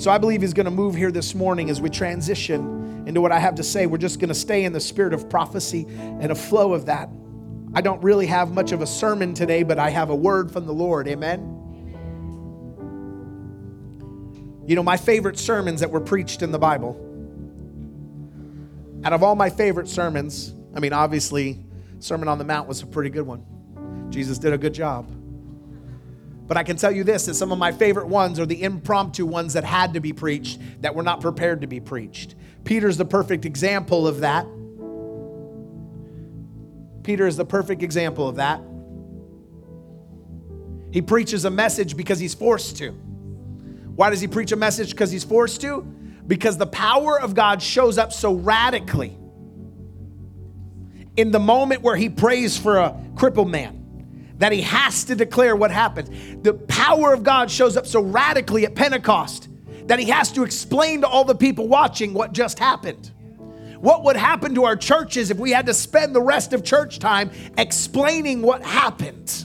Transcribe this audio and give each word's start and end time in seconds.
So 0.00 0.10
I 0.10 0.16
believe 0.16 0.40
He's 0.40 0.54
going 0.54 0.64
to 0.64 0.70
move 0.70 0.94
here 0.94 1.12
this 1.12 1.34
morning 1.34 1.68
as 1.68 1.78
we 1.78 1.90
transition 1.90 3.04
into 3.06 3.20
what 3.20 3.32
I 3.32 3.38
have 3.38 3.56
to 3.56 3.62
say. 3.62 3.84
We're 3.84 3.98
just 3.98 4.18
going 4.18 4.30
to 4.30 4.34
stay 4.34 4.64
in 4.64 4.72
the 4.72 4.80
spirit 4.80 5.12
of 5.12 5.28
prophecy 5.28 5.86
and 5.90 6.32
a 6.32 6.34
flow 6.34 6.72
of 6.72 6.86
that. 6.86 7.10
I 7.74 7.82
don't 7.82 8.02
really 8.02 8.26
have 8.26 8.50
much 8.50 8.72
of 8.72 8.80
a 8.80 8.86
sermon 8.86 9.34
today, 9.34 9.62
but 9.62 9.78
I 9.78 9.90
have 9.90 10.08
a 10.08 10.16
word 10.16 10.50
from 10.50 10.64
the 10.64 10.72
Lord. 10.72 11.06
Amen. 11.06 11.40
You 14.66 14.74
know, 14.74 14.82
my 14.82 14.96
favorite 14.96 15.38
sermons 15.38 15.80
that 15.80 15.90
were 15.90 16.00
preached 16.00 16.40
in 16.40 16.50
the 16.50 16.58
Bible, 16.58 16.96
out 19.04 19.12
of 19.12 19.22
all 19.22 19.36
my 19.36 19.50
favorite 19.50 19.86
sermons, 19.86 20.54
I 20.74 20.80
mean, 20.80 20.94
obviously, 20.94 21.62
Sermon 21.98 22.26
on 22.26 22.38
the 22.38 22.44
Mount 22.44 22.66
was 22.66 22.80
a 22.80 22.86
pretty 22.86 23.10
good 23.10 23.26
one. 23.26 23.44
Jesus 24.08 24.38
did 24.38 24.54
a 24.54 24.58
good 24.58 24.72
job. 24.72 25.14
But 26.50 26.56
I 26.56 26.64
can 26.64 26.76
tell 26.76 26.90
you 26.90 27.04
this 27.04 27.26
that 27.26 27.34
some 27.34 27.52
of 27.52 27.58
my 27.58 27.70
favorite 27.70 28.08
ones 28.08 28.40
are 28.40 28.44
the 28.44 28.60
impromptu 28.60 29.24
ones 29.24 29.52
that 29.52 29.62
had 29.62 29.94
to 29.94 30.00
be 30.00 30.12
preached, 30.12 30.58
that 30.80 30.96
were 30.96 31.04
not 31.04 31.20
prepared 31.20 31.60
to 31.60 31.68
be 31.68 31.78
preached. 31.78 32.34
Peter's 32.64 32.96
the 32.96 33.04
perfect 33.04 33.44
example 33.44 34.04
of 34.04 34.18
that. 34.18 34.46
Peter 37.04 37.28
is 37.28 37.36
the 37.36 37.44
perfect 37.44 37.84
example 37.84 38.28
of 38.28 38.34
that. 38.34 38.60
He 40.92 41.00
preaches 41.00 41.44
a 41.44 41.50
message 41.50 41.96
because 41.96 42.18
he's 42.18 42.34
forced 42.34 42.76
to. 42.78 42.90
Why 43.94 44.10
does 44.10 44.20
he 44.20 44.26
preach 44.26 44.50
a 44.50 44.56
message? 44.56 44.90
Because 44.90 45.12
he's 45.12 45.22
forced 45.22 45.60
to? 45.60 45.82
Because 46.26 46.56
the 46.56 46.66
power 46.66 47.20
of 47.20 47.36
God 47.36 47.62
shows 47.62 47.96
up 47.96 48.12
so 48.12 48.34
radically 48.34 49.16
in 51.16 51.30
the 51.30 51.38
moment 51.38 51.82
where 51.82 51.94
he 51.94 52.08
prays 52.08 52.58
for 52.58 52.78
a 52.78 53.00
crippled 53.14 53.48
man 53.48 53.79
that 54.40 54.52
he 54.52 54.62
has 54.62 55.04
to 55.04 55.14
declare 55.14 55.54
what 55.54 55.70
happened. 55.70 56.42
The 56.42 56.54
power 56.54 57.12
of 57.12 57.22
God 57.22 57.50
shows 57.50 57.76
up 57.76 57.86
so 57.86 58.00
radically 58.00 58.64
at 58.64 58.74
Pentecost 58.74 59.48
that 59.86 59.98
he 59.98 60.06
has 60.06 60.32
to 60.32 60.44
explain 60.44 61.02
to 61.02 61.06
all 61.06 61.24
the 61.24 61.34
people 61.34 61.68
watching 61.68 62.14
what 62.14 62.32
just 62.32 62.58
happened. 62.58 63.10
What 63.80 64.02
would 64.04 64.16
happen 64.16 64.54
to 64.54 64.64
our 64.64 64.76
churches 64.76 65.30
if 65.30 65.36
we 65.36 65.50
had 65.50 65.66
to 65.66 65.74
spend 65.74 66.14
the 66.14 66.22
rest 66.22 66.54
of 66.54 66.64
church 66.64 66.98
time 66.98 67.30
explaining 67.58 68.40
what 68.40 68.62
happened? 68.62 69.44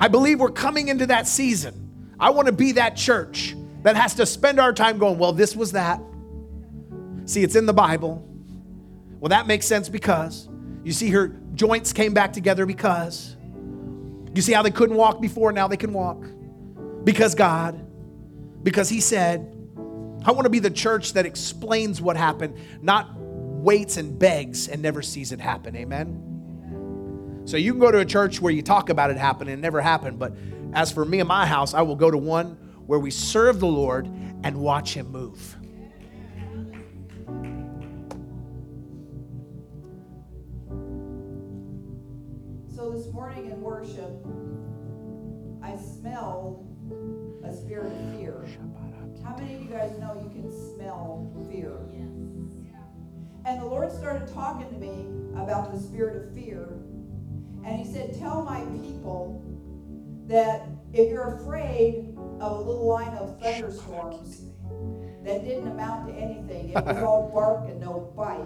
I 0.00 0.08
believe 0.08 0.40
we're 0.40 0.50
coming 0.50 0.88
into 0.88 1.06
that 1.06 1.26
season. 1.26 2.14
I 2.18 2.30
want 2.30 2.46
to 2.46 2.52
be 2.52 2.72
that 2.72 2.96
church 2.96 3.54
that 3.82 3.96
has 3.96 4.14
to 4.14 4.24
spend 4.24 4.58
our 4.58 4.72
time 4.72 4.96
going, 4.96 5.18
well, 5.18 5.32
this 5.32 5.54
was 5.54 5.72
that. 5.72 6.00
See, 7.26 7.42
it's 7.42 7.54
in 7.54 7.66
the 7.66 7.74
Bible. 7.74 8.26
Well, 9.20 9.28
that 9.28 9.46
makes 9.46 9.66
sense 9.66 9.90
because 9.90 10.48
you 10.84 10.92
see 10.92 11.10
her 11.10 11.38
joints 11.58 11.92
came 11.92 12.14
back 12.14 12.32
together 12.32 12.64
because 12.64 13.36
you 14.32 14.40
see 14.40 14.52
how 14.52 14.62
they 14.62 14.70
couldn't 14.70 14.96
walk 14.96 15.20
before, 15.20 15.52
now 15.52 15.68
they 15.68 15.76
can 15.76 15.92
walk. 15.92 16.24
Because 17.04 17.34
God, 17.34 17.84
because 18.62 18.88
He 18.88 19.00
said, 19.00 19.54
I 20.24 20.30
want 20.30 20.44
to 20.44 20.50
be 20.50 20.60
the 20.60 20.70
church 20.70 21.14
that 21.14 21.26
explains 21.26 22.00
what 22.00 22.16
happened, 22.16 22.56
not 22.80 23.14
waits 23.18 23.96
and 23.96 24.18
begs 24.18 24.68
and 24.68 24.80
never 24.80 25.02
sees 25.02 25.32
it 25.32 25.40
happen. 25.40 25.74
Amen. 25.76 27.42
So 27.44 27.56
you 27.56 27.72
can 27.72 27.80
go 27.80 27.90
to 27.90 27.98
a 27.98 28.04
church 28.04 28.40
where 28.40 28.52
you 28.52 28.62
talk 28.62 28.88
about 28.88 29.10
it 29.10 29.16
happening 29.16 29.54
and 29.54 29.60
it 29.60 29.62
never 29.62 29.80
happened, 29.80 30.18
but 30.18 30.34
as 30.74 30.92
for 30.92 31.04
me 31.04 31.18
and 31.18 31.26
my 31.26 31.46
house, 31.46 31.74
I 31.74 31.82
will 31.82 31.96
go 31.96 32.10
to 32.10 32.18
one 32.18 32.56
where 32.86 32.98
we 32.98 33.10
serve 33.10 33.58
the 33.58 33.66
Lord 33.66 34.06
and 34.44 34.60
watch 34.60 34.94
Him 34.94 35.10
move. 35.10 35.56
This 42.98 43.12
morning 43.12 43.46
in 43.46 43.60
worship, 43.60 44.26
I 45.62 45.76
smelled 45.76 46.66
a 47.44 47.54
spirit 47.54 47.92
of 47.92 48.18
fear. 48.18 48.44
How 49.22 49.36
many 49.36 49.54
of 49.54 49.62
you 49.62 49.68
guys 49.68 49.96
know 50.00 50.20
you 50.20 50.28
can 50.30 50.50
smell 50.74 51.30
fear? 51.48 51.76
And 53.44 53.62
the 53.62 53.66
Lord 53.66 53.92
started 53.92 54.26
talking 54.34 54.68
to 54.70 54.74
me 54.74 55.06
about 55.40 55.72
the 55.72 55.78
spirit 55.78 56.26
of 56.26 56.34
fear. 56.34 56.80
And 57.64 57.78
He 57.78 57.84
said, 57.84 58.18
Tell 58.18 58.42
my 58.42 58.62
people 58.82 59.44
that 60.26 60.66
if 60.92 61.08
you're 61.08 61.36
afraid 61.36 62.16
of 62.40 62.50
a 62.50 62.60
little 62.60 62.88
line 62.88 63.16
of 63.16 63.40
thunderstorms 63.40 64.46
that 65.24 65.44
didn't 65.44 65.68
amount 65.68 66.08
to 66.08 66.14
anything, 66.14 66.70
it 66.70 66.84
was 66.84 66.96
all 67.04 67.30
bark 67.32 67.68
and 67.68 67.80
no 67.80 68.12
bite, 68.16 68.40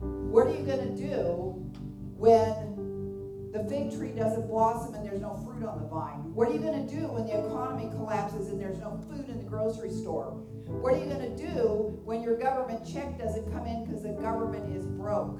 what 0.00 0.46
are 0.46 0.54
you 0.54 0.64
going 0.64 0.96
to 0.96 1.06
do 1.06 1.70
when 2.16 2.73
the 3.54 3.62
fig 3.70 3.96
tree 3.96 4.10
doesn't 4.10 4.48
blossom 4.48 4.94
and 4.94 5.06
there's 5.06 5.20
no 5.20 5.36
fruit 5.46 5.64
on 5.64 5.80
the 5.80 5.86
vine? 5.86 6.34
What 6.34 6.48
are 6.48 6.52
you 6.52 6.58
going 6.58 6.88
to 6.88 6.92
do 6.92 7.06
when 7.06 7.24
the 7.24 7.38
economy 7.38 7.88
collapses 7.94 8.48
and 8.48 8.60
there's 8.60 8.80
no 8.80 9.00
food 9.08 9.28
in 9.28 9.38
the 9.38 9.44
grocery 9.48 9.92
store? 9.92 10.42
What 10.66 10.94
are 10.94 10.98
you 10.98 11.04
going 11.04 11.22
to 11.22 11.52
do 11.52 12.00
when 12.04 12.20
your 12.20 12.36
government 12.36 12.84
check 12.84 13.16
doesn't 13.16 13.50
come 13.52 13.64
in 13.64 13.84
because 13.84 14.02
the 14.02 14.10
government 14.10 14.74
is 14.74 14.84
broke? 14.86 15.38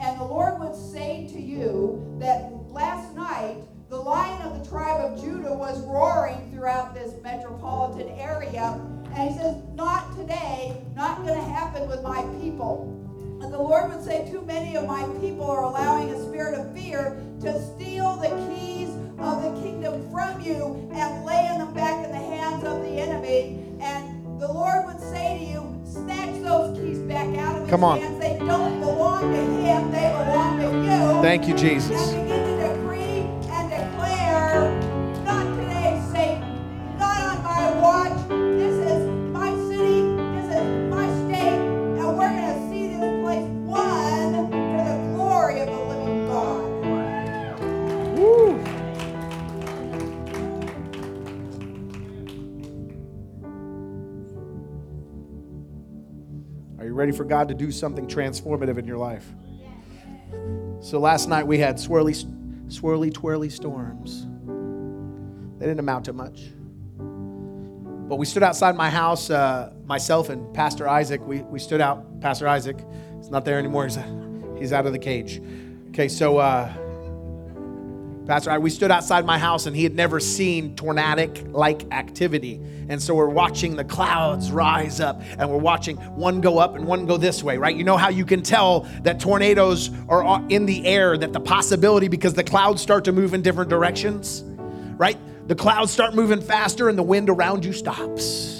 And 0.00 0.18
the 0.18 0.24
Lord 0.24 0.58
would 0.58 0.74
say 0.74 1.28
to 1.30 1.40
you 1.40 2.02
that 2.18 2.50
last 2.68 3.14
night, 3.14 3.62
the 3.88 4.00
lion 4.00 4.42
of 4.42 4.58
the 4.58 4.68
tribe 4.68 5.12
of 5.12 5.22
Judah 5.22 5.54
was 5.54 5.80
roaring 5.86 6.50
throughout 6.50 6.94
this 6.94 7.14
metropolitan 7.22 8.08
area. 8.18 8.80
And 9.14 9.30
he 9.30 9.38
says, 9.38 9.62
Not 9.74 10.16
today, 10.16 10.82
not 10.96 11.18
going 11.18 11.38
to 11.38 11.44
happen 11.44 11.86
with 11.86 12.02
my 12.02 12.22
people. 12.40 12.99
And 13.42 13.52
the 13.52 13.58
Lord 13.58 13.90
would 13.90 14.04
say, 14.04 14.28
Too 14.30 14.42
many 14.42 14.76
of 14.76 14.86
my 14.86 15.02
people 15.20 15.50
are 15.50 15.64
allowing 15.64 16.10
a 16.10 16.28
spirit 16.28 16.54
of 16.54 16.72
fear 16.74 17.22
to 17.40 17.62
steal 17.74 18.16
the 18.16 18.28
keys 18.48 18.90
of 19.18 19.42
the 19.42 19.60
kingdom 19.62 20.10
from 20.10 20.40
you 20.40 20.88
and 20.92 21.24
laying 21.24 21.58
them 21.58 21.72
back 21.72 22.04
in 22.04 22.10
the 22.10 22.18
hands 22.18 22.64
of 22.64 22.82
the 22.82 22.90
enemy. 23.00 23.64
And 23.80 24.40
the 24.40 24.48
Lord 24.48 24.86
would 24.86 25.00
say 25.00 25.38
to 25.38 25.44
you, 25.44 25.80
Snatch 25.84 26.40
those 26.42 26.78
keys 26.78 26.98
back 27.00 27.36
out 27.38 27.56
of 27.56 27.62
his 27.62 27.70
Come 27.70 27.82
on. 27.82 27.98
hands. 27.98 28.20
They 28.20 28.38
don't 28.38 28.78
belong 28.80 29.32
to 29.32 29.38
him, 29.38 29.90
they 29.90 30.08
belong 30.08 30.60
to 30.60 30.66
you. 31.16 31.22
Thank 31.22 31.48
you, 31.48 31.54
Jesus. 31.54 32.12
Ready 57.00 57.12
for 57.12 57.24
God 57.24 57.48
to 57.48 57.54
do 57.54 57.72
something 57.72 58.06
transformative 58.06 58.76
in 58.76 58.86
your 58.86 58.98
life? 58.98 59.26
So 60.80 60.98
last 60.98 61.28
night 61.28 61.46
we 61.46 61.58
had 61.58 61.76
swirly, 61.76 62.14
swirly, 62.68 63.12
twirly 63.12 63.48
storms. 63.48 64.26
They 65.58 65.66
didn't 65.66 65.80
amount 65.80 66.04
to 66.04 66.12
much. 66.12 66.50
But 68.08 68.16
we 68.16 68.26
stood 68.26 68.42
outside 68.42 68.76
my 68.76 68.90
house, 68.90 69.30
uh, 69.30 69.72
myself 69.86 70.28
and 70.28 70.52
Pastor 70.52 70.88
Isaac. 70.88 71.26
We, 71.26 71.40
we 71.42 71.58
stood 71.58 71.80
out. 71.80 72.20
Pastor 72.20 72.46
Isaac, 72.46 72.76
he's 73.16 73.30
not 73.30 73.44
there 73.44 73.58
anymore. 73.58 73.84
He's, 73.84 73.98
he's 74.58 74.72
out 74.72 74.84
of 74.84 74.92
the 74.92 74.98
cage. 74.98 75.40
Okay, 75.88 76.08
so 76.08 76.38
uh, 76.38 76.70
Pastor, 78.30 78.52
I, 78.52 78.58
we 78.58 78.70
stood 78.70 78.92
outside 78.92 79.26
my 79.26 79.40
house 79.40 79.66
and 79.66 79.74
he 79.74 79.82
had 79.82 79.96
never 79.96 80.20
seen 80.20 80.76
tornadic 80.76 81.42
like 81.48 81.92
activity. 81.92 82.60
And 82.88 83.02
so 83.02 83.12
we're 83.12 83.28
watching 83.28 83.74
the 83.74 83.82
clouds 83.82 84.52
rise 84.52 85.00
up 85.00 85.20
and 85.36 85.50
we're 85.50 85.58
watching 85.58 85.96
one 85.96 86.40
go 86.40 86.60
up 86.60 86.76
and 86.76 86.86
one 86.86 87.06
go 87.06 87.16
this 87.16 87.42
way, 87.42 87.58
right? 87.58 87.74
You 87.74 87.82
know 87.82 87.96
how 87.96 88.08
you 88.08 88.24
can 88.24 88.40
tell 88.40 88.82
that 89.02 89.18
tornadoes 89.18 89.90
are 90.08 90.46
in 90.48 90.64
the 90.64 90.86
air, 90.86 91.18
that 91.18 91.32
the 91.32 91.40
possibility 91.40 92.06
because 92.06 92.32
the 92.32 92.44
clouds 92.44 92.80
start 92.80 93.04
to 93.06 93.10
move 93.10 93.34
in 93.34 93.42
different 93.42 93.68
directions, 93.68 94.44
right? 94.96 95.18
The 95.48 95.56
clouds 95.56 95.90
start 95.90 96.14
moving 96.14 96.40
faster 96.40 96.88
and 96.88 96.96
the 96.96 97.02
wind 97.02 97.30
around 97.30 97.64
you 97.64 97.72
stops 97.72 98.59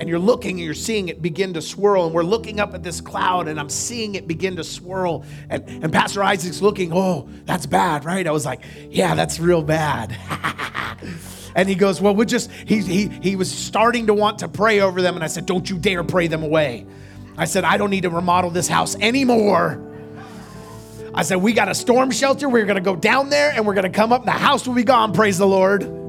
and 0.00 0.08
you're 0.08 0.18
looking 0.18 0.52
and 0.52 0.60
you're 0.60 0.72
seeing 0.72 1.10
it 1.10 1.20
begin 1.20 1.52
to 1.52 1.60
swirl 1.60 2.06
and 2.06 2.14
we're 2.14 2.22
looking 2.22 2.58
up 2.58 2.72
at 2.72 2.82
this 2.82 3.02
cloud 3.02 3.46
and 3.46 3.60
i'm 3.60 3.68
seeing 3.68 4.14
it 4.14 4.26
begin 4.26 4.56
to 4.56 4.64
swirl 4.64 5.24
and, 5.50 5.62
and 5.68 5.92
pastor 5.92 6.24
isaac's 6.24 6.62
looking 6.62 6.90
oh 6.92 7.28
that's 7.44 7.66
bad 7.66 8.04
right? 8.04 8.26
I 8.26 8.30
was 8.30 8.46
like 8.46 8.62
yeah 8.88 9.14
that's 9.14 9.38
real 9.38 9.62
bad. 9.62 10.16
And 11.52 11.68
he 11.68 11.74
goes 11.74 12.00
well 12.00 12.14
we'll 12.14 12.28
just 12.28 12.48
he, 12.52 12.78
he, 12.78 13.08
he 13.08 13.34
was 13.34 13.50
starting 13.50 14.06
to 14.06 14.14
want 14.14 14.38
to 14.38 14.48
pray 14.48 14.78
over 14.78 15.02
them 15.02 15.16
and 15.16 15.24
i 15.24 15.26
said 15.26 15.46
don't 15.46 15.68
you 15.68 15.78
dare 15.78 16.04
pray 16.04 16.28
them 16.28 16.44
away. 16.44 16.86
I 17.36 17.44
said 17.46 17.64
i 17.64 17.76
don't 17.76 17.90
need 17.90 18.02
to 18.02 18.10
remodel 18.10 18.50
this 18.50 18.68
house 18.68 18.94
anymore. 19.00 19.84
I 21.12 21.24
said 21.24 21.38
we 21.38 21.52
got 21.52 21.68
a 21.68 21.74
storm 21.74 22.12
shelter. 22.12 22.48
We're 22.48 22.66
going 22.66 22.76
to 22.76 22.80
go 22.80 22.94
down 22.94 23.30
there 23.30 23.50
and 23.50 23.66
we're 23.66 23.74
going 23.74 23.90
to 23.90 23.98
come 23.98 24.12
up 24.12 24.20
and 24.20 24.28
the 24.28 24.32
house 24.32 24.68
will 24.68 24.76
be 24.76 24.84
gone 24.84 25.12
praise 25.12 25.38
the 25.38 25.46
lord 25.46 25.99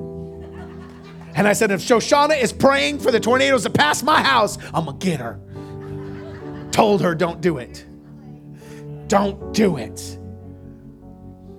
and 1.36 1.48
I 1.48 1.54
said, 1.54 1.72
if 1.72 1.82
Shoshana 1.82 2.42
is 2.42 2.52
praying 2.52 3.00
for 3.00 3.12
the 3.12 3.20
tornadoes 3.20 3.64
to 3.64 3.70
pass 3.70 4.04
my 4.04 4.22
house, 4.22 4.58
I'm 4.74 4.86
going 4.86 5.00
to 5.00 5.06
get 5.06 5.20
her. 5.20 5.40
Told 6.72 7.02
her, 7.02 7.16
don't 7.16 7.42
do 7.42 7.58
it. 7.58 7.86
Don't 9.08 9.54
do 9.54 9.78
it. 9.78 10.18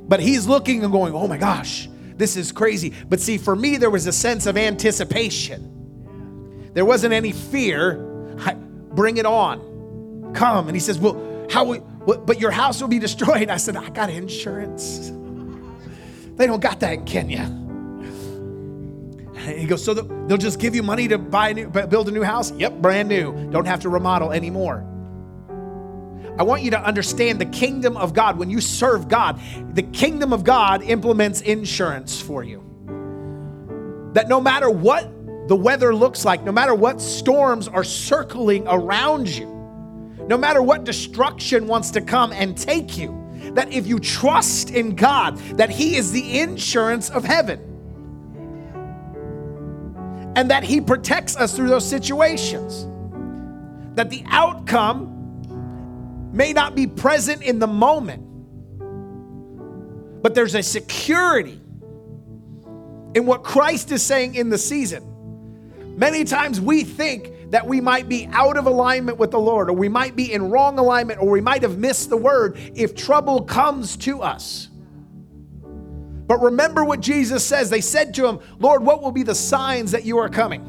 But 0.08 0.20
he's 0.20 0.46
looking 0.46 0.84
and 0.84 0.92
going, 0.92 1.14
oh 1.14 1.26
my 1.26 1.38
gosh, 1.38 1.88
this 2.16 2.36
is 2.36 2.52
crazy. 2.52 2.92
But 3.08 3.20
see, 3.20 3.38
for 3.38 3.56
me, 3.56 3.76
there 3.76 3.90
was 3.90 4.06
a 4.06 4.12
sense 4.12 4.46
of 4.46 4.56
anticipation. 4.56 6.70
There 6.74 6.84
wasn't 6.84 7.12
any 7.12 7.32
fear. 7.32 8.36
I, 8.40 8.54
bring 8.54 9.16
it 9.16 9.26
on. 9.26 10.32
Come. 10.34 10.68
And 10.68 10.76
he 10.76 10.80
says, 10.80 10.98
Well, 10.98 11.46
how 11.50 11.64
will, 11.64 11.80
but 12.06 12.40
your 12.40 12.50
house 12.50 12.80
will 12.80 12.88
be 12.88 12.98
destroyed. 12.98 13.50
I 13.50 13.56
said, 13.56 13.76
I 13.76 13.88
got 13.90 14.10
insurance. 14.10 15.10
They 16.36 16.46
don't 16.46 16.60
got 16.60 16.80
that 16.80 16.94
in 16.94 17.04
Kenya. 17.04 17.61
He 19.42 19.66
goes, 19.66 19.84
So 19.84 19.94
they'll 19.94 20.38
just 20.38 20.58
give 20.58 20.74
you 20.74 20.82
money 20.82 21.08
to 21.08 21.18
buy 21.18 21.50
a 21.50 21.54
new, 21.54 21.68
build 21.68 22.08
a 22.08 22.12
new 22.12 22.22
house? 22.22 22.52
Yep, 22.52 22.74
brand 22.80 23.08
new. 23.08 23.50
Don't 23.50 23.66
have 23.66 23.80
to 23.80 23.88
remodel 23.88 24.32
anymore. 24.32 24.88
I 26.38 26.44
want 26.44 26.62
you 26.62 26.70
to 26.70 26.82
understand 26.82 27.40
the 27.40 27.46
kingdom 27.46 27.96
of 27.96 28.14
God. 28.14 28.38
When 28.38 28.48
you 28.48 28.60
serve 28.60 29.08
God, 29.08 29.40
the 29.74 29.82
kingdom 29.82 30.32
of 30.32 30.44
God 30.44 30.82
implements 30.82 31.42
insurance 31.42 32.20
for 32.20 32.42
you. 32.42 32.62
That 34.14 34.28
no 34.28 34.40
matter 34.40 34.70
what 34.70 35.10
the 35.48 35.56
weather 35.56 35.94
looks 35.94 36.24
like, 36.24 36.42
no 36.42 36.52
matter 36.52 36.74
what 36.74 37.00
storms 37.00 37.68
are 37.68 37.84
circling 37.84 38.66
around 38.66 39.28
you, 39.28 39.46
no 40.26 40.38
matter 40.38 40.62
what 40.62 40.84
destruction 40.84 41.66
wants 41.66 41.90
to 41.90 42.00
come 42.00 42.32
and 42.32 42.56
take 42.56 42.96
you, 42.96 43.18
that 43.54 43.72
if 43.72 43.86
you 43.86 43.98
trust 43.98 44.70
in 44.70 44.94
God, 44.94 45.36
that 45.56 45.68
He 45.68 45.96
is 45.96 46.12
the 46.12 46.40
insurance 46.40 47.10
of 47.10 47.24
heaven. 47.24 47.71
And 50.34 50.50
that 50.50 50.64
He 50.64 50.80
protects 50.80 51.36
us 51.36 51.54
through 51.54 51.68
those 51.68 51.88
situations. 51.88 52.86
That 53.96 54.10
the 54.10 54.24
outcome 54.28 55.10
may 56.32 56.52
not 56.52 56.74
be 56.74 56.86
present 56.86 57.42
in 57.42 57.58
the 57.58 57.66
moment, 57.66 58.22
but 60.22 60.34
there's 60.34 60.54
a 60.54 60.62
security 60.62 61.60
in 63.14 63.26
what 63.26 63.42
Christ 63.42 63.92
is 63.92 64.02
saying 64.02 64.34
in 64.34 64.48
the 64.48 64.56
season. 64.56 65.04
Many 65.96 66.24
times 66.24 66.60
we 66.60 66.84
think 66.84 67.50
that 67.50 67.66
we 67.66 67.82
might 67.82 68.08
be 68.08 68.26
out 68.32 68.56
of 68.56 68.64
alignment 68.64 69.18
with 69.18 69.30
the 69.30 69.38
Lord, 69.38 69.68
or 69.68 69.74
we 69.74 69.90
might 69.90 70.16
be 70.16 70.32
in 70.32 70.50
wrong 70.50 70.78
alignment, 70.78 71.20
or 71.20 71.28
we 71.28 71.42
might 71.42 71.60
have 71.62 71.76
missed 71.76 72.08
the 72.08 72.16
word 72.16 72.56
if 72.74 72.94
trouble 72.94 73.42
comes 73.42 73.98
to 73.98 74.22
us. 74.22 74.70
But 76.32 76.40
remember 76.40 76.82
what 76.82 77.00
Jesus 77.00 77.44
says. 77.44 77.68
They 77.68 77.82
said 77.82 78.14
to 78.14 78.26
him, 78.26 78.40
Lord, 78.58 78.82
what 78.82 79.02
will 79.02 79.12
be 79.12 79.22
the 79.22 79.34
signs 79.34 79.90
that 79.90 80.06
you 80.06 80.16
are 80.16 80.30
coming? 80.30 80.62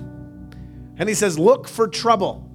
And 0.98 1.08
he 1.08 1.16
says, 1.16 1.40
Look 1.40 1.70
for 1.70 1.88
trouble. 1.88 2.52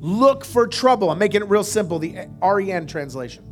Look 0.00 0.44
for 0.44 0.66
trouble. 0.66 1.10
I'm 1.10 1.20
making 1.20 1.42
it 1.42 1.48
real 1.48 1.62
simple, 1.62 2.00
the 2.00 2.26
REN 2.42 2.88
translation. 2.88 3.44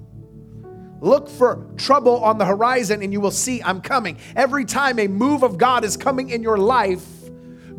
Look 1.00 1.28
for 1.28 1.72
trouble 1.76 2.24
on 2.24 2.36
the 2.36 2.44
horizon 2.44 3.00
and 3.00 3.12
you 3.12 3.20
will 3.20 3.30
see 3.30 3.62
I'm 3.62 3.80
coming. 3.80 4.18
Every 4.34 4.64
time 4.64 4.98
a 4.98 5.06
move 5.06 5.44
of 5.44 5.56
God 5.56 5.84
is 5.84 5.96
coming 5.96 6.30
in 6.30 6.42
your 6.42 6.58
life, 6.58 7.06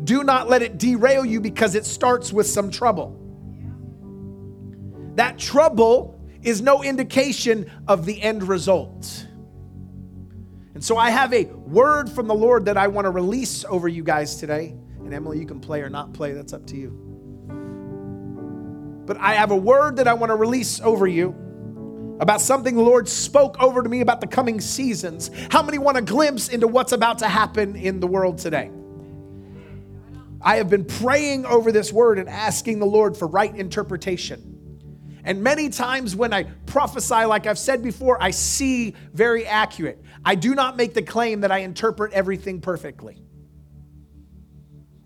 do 0.02 0.24
not 0.24 0.48
let 0.48 0.62
it 0.62 0.78
derail 0.78 1.26
you 1.26 1.42
because 1.42 1.74
it 1.74 1.84
starts 1.84 2.32
with 2.32 2.46
some 2.46 2.70
trouble. 2.70 3.18
That 5.16 5.38
trouble 5.38 6.18
is 6.40 6.62
no 6.62 6.82
indication 6.82 7.70
of 7.86 8.06
the 8.06 8.22
end 8.22 8.48
result. 8.48 9.26
And 10.82 10.86
so 10.88 10.96
I 10.96 11.10
have 11.10 11.32
a 11.32 11.44
word 11.44 12.10
from 12.10 12.26
the 12.26 12.34
Lord 12.34 12.64
that 12.64 12.76
I 12.76 12.88
want 12.88 13.04
to 13.04 13.10
release 13.10 13.64
over 13.64 13.86
you 13.86 14.02
guys 14.02 14.34
today. 14.34 14.74
And 14.98 15.14
Emily, 15.14 15.38
you 15.38 15.46
can 15.46 15.60
play 15.60 15.80
or 15.80 15.88
not 15.88 16.12
play, 16.12 16.32
that's 16.32 16.52
up 16.52 16.66
to 16.66 16.76
you. 16.76 16.90
But 19.06 19.16
I 19.18 19.34
have 19.34 19.52
a 19.52 19.56
word 19.56 19.98
that 19.98 20.08
I 20.08 20.14
want 20.14 20.30
to 20.30 20.34
release 20.34 20.80
over 20.80 21.06
you 21.06 22.16
about 22.18 22.40
something 22.40 22.74
the 22.74 22.82
Lord 22.82 23.08
spoke 23.08 23.62
over 23.62 23.80
to 23.80 23.88
me 23.88 24.00
about 24.00 24.20
the 24.20 24.26
coming 24.26 24.60
seasons. 24.60 25.30
How 25.52 25.62
many 25.62 25.78
want 25.78 25.98
a 25.98 26.02
glimpse 26.02 26.48
into 26.48 26.66
what's 26.66 26.90
about 26.90 27.20
to 27.20 27.28
happen 27.28 27.76
in 27.76 28.00
the 28.00 28.08
world 28.08 28.38
today? 28.38 28.72
I 30.40 30.56
have 30.56 30.68
been 30.68 30.84
praying 30.84 31.46
over 31.46 31.70
this 31.70 31.92
word 31.92 32.18
and 32.18 32.28
asking 32.28 32.80
the 32.80 32.86
Lord 32.86 33.16
for 33.16 33.28
right 33.28 33.54
interpretation. 33.54 34.51
And 35.24 35.42
many 35.42 35.68
times 35.68 36.16
when 36.16 36.32
I 36.32 36.44
prophesy, 36.66 37.24
like 37.24 37.46
I've 37.46 37.58
said 37.58 37.82
before, 37.82 38.20
I 38.20 38.32
see 38.32 38.94
very 39.12 39.46
accurate. 39.46 40.02
I 40.24 40.34
do 40.34 40.54
not 40.54 40.76
make 40.76 40.94
the 40.94 41.02
claim 41.02 41.42
that 41.42 41.52
I 41.52 41.58
interpret 41.58 42.12
everything 42.12 42.60
perfectly. 42.60 43.22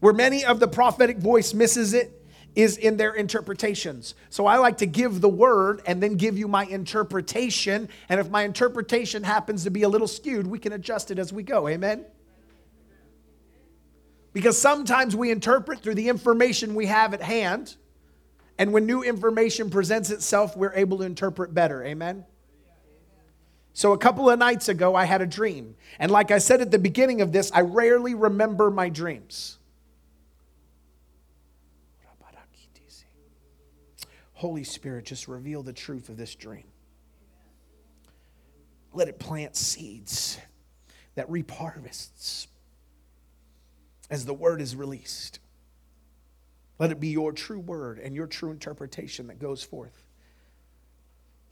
Where 0.01 0.15
many 0.15 0.45
of 0.45 0.61
the 0.61 0.69
prophetic 0.69 1.19
voice 1.19 1.53
misses 1.53 1.93
it 1.93 2.13
is 2.55 2.79
in 2.79 2.97
their 2.97 3.13
interpretations. 3.13 4.15
So 4.31 4.47
I 4.47 4.57
like 4.57 4.79
to 4.79 4.87
give 4.87 5.21
the 5.21 5.29
word 5.29 5.83
and 5.87 6.03
then 6.03 6.15
give 6.15 6.39
you 6.39 6.49
my 6.49 6.65
interpretation. 6.65 7.91
And 8.09 8.19
if 8.19 8.31
my 8.31 8.45
interpretation 8.45 9.23
happens 9.23 9.65
to 9.65 9.71
be 9.71 9.83
a 9.83 9.89
little 9.89 10.09
skewed, 10.09 10.47
we 10.47 10.59
can 10.59 10.73
adjust 10.73 11.11
it 11.11 11.19
as 11.19 11.35
we 11.35 11.43
go. 11.43 11.69
Amen? 11.69 12.07
Because 14.33 14.59
sometimes 14.59 15.15
we 15.15 15.31
interpret 15.31 15.81
through 15.81 15.97
the 15.97 16.09
information 16.09 16.75
we 16.75 16.87
have 16.87 17.13
at 17.13 17.21
hand. 17.21 17.77
And 18.59 18.73
when 18.73 18.87
new 18.87 19.03
information 19.03 19.71
presents 19.71 20.11
itself, 20.11 20.57
we're 20.57 20.75
able 20.75 20.99
to 20.99 21.05
interpret 21.05 21.53
better. 21.53 21.85
Amen? 21.85 22.25
So, 23.75 23.93
a 23.93 23.99
couple 23.99 24.31
of 24.31 24.39
nights 24.39 24.71
ago, 24.71 24.95
I 24.95 25.05
had 25.05 25.21
a 25.21 25.27
dream. 25.27 25.77
And 25.99 26.11
like 26.11 26.31
I 26.31 26.39
said 26.39 26.63
at 26.63 26.71
the 26.71 26.79
beginning 26.79 27.21
of 27.21 27.33
this, 27.33 27.51
I 27.53 27.61
rarely 27.61 28.15
remember 28.15 28.71
my 28.71 28.89
dreams. 28.89 29.59
Holy 34.37 34.65
Spirit, 34.65 35.07
just 35.07 35.29
reveal 35.29 35.63
the 35.63 35.73
truth 35.73 36.11
of 36.11 36.19
this 36.19 36.35
dream. 36.35 36.65
Let 38.93 39.09
it 39.09 39.19
plant 39.19 39.57
seeds 39.57 40.39
that 41.15 41.29
reap 41.31 41.51
harvests 41.51 42.47
as 44.11 44.27
the 44.27 44.35
word 44.35 44.61
is 44.61 44.77
released. 44.77 45.39
Let 46.79 46.91
it 46.91 47.01
be 47.01 47.09
your 47.09 47.33
true 47.33 47.61
word 47.61 47.99
and 47.99 48.15
your 48.15 48.27
true 48.27 48.51
interpretation 48.51 49.29
that 49.29 49.39
goes 49.39 49.63
forth. 49.63 50.05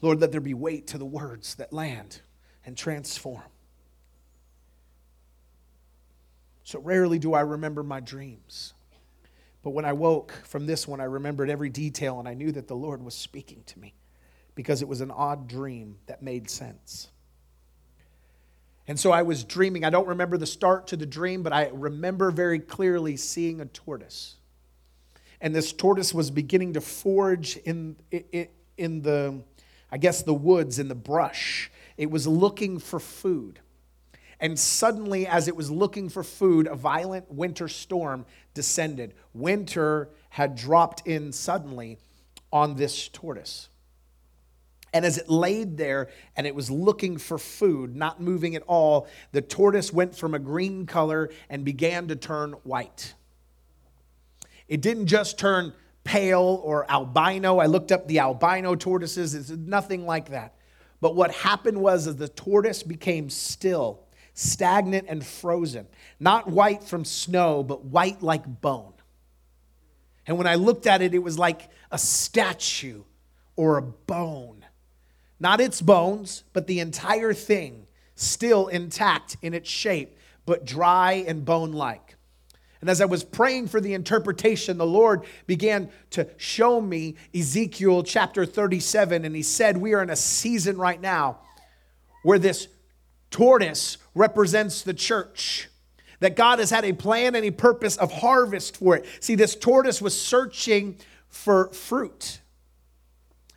Lord, 0.03 0.21
let 0.21 0.33
there 0.33 0.41
be 0.41 0.55
weight 0.55 0.89
to 0.89 0.99
the 0.99 1.07
words 1.07 1.55
that 1.55 1.73
land 1.73 2.21
and 2.67 2.77
transform. 2.77 3.43
So 6.63 6.79
rarely 6.79 7.19
do 7.19 7.35
I 7.35 7.41
remember 7.41 7.83
my 7.83 8.01
dreams. 8.01 8.75
But 9.63 9.71
when 9.71 9.87
I 9.87 9.95
woke 9.95 10.33
from 10.45 10.67
this 10.67 10.87
one, 10.87 11.01
I 11.01 11.05
remembered 11.05 11.49
every 11.49 11.71
detail 11.71 12.19
and 12.19 12.29
I 12.29 12.35
knew 12.35 12.53
that 12.53 12.69
the 12.69 12.77
Lord 12.77 13.03
was 13.03 13.15
speaking 13.15 13.63
to 13.67 13.79
me 13.79 13.95
because 14.55 14.83
it 14.83 14.89
was 14.89 15.01
an 15.01 15.11
odd 15.11 15.49
dream 15.49 15.97
that 16.07 16.23
made 16.23 16.51
sense. 16.51 17.09
And 18.87 19.01
so 19.01 19.11
I 19.11 19.23
was 19.23 19.45
dreaming. 19.45 19.85
I 19.85 19.91
don't 19.91 20.09
remember 20.09 20.37
the 20.37 20.47
start 20.47 20.89
to 20.89 20.97
the 20.97 21.07
dream, 21.07 21.43
but 21.43 21.55
I 21.55 21.71
remember 21.73 22.31
very 22.31 22.59
clearly 22.59 23.17
seeing 23.17 23.61
a 23.63 23.67
tortoise. 23.67 24.37
And 25.45 25.55
this 25.55 25.75
tortoise 25.75 26.15
was 26.15 26.31
beginning 26.31 26.73
to 26.73 26.81
forage 26.81 27.59
in, 27.59 27.97
in 28.79 29.03
the, 29.03 29.43
I 29.93 29.99
guess, 29.99 30.23
the 30.23 30.33
woods, 30.33 30.79
in 30.79 30.89
the 30.89 30.95
brush. 30.95 31.71
It 31.99 32.11
was 32.11 32.27
looking 32.27 32.79
for 32.79 32.99
food. 32.99 33.61
And 34.41 34.59
suddenly, 34.59 35.27
as 35.27 35.47
it 35.47 35.55
was 35.55 35.71
looking 35.71 36.09
for 36.09 36.23
food, 36.23 36.67
a 36.67 36.75
violent 36.75 37.31
winter 37.31 37.69
storm 37.69 38.25
descended. 38.55 39.13
Winter 39.35 40.09
had 40.31 40.57
dropped 40.57 41.07
in 41.07 41.31
suddenly 41.31 41.99
on 42.51 42.77
this 42.77 43.09
tortoise. 43.09 43.69
And 44.95 45.05
as 45.05 45.19
it 45.19 45.29
laid 45.29 45.77
there 45.77 46.09
and 46.37 46.47
it 46.47 46.55
was 46.55 46.71
looking 46.71 47.19
for 47.19 47.37
food, 47.37 47.95
not 47.95 48.19
moving 48.19 48.57
at 48.57 48.63
all, 48.63 49.09
the 49.33 49.43
tortoise 49.43 49.93
went 49.93 50.17
from 50.17 50.33
a 50.33 50.39
green 50.39 50.87
color 50.87 51.29
and 51.51 51.67
began 51.67 52.09
to 52.09 52.17
turn 52.17 52.53
white. 52.63 53.13
It 54.69 54.81
didn't 54.81 55.07
just 55.07 55.39
turn 55.39 55.73
pale 56.05 56.61
or 56.63 56.91
albino. 56.91 57.59
I 57.59 57.67
looked 57.67 57.93
up 57.93 58.07
the 58.07 58.19
albino 58.19 58.75
tortoises, 58.75 59.35
it's 59.35 59.51
nothing 59.51 60.07
like 60.07 60.31
that. 60.31 60.55
But 61.01 61.17
what 61.17 61.33
happened 61.33 61.81
was 61.81 62.07
that 62.07 62.19
the 62.19 62.29
tortoise 62.29 62.83
became 62.83 63.29
still 63.31 64.01
stagnant 64.35 65.07
and 65.09 65.25
frozen, 65.25 65.87
not 66.19 66.49
white 66.49 66.83
from 66.83 67.05
snow, 67.05 67.63
but 67.63 67.85
white 67.85 68.23
like 68.23 68.61
bone. 68.61 68.93
And 70.27 70.39
when 70.39 70.47
I 70.47 70.55
looked 70.55 70.87
at 70.87 71.03
it, 71.03 71.15
it 71.15 71.19
was 71.19 71.39
like 71.39 71.69
a 71.91 71.99
statue 71.99 73.03
or 73.57 73.77
a 73.77 73.83
bone. 73.83 74.65
Not 75.39 75.61
its 75.61 75.83
bones, 75.83 76.45
but 76.53 76.67
the 76.67 76.81
entire 76.81 77.35
thing 77.35 77.87
still 78.15 78.69
intact 78.69 79.37
in 79.43 79.55
its 79.55 79.69
shape, 79.69 80.17
but 80.47 80.65
dry 80.65 81.25
and 81.27 81.45
bone 81.45 81.73
like. 81.73 82.14
And 82.85 82.91
as 82.91 83.01
I 83.01 83.07
was 83.07 83.25
praying 83.25 83.69
for 83.69 83.81
the 83.81 83.95
interpretation, 83.95 84.77
the 84.77 84.85
Lord 84.85 85.25
began 85.47 85.89
to 86.11 86.29
show 86.37 86.83
me 86.83 87.15
Ezekiel 87.35 88.03
chapter 88.03 88.45
37. 88.45 89.25
And 89.25 89.35
He 89.35 89.43
said, 89.43 89.79
We 89.79 89.95
are 89.95 90.03
in 90.03 90.11
a 90.11 90.17
season 90.17 90.77
right 90.77 91.01
now 91.01 91.39
where 92.25 92.39
this 92.39 92.69
tortoise 93.31 93.97
represents 94.15 94.83
the 94.83 94.93
church. 94.93 95.71
That 96.21 96.37
God 96.37 96.59
has 96.59 96.69
had 96.69 96.85
a 96.85 96.93
plan 96.93 97.35
and 97.35 97.47
a 97.47 97.53
purpose 97.53 97.97
of 97.97 98.13
harvest 98.13 98.77
for 98.77 98.97
it. 98.97 99.07
See, 99.19 99.35
this 99.35 99.57
tortoise 99.57 100.03
was 100.03 100.21
searching 100.21 100.99
for 101.31 101.73
fruit. 101.73 102.43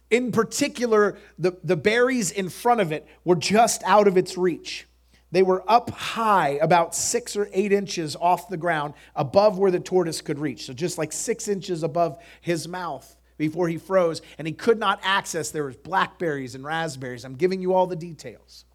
In 0.10 0.32
particular, 0.32 1.18
the, 1.38 1.58
the 1.66 1.76
berries 1.76 2.32
in 2.32 2.48
front 2.48 2.80
of 2.80 2.94
it 2.94 3.06
were 3.26 3.36
just 3.36 3.84
out 3.84 4.08
of 4.08 4.16
its 4.16 4.38
reach. 4.38 4.88
They 5.32 5.44
were 5.44 5.64
up 5.70 5.90
high, 5.90 6.60
about 6.62 6.96
six 6.96 7.36
or 7.36 7.50
eight 7.52 7.74
inches 7.74 8.16
off 8.16 8.48
the 8.48 8.58
ground, 8.58 8.94
above 9.16 9.58
where 9.58 9.72
the 9.72 9.80
tortoise 9.80 10.22
could 10.22 10.40
reach. 10.40 10.66
So 10.66 10.74
just 10.74 10.98
like 10.98 11.12
six 11.12 11.48
inches 11.48 11.84
above 11.84 12.18
his 12.40 12.68
mouth 12.68 13.16
before 13.38 13.68
he 13.68 13.78
froze, 13.78 14.22
and 14.38 14.48
he 14.48 14.54
could 14.54 14.80
not 14.80 15.00
access. 15.04 15.52
There 15.52 15.66
was 15.66 15.76
blackberries 15.76 16.56
and 16.56 16.64
raspberries. 16.64 17.26
I'm 17.26 17.36
giving 17.36 17.62
you 17.62 17.74
all 17.74 17.88
the 17.88 17.96
details. 17.96 18.66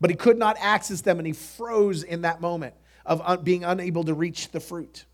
But 0.00 0.10
he 0.10 0.16
could 0.16 0.38
not 0.38 0.56
access 0.60 1.00
them, 1.00 1.18
and 1.18 1.26
he 1.26 1.32
froze 1.32 2.02
in 2.02 2.22
that 2.22 2.40
moment 2.40 2.74
of 3.04 3.44
being 3.44 3.64
unable 3.64 4.04
to 4.04 4.14
reach 4.14 4.50
the 4.52 4.60
fruit. 4.60 5.04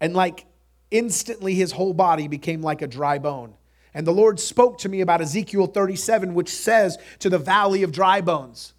And 0.00 0.14
like 0.14 0.46
instantly, 0.90 1.54
his 1.54 1.72
whole 1.72 1.94
body 1.94 2.28
became 2.28 2.62
like 2.62 2.82
a 2.82 2.86
dry 2.86 3.18
bone. 3.18 3.54
And 3.92 4.06
the 4.06 4.12
Lord 4.12 4.38
spoke 4.38 4.78
to 4.78 4.88
me 4.88 5.00
about 5.00 5.20
Ezekiel 5.20 5.66
37, 5.66 6.34
which 6.34 6.48
says 6.48 6.98
to 7.18 7.28
the 7.28 7.38
valley 7.38 7.82
of 7.82 7.92
dry 7.92 8.20
bones, 8.20 8.74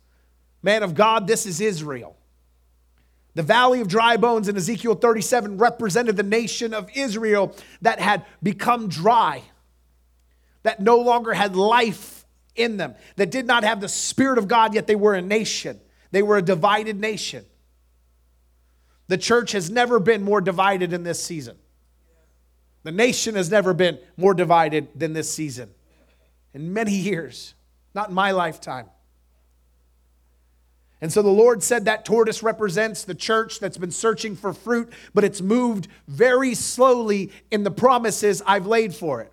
Man 0.63 0.83
of 0.83 0.95
God, 0.95 1.27
this 1.27 1.45
is 1.45 1.59
Israel. 1.59 2.15
The 3.33 3.43
valley 3.43 3.79
of 3.79 3.87
dry 3.87 4.17
bones 4.17 4.47
in 4.49 4.57
Ezekiel 4.57 4.95
37 4.95 5.57
represented 5.57 6.17
the 6.17 6.23
nation 6.23 6.73
of 6.73 6.89
Israel 6.93 7.55
that 7.81 7.99
had 7.99 8.25
become 8.43 8.89
dry, 8.89 9.43
that 10.63 10.79
no 10.79 10.97
longer 10.97 11.33
had 11.33 11.55
life 11.55 12.25
in 12.55 12.77
them, 12.77 12.95
that 13.15 13.31
did 13.31 13.45
not 13.45 13.63
have 13.63 13.79
the 13.79 13.87
Spirit 13.87 14.37
of 14.37 14.47
God, 14.47 14.73
yet 14.73 14.85
they 14.85 14.95
were 14.95 15.13
a 15.13 15.21
nation. 15.21 15.79
They 16.11 16.21
were 16.21 16.37
a 16.37 16.41
divided 16.41 16.99
nation. 16.99 17.45
The 19.07 19.17
church 19.17 19.53
has 19.53 19.69
never 19.69 19.99
been 19.99 20.23
more 20.23 20.41
divided 20.41 20.93
in 20.93 21.03
this 21.03 21.23
season. 21.23 21.57
The 22.83 22.91
nation 22.91 23.35
has 23.35 23.51
never 23.51 23.73
been 23.73 23.99
more 24.17 24.33
divided 24.33 24.87
than 24.95 25.13
this 25.13 25.31
season 25.31 25.69
in 26.53 26.73
many 26.73 26.93
years, 26.93 27.53
not 27.93 28.09
in 28.09 28.15
my 28.15 28.31
lifetime. 28.31 28.87
And 30.99 31.11
so 31.11 31.23
the 31.23 31.29
Lord 31.29 31.63
said 31.63 31.85
that 31.85 32.05
tortoise 32.05 32.43
represents 32.43 33.03
the 33.03 33.15
church 33.15 33.59
that's 33.59 33.77
been 33.77 33.91
searching 33.91 34.35
for 34.35 34.53
fruit, 34.53 34.93
but 35.15 35.23
it's 35.23 35.41
moved 35.41 35.87
very 36.07 36.53
slowly 36.53 37.31
in 37.49 37.63
the 37.63 37.71
promises 37.71 38.43
I've 38.45 38.67
laid 38.67 38.93
for 38.93 39.21
it. 39.21 39.31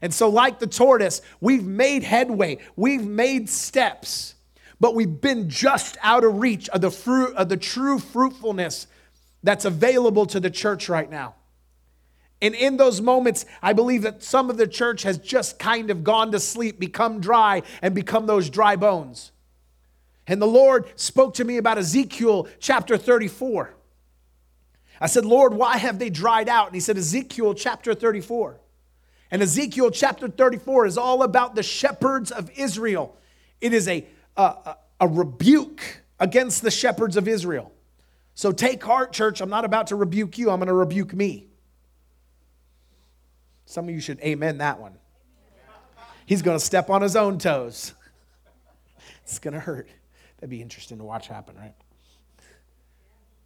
And 0.00 0.12
so, 0.12 0.28
like 0.28 0.58
the 0.58 0.66
tortoise, 0.66 1.20
we've 1.40 1.64
made 1.64 2.02
headway, 2.02 2.58
we've 2.76 3.06
made 3.06 3.48
steps, 3.48 4.34
but 4.80 4.94
we've 4.94 5.20
been 5.20 5.48
just 5.48 5.96
out 6.02 6.24
of 6.24 6.40
reach 6.40 6.68
of 6.70 6.80
the 6.80 6.90
fruit 6.90 7.36
of 7.36 7.48
the 7.48 7.56
true 7.56 7.98
fruitfulness 7.98 8.86
that's 9.42 9.64
available 9.64 10.26
to 10.26 10.40
the 10.40 10.50
church 10.50 10.88
right 10.88 11.08
now. 11.08 11.34
And 12.42 12.56
in 12.56 12.76
those 12.76 13.00
moments, 13.00 13.46
I 13.62 13.72
believe 13.72 14.02
that 14.02 14.24
some 14.24 14.50
of 14.50 14.56
the 14.56 14.66
church 14.66 15.04
has 15.04 15.16
just 15.16 15.60
kind 15.60 15.90
of 15.90 16.02
gone 16.02 16.32
to 16.32 16.40
sleep, 16.40 16.80
become 16.80 17.20
dry, 17.20 17.62
and 17.80 17.94
become 17.94 18.26
those 18.26 18.50
dry 18.50 18.74
bones. 18.74 19.30
And 20.26 20.42
the 20.42 20.46
Lord 20.46 20.90
spoke 20.96 21.34
to 21.34 21.44
me 21.44 21.56
about 21.56 21.78
Ezekiel 21.78 22.48
chapter 22.58 22.98
34. 22.98 23.72
I 25.00 25.06
said, 25.06 25.24
Lord, 25.24 25.54
why 25.54 25.76
have 25.76 26.00
they 26.00 26.10
dried 26.10 26.48
out? 26.48 26.66
And 26.66 26.74
he 26.74 26.80
said, 26.80 26.98
Ezekiel 26.98 27.54
chapter 27.54 27.94
34. 27.94 28.58
And 29.30 29.40
Ezekiel 29.40 29.92
chapter 29.92 30.26
34 30.26 30.86
is 30.86 30.98
all 30.98 31.22
about 31.22 31.54
the 31.54 31.62
shepherds 31.62 32.32
of 32.32 32.50
Israel. 32.56 33.16
It 33.60 33.72
is 33.72 33.86
a, 33.86 34.04
a, 34.36 34.76
a 35.00 35.06
rebuke 35.06 35.80
against 36.18 36.62
the 36.62 36.70
shepherds 36.72 37.16
of 37.16 37.28
Israel. 37.28 37.72
So 38.34 38.50
take 38.50 38.82
heart, 38.82 39.12
church. 39.12 39.40
I'm 39.40 39.50
not 39.50 39.64
about 39.64 39.88
to 39.88 39.96
rebuke 39.96 40.38
you, 40.38 40.50
I'm 40.50 40.58
going 40.58 40.66
to 40.66 40.74
rebuke 40.74 41.14
me. 41.14 41.46
Some 43.72 43.88
of 43.88 43.94
you 43.94 44.02
should 44.02 44.20
amen 44.20 44.58
that 44.58 44.78
one. 44.78 44.92
He's 46.26 46.42
going 46.42 46.58
to 46.58 46.64
step 46.64 46.90
on 46.90 47.00
his 47.00 47.16
own 47.16 47.38
toes. 47.38 47.94
It's 49.24 49.38
going 49.38 49.54
to 49.54 49.60
hurt. 49.60 49.88
That'd 50.36 50.50
be 50.50 50.60
interesting 50.60 50.98
to 50.98 51.04
watch 51.04 51.28
happen, 51.28 51.56
right? 51.56 51.72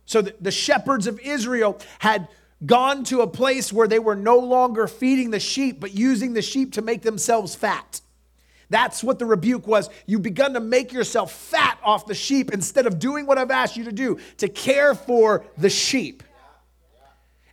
So 0.07 0.23
the, 0.23 0.35
the 0.41 0.51
shepherds 0.51 1.07
of 1.07 1.21
Israel 1.21 1.79
had 2.01 2.27
gone 2.65 3.05
to 3.05 3.21
a 3.21 3.27
place 3.27 3.73
where 3.73 3.87
they 3.87 3.99
were 3.99 4.17
no 4.17 4.39
longer 4.39 4.89
feeding 4.89 5.31
the 5.31 5.39
sheep, 5.39 5.79
but 5.79 5.95
using 5.95 6.33
the 6.33 6.43
sheep 6.43 6.73
to 6.73 6.83
make 6.83 7.03
themselves 7.03 7.55
fat. 7.55 8.01
That's 8.69 9.05
what 9.05 9.21
the 9.21 9.27
rebuke 9.27 9.67
was. 9.69 9.91
You've 10.07 10.23
begun 10.23 10.55
to 10.55 10.61
make 10.61 10.93
yourself 10.93 11.31
fat 11.31 11.79
off 11.85 12.07
the 12.07 12.15
sheep 12.15 12.53
instead 12.53 12.87
of 12.87 12.99
doing 12.99 13.27
what 13.27 13.39
I've 13.39 13.53
asked 13.53 13.77
you 13.77 13.85
to 13.85 13.93
do 13.93 14.19
to 14.39 14.49
care 14.49 14.95
for 14.95 15.45
the 15.57 15.71
sheep. 15.71 16.25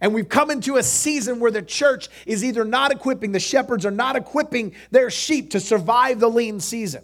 And 0.03 0.13
we've 0.13 0.27
come 0.27 0.51
into 0.51 0.75
a 0.75 0.83
season 0.83 1.39
where 1.39 1.49
the 1.49 1.61
church 1.61 2.09
is 2.25 2.43
either 2.43 2.65
not 2.65 2.91
equipping, 2.91 3.31
the 3.31 3.39
shepherds 3.39 3.85
are 3.85 3.91
not 3.91 4.17
equipping 4.17 4.75
their 4.91 5.09
sheep 5.09 5.51
to 5.51 5.61
survive 5.61 6.19
the 6.19 6.29
lean 6.29 6.59
season, 6.59 7.03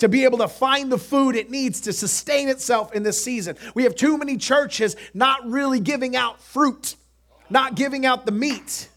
to 0.00 0.10
be 0.10 0.24
able 0.24 0.36
to 0.38 0.46
find 0.46 0.92
the 0.92 0.98
food 0.98 1.36
it 1.36 1.50
needs 1.50 1.80
to 1.80 1.92
sustain 1.94 2.50
itself 2.50 2.92
in 2.92 3.02
this 3.02 3.24
season. 3.24 3.56
We 3.74 3.84
have 3.84 3.94
too 3.94 4.18
many 4.18 4.36
churches 4.36 4.94
not 5.14 5.48
really 5.48 5.80
giving 5.80 6.16
out 6.16 6.38
fruit, 6.42 6.96
not 7.48 7.76
giving 7.76 8.04
out 8.04 8.26
the 8.26 8.32
meat. 8.32 8.90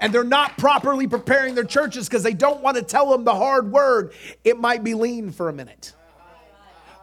And 0.00 0.12
they're 0.12 0.24
not 0.24 0.58
properly 0.58 1.06
preparing 1.06 1.54
their 1.54 1.62
churches 1.62 2.08
because 2.08 2.24
they 2.24 2.34
don't 2.34 2.62
want 2.62 2.78
to 2.78 2.82
tell 2.82 3.10
them 3.10 3.22
the 3.22 3.36
hard 3.36 3.70
word. 3.70 4.12
It 4.42 4.58
might 4.58 4.82
be 4.82 4.94
lean 4.94 5.30
for 5.30 5.48
a 5.48 5.52
minute. 5.52 5.92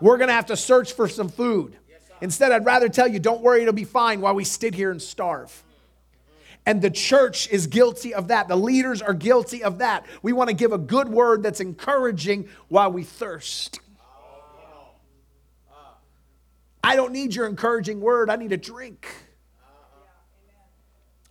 We're 0.01 0.17
going 0.17 0.27
to 0.27 0.33
have 0.33 0.47
to 0.47 0.57
search 0.57 0.91
for 0.91 1.07
some 1.07 1.29
food. 1.29 1.77
Instead, 2.21 2.51
I'd 2.51 2.65
rather 2.65 2.89
tell 2.89 3.07
you, 3.07 3.19
don't 3.19 3.41
worry, 3.41 3.61
it'll 3.61 3.73
be 3.73 3.83
fine 3.83 4.21
while 4.21 4.33
we 4.33 4.43
sit 4.43 4.73
here 4.73 4.91
and 4.91 5.01
starve. 5.01 5.63
And 6.65 6.81
the 6.81 6.89
church 6.89 7.49
is 7.49 7.67
guilty 7.67 8.13
of 8.13 8.27
that. 8.27 8.47
The 8.47 8.57
leaders 8.57 9.01
are 9.01 9.13
guilty 9.13 9.63
of 9.63 9.77
that. 9.77 10.05
We 10.21 10.33
want 10.33 10.49
to 10.49 10.55
give 10.55 10.73
a 10.73 10.77
good 10.77 11.07
word 11.07 11.41
that's 11.41 11.61
encouraging 11.61 12.49
while 12.67 12.91
we 12.91 13.03
thirst. 13.03 13.79
I 16.83 16.95
don't 16.95 17.11
need 17.11 17.35
your 17.35 17.47
encouraging 17.47 18.01
word, 18.01 18.29
I 18.29 18.35
need 18.35 18.51
a 18.51 18.57
drink. 18.57 19.07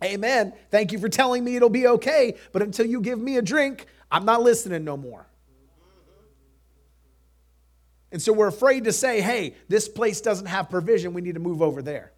Amen. 0.03 0.53
Thank 0.69 0.91
you 0.91 0.99
for 0.99 1.09
telling 1.09 1.43
me 1.43 1.55
it'll 1.55 1.69
be 1.69 1.87
okay, 1.87 2.35
but 2.51 2.61
until 2.61 2.85
you 2.85 3.01
give 3.01 3.19
me 3.19 3.37
a 3.37 3.41
drink, 3.41 3.87
I'm 4.11 4.25
not 4.25 4.43
listening 4.43 4.83
no 4.83 4.95
more. 4.95 5.25
And 8.11 8.21
so 8.21 8.31
we're 8.31 8.47
afraid 8.47 8.85
to 8.85 8.93
say, 8.93 9.21
hey, 9.21 9.55
this 9.67 9.89
place 9.89 10.21
doesn't 10.21 10.45
have 10.45 10.69
provision. 10.69 11.13
We 11.13 11.21
need 11.21 11.35
to 11.35 11.41
move 11.41 11.61
over 11.61 11.81
there. 11.81 12.13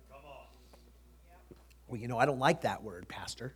Well, 1.88 2.00
you 2.00 2.08
know, 2.08 2.20
I 2.20 2.26
don't 2.26 2.40
like 2.40 2.62
that 2.62 2.84
word, 2.84 3.08
Pastor. 3.08 3.56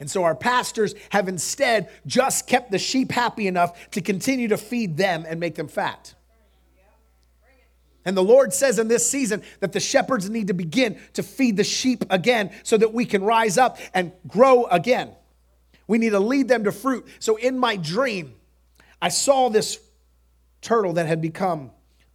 And 0.00 0.08
so 0.08 0.22
our 0.22 0.36
pastors 0.36 0.94
have 1.10 1.26
instead 1.26 1.90
just 2.06 2.46
kept 2.46 2.70
the 2.70 2.78
sheep 2.78 3.10
happy 3.10 3.48
enough 3.48 3.90
to 3.90 4.00
continue 4.00 4.48
to 4.48 4.56
feed 4.56 4.96
them 4.96 5.24
and 5.26 5.40
make 5.40 5.56
them 5.56 5.66
fat. 5.66 6.14
And 8.04 8.16
the 8.16 8.22
Lord 8.22 8.54
says 8.54 8.78
in 8.78 8.86
this 8.88 9.08
season 9.10 9.42
that 9.58 9.72
the 9.72 9.80
shepherds 9.80 10.30
need 10.30 10.46
to 10.46 10.54
begin 10.54 11.00
to 11.14 11.22
feed 11.24 11.56
the 11.56 11.64
sheep 11.64 12.04
again 12.10 12.52
so 12.62 12.78
that 12.78 12.94
we 12.94 13.04
can 13.04 13.24
rise 13.24 13.58
up 13.58 13.78
and 13.92 14.12
grow 14.26 14.64
again. 14.66 15.10
We 15.88 15.98
need 15.98 16.10
to 16.10 16.20
lead 16.20 16.48
them 16.48 16.64
to 16.64 16.72
fruit. 16.72 17.06
So 17.18 17.36
in 17.36 17.58
my 17.58 17.76
dream, 17.76 18.34
I 19.02 19.08
saw 19.08 19.50
this 19.50 19.80
turtle 20.60 20.94
that 20.94 21.06
had 21.06 21.20
become 21.20 21.70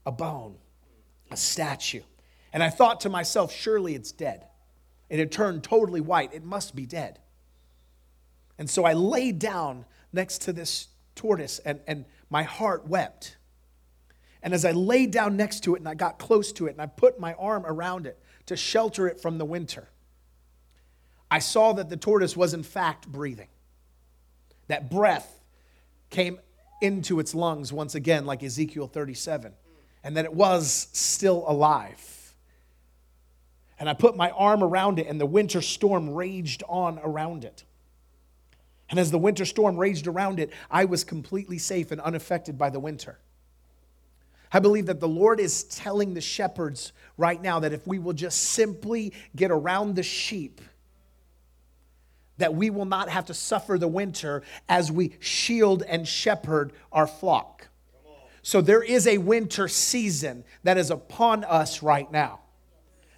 a 0.05 0.11
bone, 0.11 0.55
a 1.31 1.37
statue. 1.37 2.01
And 2.51 2.61
I 2.61 2.69
thought 2.69 3.01
to 3.01 3.09
myself, 3.09 3.51
surely 3.51 3.95
it's 3.95 4.11
dead. 4.11 4.45
It 5.09 5.19
had 5.19 5.31
turned 5.31 5.63
totally 5.63 6.01
white. 6.01 6.33
It 6.33 6.43
must 6.43 6.75
be 6.75 6.85
dead. 6.85 7.19
And 8.57 8.69
so 8.69 8.85
I 8.85 8.93
laid 8.93 9.39
down 9.39 9.85
next 10.11 10.43
to 10.43 10.53
this 10.53 10.87
tortoise, 11.15 11.59
and, 11.59 11.79
and 11.87 12.05
my 12.29 12.43
heart 12.43 12.87
wept. 12.87 13.37
And 14.41 14.53
as 14.53 14.65
I 14.65 14.71
laid 14.71 15.11
down 15.11 15.37
next 15.37 15.61
to 15.61 15.75
it 15.75 15.79
and 15.79 15.87
I 15.87 15.93
got 15.93 16.19
close 16.19 16.51
to 16.53 16.67
it 16.67 16.71
and 16.71 16.81
I 16.81 16.85
put 16.85 17.19
my 17.19 17.33
arm 17.35 17.63
around 17.65 18.05
it 18.05 18.19
to 18.47 18.57
shelter 18.57 19.07
it 19.07 19.21
from 19.21 19.37
the 19.37 19.45
winter, 19.45 19.89
I 21.31 21.39
saw 21.39 21.73
that 21.73 21.89
the 21.89 21.97
tortoise 21.97 22.35
was 22.37 22.53
in 22.53 22.61
fact 22.61 23.07
breathing. 23.07 23.47
That 24.67 24.91
breath 24.91 25.41
came 26.09 26.39
into 26.81 27.19
its 27.19 27.33
lungs 27.33 27.71
once 27.71 27.95
again, 27.95 28.25
like 28.25 28.43
Ezekiel 28.43 28.87
37, 28.87 29.53
and 30.03 30.17
that 30.17 30.25
it 30.25 30.33
was 30.33 30.87
still 30.93 31.43
alive. 31.47 32.35
And 33.79 33.89
I 33.89 33.93
put 33.93 34.15
my 34.15 34.29
arm 34.31 34.63
around 34.63 34.99
it, 34.99 35.07
and 35.07 35.19
the 35.19 35.25
winter 35.25 35.61
storm 35.61 36.13
raged 36.13 36.63
on 36.69 36.99
around 37.03 37.43
it. 37.43 37.63
And 38.89 38.99
as 38.99 39.11
the 39.11 39.17
winter 39.17 39.45
storm 39.45 39.77
raged 39.77 40.07
around 40.07 40.39
it, 40.39 40.51
I 40.69 40.85
was 40.85 41.03
completely 41.03 41.57
safe 41.57 41.91
and 41.91 41.99
unaffected 41.99 42.57
by 42.57 42.69
the 42.69 42.79
winter. 42.79 43.17
I 44.51 44.59
believe 44.59 44.85
that 44.85 44.99
the 44.99 45.07
Lord 45.07 45.39
is 45.39 45.63
telling 45.63 46.13
the 46.13 46.21
shepherds 46.21 46.93
right 47.17 47.41
now 47.41 47.59
that 47.61 47.73
if 47.73 47.87
we 47.87 47.97
will 47.97 48.13
just 48.13 48.39
simply 48.39 49.13
get 49.35 49.49
around 49.49 49.95
the 49.95 50.03
sheep, 50.03 50.61
that 52.37 52.55
we 52.55 52.69
will 52.69 52.85
not 52.85 53.09
have 53.09 53.25
to 53.25 53.33
suffer 53.33 53.77
the 53.77 53.87
winter 53.87 54.43
as 54.67 54.91
we 54.91 55.15
shield 55.19 55.83
and 55.83 56.07
shepherd 56.07 56.73
our 56.91 57.07
flock. 57.07 57.67
So 58.41 58.59
there 58.59 58.83
is 58.83 59.07
a 59.07 59.19
winter 59.19 59.67
season 59.67 60.43
that 60.63 60.77
is 60.77 60.91
upon 60.91 61.43
us 61.45 61.81
right 61.81 62.11
now. 62.11 62.39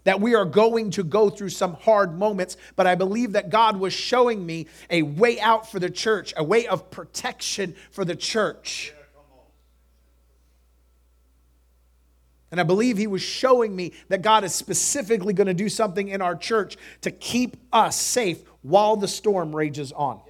that 0.05 0.21
we 0.21 0.35
are 0.35 0.45
going 0.45 0.91
to 0.91 1.03
go 1.03 1.29
through 1.29 1.49
some 1.49 1.73
hard 1.73 2.17
moments, 2.17 2.55
but 2.75 2.87
I 2.87 2.95
believe 2.95 3.33
that 3.33 3.49
God 3.49 3.75
was 3.77 3.91
showing 3.91 4.45
me 4.45 4.67
a 4.89 5.01
way 5.01 5.39
out 5.39 5.69
for 5.69 5.79
the 5.79 5.89
church, 5.89 6.33
a 6.37 6.43
way 6.43 6.67
of 6.67 6.89
protection 6.91 7.75
for 7.91 8.05
the 8.05 8.15
church. 8.15 8.93
And 12.51 12.59
I 12.59 12.63
believe 12.63 12.97
he 12.97 13.07
was 13.07 13.21
showing 13.21 13.75
me 13.75 13.93
that 14.09 14.21
God 14.21 14.43
is 14.43 14.53
specifically 14.53 15.33
going 15.33 15.47
to 15.47 15.53
do 15.53 15.67
something 15.67 16.09
in 16.09 16.21
our 16.21 16.35
church 16.35 16.77
to 17.01 17.11
keep 17.11 17.57
us 17.73 17.99
safe 17.99 18.43
while 18.61 18.95
the 18.95 19.07
storm 19.07 19.55
rages 19.55 19.91
on. 19.91 20.21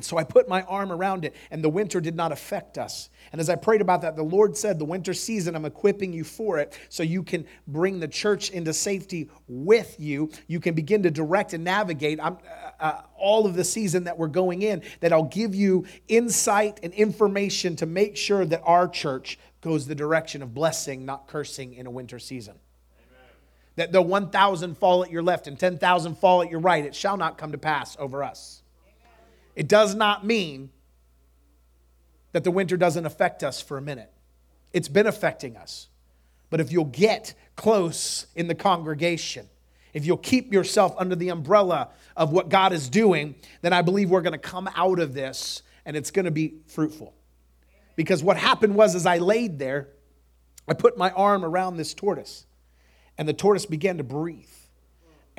And 0.00 0.04
so 0.06 0.16
I 0.16 0.24
put 0.24 0.48
my 0.48 0.62
arm 0.62 0.92
around 0.92 1.26
it, 1.26 1.36
and 1.50 1.62
the 1.62 1.68
winter 1.68 2.00
did 2.00 2.16
not 2.16 2.32
affect 2.32 2.78
us. 2.78 3.10
And 3.32 3.38
as 3.38 3.50
I 3.50 3.54
prayed 3.54 3.82
about 3.82 4.00
that, 4.00 4.16
the 4.16 4.22
Lord 4.22 4.56
said, 4.56 4.78
The 4.78 4.84
winter 4.86 5.12
season, 5.12 5.54
I'm 5.54 5.66
equipping 5.66 6.14
you 6.14 6.24
for 6.24 6.58
it 6.58 6.78
so 6.88 7.02
you 7.02 7.22
can 7.22 7.44
bring 7.66 8.00
the 8.00 8.08
church 8.08 8.48
into 8.48 8.72
safety 8.72 9.28
with 9.46 9.96
you. 10.00 10.30
You 10.46 10.58
can 10.58 10.72
begin 10.72 11.02
to 11.02 11.10
direct 11.10 11.52
and 11.52 11.64
navigate 11.64 12.18
uh, 12.18 12.36
uh, 12.80 13.02
all 13.14 13.44
of 13.44 13.56
the 13.56 13.62
season 13.62 14.04
that 14.04 14.16
we're 14.16 14.28
going 14.28 14.62
in, 14.62 14.80
that 15.00 15.12
I'll 15.12 15.24
give 15.24 15.54
you 15.54 15.84
insight 16.08 16.80
and 16.82 16.94
information 16.94 17.76
to 17.76 17.84
make 17.84 18.16
sure 18.16 18.46
that 18.46 18.62
our 18.64 18.88
church 18.88 19.38
goes 19.60 19.86
the 19.86 19.94
direction 19.94 20.42
of 20.42 20.54
blessing, 20.54 21.04
not 21.04 21.28
cursing 21.28 21.74
in 21.74 21.86
a 21.86 21.90
winter 21.90 22.18
season. 22.18 22.54
That 23.76 23.92
though 23.92 24.00
1,000 24.00 24.78
fall 24.78 25.04
at 25.04 25.10
your 25.10 25.22
left 25.22 25.46
and 25.46 25.58
10,000 25.58 26.14
fall 26.16 26.40
at 26.40 26.50
your 26.50 26.60
right, 26.60 26.86
it 26.86 26.94
shall 26.94 27.18
not 27.18 27.36
come 27.36 27.52
to 27.52 27.58
pass 27.58 27.98
over 28.00 28.24
us. 28.24 28.59
It 29.54 29.68
does 29.68 29.94
not 29.94 30.24
mean 30.24 30.70
that 32.32 32.44
the 32.44 32.50
winter 32.50 32.76
doesn't 32.76 33.06
affect 33.06 33.42
us 33.42 33.60
for 33.60 33.76
a 33.76 33.82
minute. 33.82 34.12
It's 34.72 34.88
been 34.88 35.06
affecting 35.06 35.56
us. 35.56 35.88
But 36.48 36.60
if 36.60 36.72
you'll 36.72 36.84
get 36.84 37.34
close 37.56 38.26
in 38.34 38.46
the 38.46 38.54
congregation, 38.54 39.48
if 39.92 40.06
you'll 40.06 40.16
keep 40.16 40.52
yourself 40.52 40.94
under 40.98 41.16
the 41.16 41.30
umbrella 41.30 41.90
of 42.16 42.32
what 42.32 42.48
God 42.48 42.72
is 42.72 42.88
doing, 42.88 43.34
then 43.62 43.72
I 43.72 43.82
believe 43.82 44.10
we're 44.10 44.20
going 44.20 44.32
to 44.32 44.38
come 44.38 44.68
out 44.74 44.98
of 44.98 45.14
this 45.14 45.62
and 45.84 45.96
it's 45.96 46.10
going 46.10 46.24
to 46.24 46.30
be 46.30 46.54
fruitful. 46.66 47.14
Because 47.96 48.22
what 48.22 48.36
happened 48.36 48.74
was, 48.74 48.94
as 48.94 49.06
I 49.06 49.18
laid 49.18 49.58
there, 49.58 49.88
I 50.68 50.74
put 50.74 50.96
my 50.96 51.10
arm 51.10 51.44
around 51.44 51.76
this 51.76 51.94
tortoise, 51.94 52.46
and 53.18 53.28
the 53.28 53.32
tortoise 53.32 53.66
began 53.66 53.98
to 53.98 54.04
breathe 54.04 54.46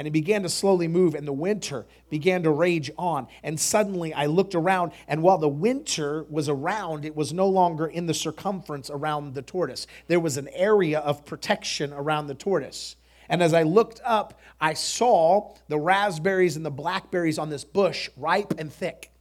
and 0.02 0.08
it 0.08 0.12
began 0.12 0.42
to 0.42 0.50
slowly 0.50 0.88
move, 0.88 1.14
and 1.14 1.28
the 1.28 1.32
winter 1.32 1.86
began 2.10 2.42
to 2.42 2.50
rage 2.50 2.90
on. 2.98 3.28
And 3.44 3.60
suddenly 3.60 4.16
I 4.16 4.26
looked 4.26 4.56
around, 4.56 4.94
and 5.08 5.22
while 5.22 5.38
the 5.38 5.48
winter 5.48 6.26
was 6.28 6.50
around, 6.50 7.06
it 7.06 7.16
was 7.16 7.32
no 7.32 7.48
longer 7.48 7.86
in 7.86 8.08
the 8.08 8.14
circumference 8.16 8.90
around 8.90 9.36
the 9.36 9.44
tortoise. 9.44 9.86
There 10.08 10.20
was 10.20 10.38
an 10.38 10.48
area 10.54 11.02
of 11.02 11.24
protection 11.24 11.94
around 11.94 12.26
the 12.26 12.34
tortoise. 12.34 12.96
And 13.30 13.44
as 13.44 13.54
I 13.54 13.62
looked 13.62 14.02
up, 14.04 14.40
I 14.60 14.74
saw 14.74 15.54
the 15.68 15.78
raspberries 15.78 16.56
and 16.56 16.66
the 16.66 16.72
blackberries 16.72 17.38
on 17.38 17.52
this 17.52 17.64
bush 17.64 18.10
ripe 18.18 18.56
and 18.58 18.74
thick 18.74 19.12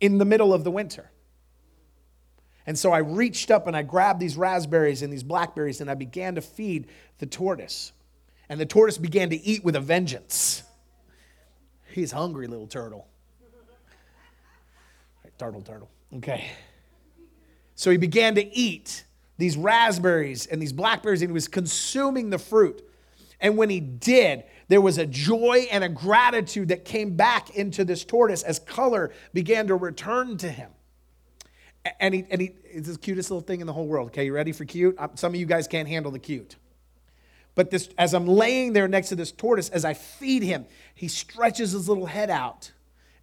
in 0.00 0.16
the 0.16 0.24
middle 0.24 0.54
of 0.54 0.64
the 0.64 0.70
winter. 0.70 1.10
And 2.66 2.78
so 2.78 2.90
I 2.90 3.00
reached 3.00 3.50
up 3.50 3.66
and 3.66 3.76
I 3.76 3.82
grabbed 3.82 4.18
these 4.18 4.38
raspberries 4.38 5.02
and 5.02 5.12
these 5.12 5.22
blackberries 5.22 5.82
and 5.82 5.90
I 5.90 5.94
began 5.94 6.36
to 6.36 6.40
feed 6.40 6.86
the 7.18 7.26
tortoise. 7.26 7.92
And 8.48 8.60
the 8.60 8.66
tortoise 8.66 8.98
began 8.98 9.30
to 9.30 9.36
eat 9.36 9.64
with 9.64 9.76
a 9.76 9.80
vengeance. 9.80 10.62
He's 11.92 12.12
hungry, 12.12 12.46
little 12.46 12.66
turtle. 12.66 13.08
Right, 15.24 15.38
turtle, 15.38 15.62
turtle. 15.62 15.90
Okay. 16.16 16.50
So 17.74 17.90
he 17.90 17.96
began 17.96 18.34
to 18.34 18.56
eat 18.56 19.04
these 19.38 19.56
raspberries 19.56 20.46
and 20.46 20.60
these 20.60 20.72
blackberries, 20.72 21.22
and 21.22 21.30
he 21.30 21.32
was 21.32 21.48
consuming 21.48 22.30
the 22.30 22.38
fruit. 22.38 22.82
And 23.40 23.56
when 23.56 23.70
he 23.70 23.80
did, 23.80 24.44
there 24.68 24.80
was 24.80 24.98
a 24.98 25.06
joy 25.06 25.66
and 25.70 25.82
a 25.82 25.88
gratitude 25.88 26.68
that 26.68 26.84
came 26.84 27.16
back 27.16 27.56
into 27.56 27.84
this 27.84 28.04
tortoise 28.04 28.42
as 28.42 28.58
color 28.60 29.12
began 29.34 29.66
to 29.66 29.74
return 29.74 30.36
to 30.38 30.50
him. 30.50 30.70
And 31.98 32.14
he, 32.14 32.24
and 32.30 32.40
he, 32.40 32.52
it's 32.64 32.88
the 32.88 32.96
cutest 32.96 33.30
little 33.30 33.42
thing 33.42 33.60
in 33.60 33.66
the 33.66 33.72
whole 33.72 33.86
world. 33.86 34.08
Okay, 34.08 34.26
you 34.26 34.32
ready 34.32 34.52
for 34.52 34.64
cute? 34.64 34.94
Uh, 34.96 35.08
some 35.14 35.34
of 35.34 35.40
you 35.40 35.46
guys 35.46 35.66
can't 35.66 35.88
handle 35.88 36.12
the 36.12 36.18
cute. 36.20 36.56
But 37.54 37.70
this, 37.70 37.88
as 37.98 38.14
I'm 38.14 38.26
laying 38.26 38.72
there 38.72 38.88
next 38.88 39.10
to 39.10 39.16
this 39.16 39.30
tortoise, 39.30 39.68
as 39.68 39.84
I 39.84 39.94
feed 39.94 40.42
him, 40.42 40.64
he 40.94 41.08
stretches 41.08 41.72
his 41.72 41.88
little 41.88 42.06
head 42.06 42.30
out 42.30 42.72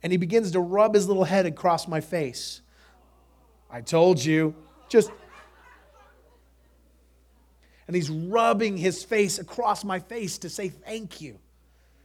and 0.02 0.12
he 0.12 0.18
begins 0.18 0.52
to 0.52 0.60
rub 0.60 0.94
his 0.94 1.08
little 1.08 1.24
head 1.24 1.46
across 1.46 1.88
my 1.88 2.02
face. 2.02 2.62
I 3.70 3.82
told 3.82 4.24
you, 4.24 4.56
just. 4.88 5.12
And 7.88 7.96
he's 7.96 8.10
rubbing 8.10 8.78
his 8.78 9.04
face 9.04 9.40
across 9.40 9.84
my 9.84 10.00
face 10.00 10.38
to 10.40 10.50
say 10.50 10.70
thank 10.70 11.22
you. 11.22 11.40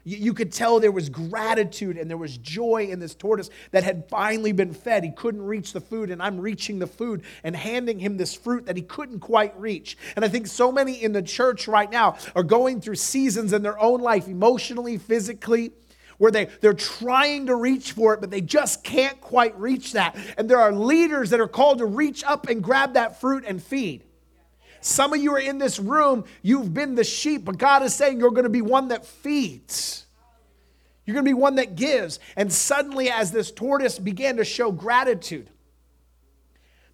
You, 0.07 0.35
could 0.35 0.53
tell 0.53 0.81
there 0.81 0.93
was 0.93 1.09
gratitude 1.09 1.97
and 1.97 2.11
there 2.11 2.19
was 2.19 2.37
joy 2.37 2.89
in 2.91 3.01
this 3.01 3.15
tortoise 3.15 3.49
that 3.71 3.85
had 3.85 4.07
finally 4.11 4.53
been 4.53 4.75
fed. 4.75 5.03
He 5.03 5.11
couldn't 5.11 5.41
reach 5.41 5.73
the 5.73 5.81
food, 5.81 6.11
and 6.11 6.23
I'm 6.23 6.39
reaching 6.39 6.79
the 6.79 6.87
food 6.87 7.23
and 7.43 7.57
handing 7.57 7.99
him 7.99 8.19
this 8.19 8.35
fruit 8.35 8.67
that 8.67 8.77
he 8.77 8.83
couldn't 8.83 9.21
quite 9.21 9.59
reach. 9.59 9.97
And 10.15 10.23
I 10.23 10.29
think 10.29 10.47
so 10.47 10.71
many 10.71 11.03
in 11.03 11.13
the 11.13 11.23
church 11.23 11.67
right 11.67 11.91
now 11.91 12.19
are 12.37 12.43
going 12.43 12.83
through 12.83 12.97
seasons 12.97 13.55
in 13.55 13.63
their 13.63 13.81
own 13.81 14.03
life, 14.03 14.29
emotionally, 14.29 14.99
physically, 14.99 15.73
where 16.19 16.31
they, 16.31 16.47
they're 16.61 16.75
trying 16.75 17.47
to 17.47 17.55
reach 17.55 17.93
for 17.93 18.13
it, 18.13 18.21
but 18.21 18.31
they 18.31 18.43
just 18.43 18.85
can't 18.85 19.21
quite 19.23 19.59
reach 19.59 19.93
that. 19.93 20.17
And 20.37 20.51
there 20.51 20.61
are 20.61 20.73
leaders 20.73 21.31
that 21.31 21.41
are 21.41 21.49
called 21.49 21.79
to 21.79 21.87
reach 21.87 22.23
up 22.25 22.49
and 22.49 22.63
grab 22.63 22.93
that 22.93 23.21
fruit 23.21 23.45
and 23.47 23.63
feed. 23.63 24.05
Some 24.85 25.15
of 25.15 25.23
you 25.23 25.33
are 25.33 25.41
in 25.41 25.57
this 25.57 25.79
room, 25.79 26.25
you've 26.43 26.75
been 26.75 26.95
the 26.95 27.05
sheep, 27.05 27.47
but 27.47 27.57
God 27.57 27.83
is 27.83 27.95
saying 27.95 28.21
you're 28.21 28.31
going 28.31 28.45
to 28.45 28.51
be 28.51 28.61
one 28.61 28.89
that 28.89 29.07
feeds. 29.07 30.05
You're 31.07 31.15
going 31.15 31.25
to 31.25 31.31
be 31.31 31.33
one 31.33 31.55
that 31.55 31.75
gives. 31.75 32.21
And 32.37 32.53
suddenly, 32.53 33.09
as 33.09 33.33
this 33.33 33.51
tortoise 33.51 33.99
began 33.99 34.37
to 34.37 34.45
show 34.45 34.71
gratitude, 34.71 35.49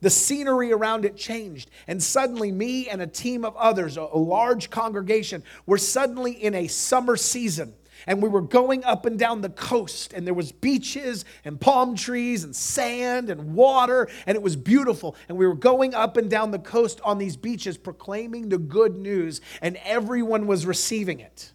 the 0.00 0.08
scenery 0.08 0.72
around 0.72 1.04
it 1.04 1.16
changed. 1.16 1.68
And 1.88 2.00
suddenly, 2.00 2.52
me 2.52 2.88
and 2.88 3.02
a 3.02 3.08
team 3.08 3.44
of 3.44 3.56
others, 3.56 3.96
a, 3.96 4.04
large 4.04 4.70
congregation, 4.70 5.42
were 5.66 5.76
suddenly 5.76 6.30
in 6.30 6.54
a 6.54 6.68
summer 6.68 7.16
season 7.16 7.74
and 8.06 8.22
we 8.22 8.28
were 8.28 8.40
going 8.40 8.84
up 8.84 9.06
and 9.06 9.18
down 9.18 9.40
the 9.40 9.50
coast 9.50 10.12
and 10.12 10.26
there 10.26 10.34
was 10.34 10.52
beaches 10.52 11.24
and 11.44 11.60
palm 11.60 11.94
trees 11.94 12.44
and 12.44 12.54
sand 12.54 13.30
and 13.30 13.54
water 13.54 14.08
and 14.26 14.36
it 14.36 14.42
was 14.42 14.56
beautiful 14.56 15.16
and 15.28 15.36
we 15.36 15.46
were 15.46 15.54
going 15.54 15.94
up 15.94 16.16
and 16.16 16.30
down 16.30 16.50
the 16.50 16.58
coast 16.58 17.00
on 17.04 17.18
these 17.18 17.36
beaches 17.36 17.76
proclaiming 17.76 18.48
the 18.48 18.58
good 18.58 18.96
news 18.96 19.40
and 19.62 19.76
everyone 19.84 20.46
was 20.46 20.66
receiving 20.66 21.20
it 21.20 21.52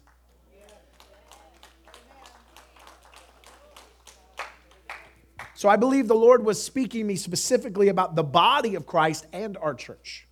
So 5.56 5.70
I 5.70 5.76
believe 5.76 6.06
the 6.06 6.14
Lord 6.14 6.44
was 6.44 6.62
speaking 6.62 7.06
me 7.06 7.16
specifically 7.16 7.88
about 7.88 8.14
the 8.14 8.22
body 8.22 8.74
of 8.74 8.86
Christ 8.86 9.26
and 9.32 9.56
our 9.56 9.72
church. 9.72 10.28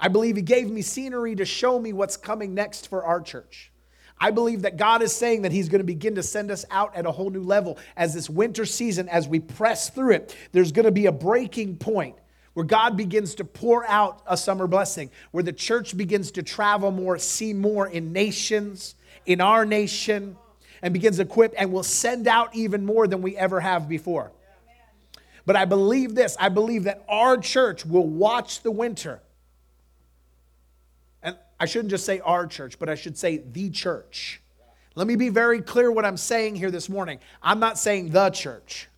I 0.00 0.08
believe 0.08 0.36
He 0.36 0.42
gave 0.42 0.70
me 0.70 0.80
scenery 0.80 1.36
to 1.36 1.44
show 1.44 1.78
me 1.78 1.92
what's 1.92 2.16
coming 2.16 2.54
next 2.54 2.88
for 2.88 3.04
our 3.04 3.20
church. 3.20 3.71
I 4.22 4.30
believe 4.30 4.62
that 4.62 4.76
God 4.76 5.02
is 5.02 5.12
saying 5.12 5.42
that 5.42 5.50
He's 5.50 5.68
going 5.68 5.80
to 5.80 5.84
begin 5.84 6.14
to 6.14 6.22
send 6.22 6.52
us 6.52 6.64
out 6.70 6.94
at 6.94 7.06
a 7.06 7.10
whole 7.10 7.28
new 7.28 7.42
level 7.42 7.76
as 7.96 8.14
this 8.14 8.30
winter 8.30 8.64
season, 8.64 9.08
as 9.08 9.26
we 9.26 9.40
press 9.40 9.90
through 9.90 10.12
it, 10.12 10.36
there's 10.52 10.70
going 10.70 10.84
to 10.84 10.92
be 10.92 11.06
a 11.06 11.12
breaking 11.12 11.76
point 11.76 12.14
where 12.54 12.64
God 12.64 12.96
begins 12.96 13.34
to 13.36 13.44
pour 13.44 13.84
out 13.88 14.22
a 14.28 14.36
summer 14.36 14.68
blessing, 14.68 15.10
where 15.32 15.42
the 15.42 15.52
church 15.52 15.96
begins 15.96 16.30
to 16.32 16.44
travel 16.44 16.92
more, 16.92 17.18
see 17.18 17.52
more 17.52 17.88
in 17.88 18.12
nations, 18.12 18.94
in 19.26 19.40
our 19.40 19.64
nation, 19.64 20.36
and 20.82 20.94
begins 20.94 21.16
to 21.16 21.22
equip 21.22 21.52
and 21.58 21.72
will 21.72 21.82
send 21.82 22.28
out 22.28 22.54
even 22.54 22.86
more 22.86 23.08
than 23.08 23.22
we 23.22 23.36
ever 23.36 23.58
have 23.58 23.88
before. 23.88 24.30
But 25.46 25.56
I 25.56 25.64
believe 25.64 26.14
this 26.14 26.36
I 26.38 26.48
believe 26.48 26.84
that 26.84 27.04
our 27.08 27.38
church 27.38 27.84
will 27.84 28.06
watch 28.06 28.62
the 28.62 28.70
winter 28.70 29.20
I 31.62 31.66
shouldn't 31.66 31.90
just 31.90 32.04
say 32.04 32.18
our 32.18 32.48
church, 32.48 32.80
but 32.80 32.88
I 32.88 32.96
should 32.96 33.16
say 33.16 33.36
the 33.36 33.70
church. 33.70 34.40
Let 34.96 35.06
me 35.06 35.14
be 35.14 35.28
very 35.28 35.62
clear 35.62 35.92
what 35.92 36.04
I'm 36.04 36.16
saying 36.16 36.56
here 36.56 36.72
this 36.72 36.88
morning. 36.88 37.20
I'm 37.40 37.60
not 37.60 37.78
saying 37.78 38.10
the 38.10 38.30
church, 38.30 38.88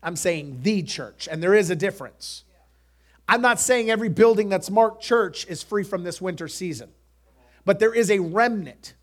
I'm 0.00 0.14
saying 0.14 0.60
the 0.62 0.84
church, 0.84 1.26
and 1.28 1.42
there 1.42 1.54
is 1.54 1.70
a 1.70 1.74
difference. 1.74 2.44
I'm 3.26 3.42
not 3.42 3.58
saying 3.58 3.90
every 3.90 4.10
building 4.10 4.48
that's 4.48 4.70
marked 4.70 5.02
church 5.02 5.44
is 5.48 5.64
free 5.64 5.82
from 5.82 6.04
this 6.04 6.20
winter 6.20 6.46
season, 6.46 6.88
but 7.64 7.80
there 7.80 7.92
is 7.92 8.12
a 8.12 8.20
remnant. 8.20 8.94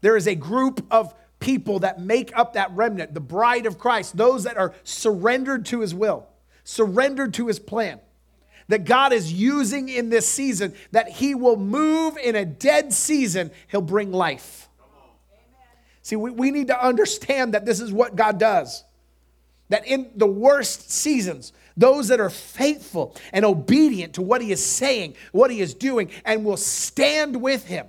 There 0.00 0.16
is 0.16 0.26
a 0.26 0.34
group 0.34 0.86
of 0.90 1.14
people 1.38 1.80
that 1.80 2.00
make 2.00 2.34
up 2.34 2.54
that 2.54 2.70
remnant, 2.70 3.12
the 3.12 3.20
bride 3.20 3.66
of 3.66 3.78
Christ, 3.78 4.16
those 4.16 4.44
that 4.44 4.56
are 4.56 4.72
surrendered 4.84 5.66
to 5.66 5.80
his 5.80 5.94
will, 5.94 6.26
surrendered 6.64 7.34
to 7.34 7.48
his 7.48 7.58
plan 7.58 8.00
that 8.68 8.84
God 8.84 9.12
is 9.12 9.32
using 9.32 9.88
in 9.88 10.10
this 10.10 10.26
season, 10.26 10.74
that 10.92 11.08
He 11.08 11.34
will 11.34 11.56
move 11.56 12.16
in 12.16 12.34
a 12.34 12.44
dead 12.44 12.92
season, 12.92 13.50
He'll 13.68 13.80
bring 13.80 14.12
life. 14.12 14.68
See, 16.02 16.16
we, 16.16 16.30
we 16.30 16.50
need 16.50 16.68
to 16.68 16.84
understand 16.84 17.54
that 17.54 17.66
this 17.66 17.80
is 17.80 17.92
what 17.92 18.14
God 18.14 18.38
does. 18.38 18.84
That 19.70 19.86
in 19.86 20.10
the 20.14 20.26
worst 20.26 20.90
seasons, 20.90 21.52
those 21.76 22.08
that 22.08 22.20
are 22.20 22.30
faithful 22.30 23.16
and 23.32 23.44
obedient 23.44 24.14
to 24.14 24.22
what 24.22 24.40
he 24.40 24.52
is 24.52 24.64
saying, 24.64 25.16
what 25.32 25.50
he 25.50 25.60
is 25.60 25.74
doing, 25.74 26.10
and 26.24 26.44
will 26.44 26.56
stand 26.56 27.42
with 27.42 27.66
him 27.66 27.86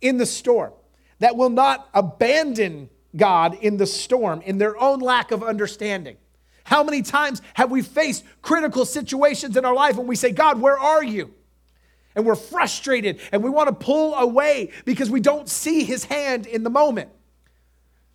in 0.00 0.16
the 0.16 0.26
storm, 0.26 0.72
that 1.18 1.36
will 1.36 1.50
not 1.50 1.88
abandon 1.92 2.88
God 3.14 3.58
in 3.60 3.76
the 3.76 3.86
storm 3.86 4.40
in 4.42 4.58
their 4.58 4.80
own 4.80 5.00
lack 5.00 5.30
of 5.30 5.42
understanding. 5.42 6.16
How 6.68 6.84
many 6.84 7.00
times 7.00 7.40
have 7.54 7.70
we 7.70 7.80
faced 7.80 8.24
critical 8.42 8.84
situations 8.84 9.56
in 9.56 9.64
our 9.64 9.72
life 9.72 9.96
and 9.96 10.06
we 10.06 10.16
say, 10.16 10.32
God, 10.32 10.60
where 10.60 10.78
are 10.78 11.02
you? 11.02 11.32
And 12.14 12.26
we're 12.26 12.34
frustrated 12.34 13.20
and 13.32 13.42
we 13.42 13.48
want 13.48 13.70
to 13.70 13.74
pull 13.74 14.14
away 14.14 14.72
because 14.84 15.10
we 15.10 15.20
don't 15.20 15.48
see 15.48 15.82
his 15.82 16.04
hand 16.04 16.46
in 16.46 16.64
the 16.64 16.70
moment. 16.70 17.08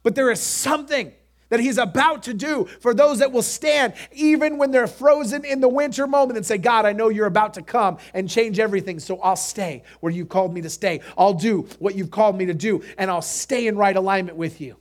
But 0.03 0.13
there 0.13 0.29
is 0.29 0.39
something 0.39 1.11
that 1.49 1.61
he's 1.61 1.79
about 1.79 2.21
to 2.23 2.33
do 2.35 2.65
for 2.79 2.93
those 2.93 3.17
that 3.19 3.31
will 3.31 3.41
stand 3.41 3.95
even 4.11 4.59
when 4.59 4.69
they're 4.69 4.85
frozen 4.85 5.43
in 5.45 5.59
the 5.59 5.67
winter 5.67 6.05
moment 6.05 6.37
and 6.37 6.45
say, 6.45 6.59
God, 6.59 6.85
I 6.85 6.93
know 6.93 7.09
you're 7.09 7.25
about 7.25 7.55
to 7.55 7.63
come 7.63 7.97
and 8.13 8.29
change 8.29 8.59
everything, 8.59 8.99
so 8.99 9.19
I'll 9.19 9.35
stay 9.35 9.81
where 9.99 10.13
you've 10.13 10.29
called 10.29 10.53
me 10.53 10.61
to 10.61 10.69
stay. 10.69 11.01
I'll 11.17 11.33
do 11.33 11.67
what 11.79 11.95
you've 11.95 12.11
called 12.11 12.37
me 12.37 12.45
to 12.45 12.53
do, 12.53 12.83
and 12.99 13.09
I'll 13.09 13.23
stay 13.23 13.65
in 13.65 13.77
right 13.77 13.95
alignment 13.95 14.37
with 14.37 14.61
you. 14.61 14.77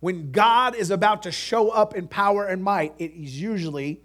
When 0.00 0.30
God 0.30 0.74
is 0.76 0.90
about 0.90 1.24
to 1.24 1.32
show 1.32 1.70
up 1.70 1.94
in 1.94 2.06
power 2.06 2.46
and 2.46 2.62
might, 2.62 2.94
it 2.98 3.12
is 3.12 3.40
usually 3.40 4.00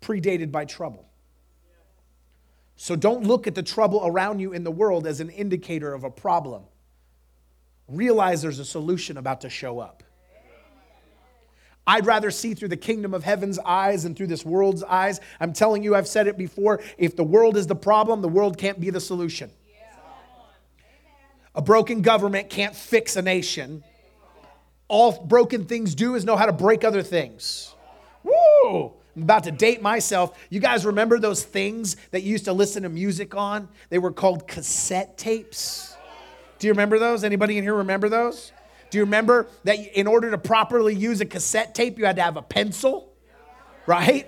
predated 0.00 0.50
by 0.50 0.64
trouble. 0.64 1.08
So 2.76 2.96
don't 2.96 3.24
look 3.24 3.46
at 3.46 3.54
the 3.54 3.62
trouble 3.62 4.02
around 4.04 4.38
you 4.38 4.52
in 4.52 4.64
the 4.64 4.70
world 4.70 5.06
as 5.06 5.20
an 5.20 5.30
indicator 5.30 5.92
of 5.92 6.04
a 6.04 6.10
problem. 6.10 6.62
Realize 7.88 8.40
there's 8.40 8.60
a 8.60 8.64
solution 8.64 9.16
about 9.16 9.40
to 9.42 9.50
show 9.50 9.80
up. 9.80 10.02
I'd 11.86 12.06
rather 12.06 12.30
see 12.30 12.52
through 12.54 12.68
the 12.68 12.76
kingdom 12.76 13.14
of 13.14 13.24
heaven's 13.24 13.58
eyes 13.58 14.02
than 14.02 14.14
through 14.14 14.26
this 14.26 14.44
world's 14.44 14.82
eyes. 14.82 15.20
I'm 15.40 15.54
telling 15.54 15.82
you, 15.82 15.94
I've 15.94 16.06
said 16.06 16.26
it 16.26 16.36
before. 16.36 16.80
If 16.98 17.16
the 17.16 17.24
world 17.24 17.56
is 17.56 17.66
the 17.66 17.74
problem, 17.74 18.20
the 18.20 18.28
world 18.28 18.58
can't 18.58 18.78
be 18.78 18.90
the 18.90 19.00
solution. 19.00 19.50
A 21.54 21.62
broken 21.62 22.02
government 22.02 22.50
can't 22.50 22.76
fix 22.76 23.16
a 23.16 23.22
nation. 23.22 23.82
All 24.88 25.12
broken 25.12 25.66
things 25.66 25.94
do 25.94 26.14
is 26.14 26.24
know 26.24 26.36
how 26.36 26.46
to 26.46 26.52
break 26.52 26.82
other 26.82 27.02
things. 27.02 27.74
Woo! 28.24 28.92
I'm 29.14 29.22
about 29.22 29.44
to 29.44 29.50
date 29.50 29.82
myself. 29.82 30.38
You 30.48 30.60
guys 30.60 30.86
remember 30.86 31.18
those 31.18 31.44
things 31.44 31.96
that 32.10 32.22
you 32.22 32.32
used 32.32 32.46
to 32.46 32.52
listen 32.52 32.84
to 32.84 32.88
music 32.88 33.34
on? 33.34 33.68
They 33.90 33.98
were 33.98 34.12
called 34.12 34.48
cassette 34.48 35.18
tapes. 35.18 35.96
Do 36.58 36.66
you 36.66 36.72
remember 36.72 36.98
those? 36.98 37.22
Anybody 37.22 37.58
in 37.58 37.64
here 37.64 37.74
remember 37.74 38.08
those? 38.08 38.52
Do 38.90 38.98
you 38.98 39.04
remember 39.04 39.48
that 39.64 39.78
in 39.98 40.06
order 40.06 40.30
to 40.30 40.38
properly 40.38 40.94
use 40.94 41.20
a 41.20 41.26
cassette 41.26 41.74
tape, 41.74 41.98
you 41.98 42.06
had 42.06 42.16
to 42.16 42.22
have 42.22 42.36
a 42.36 42.42
pencil? 42.42 43.12
Right? 43.86 44.26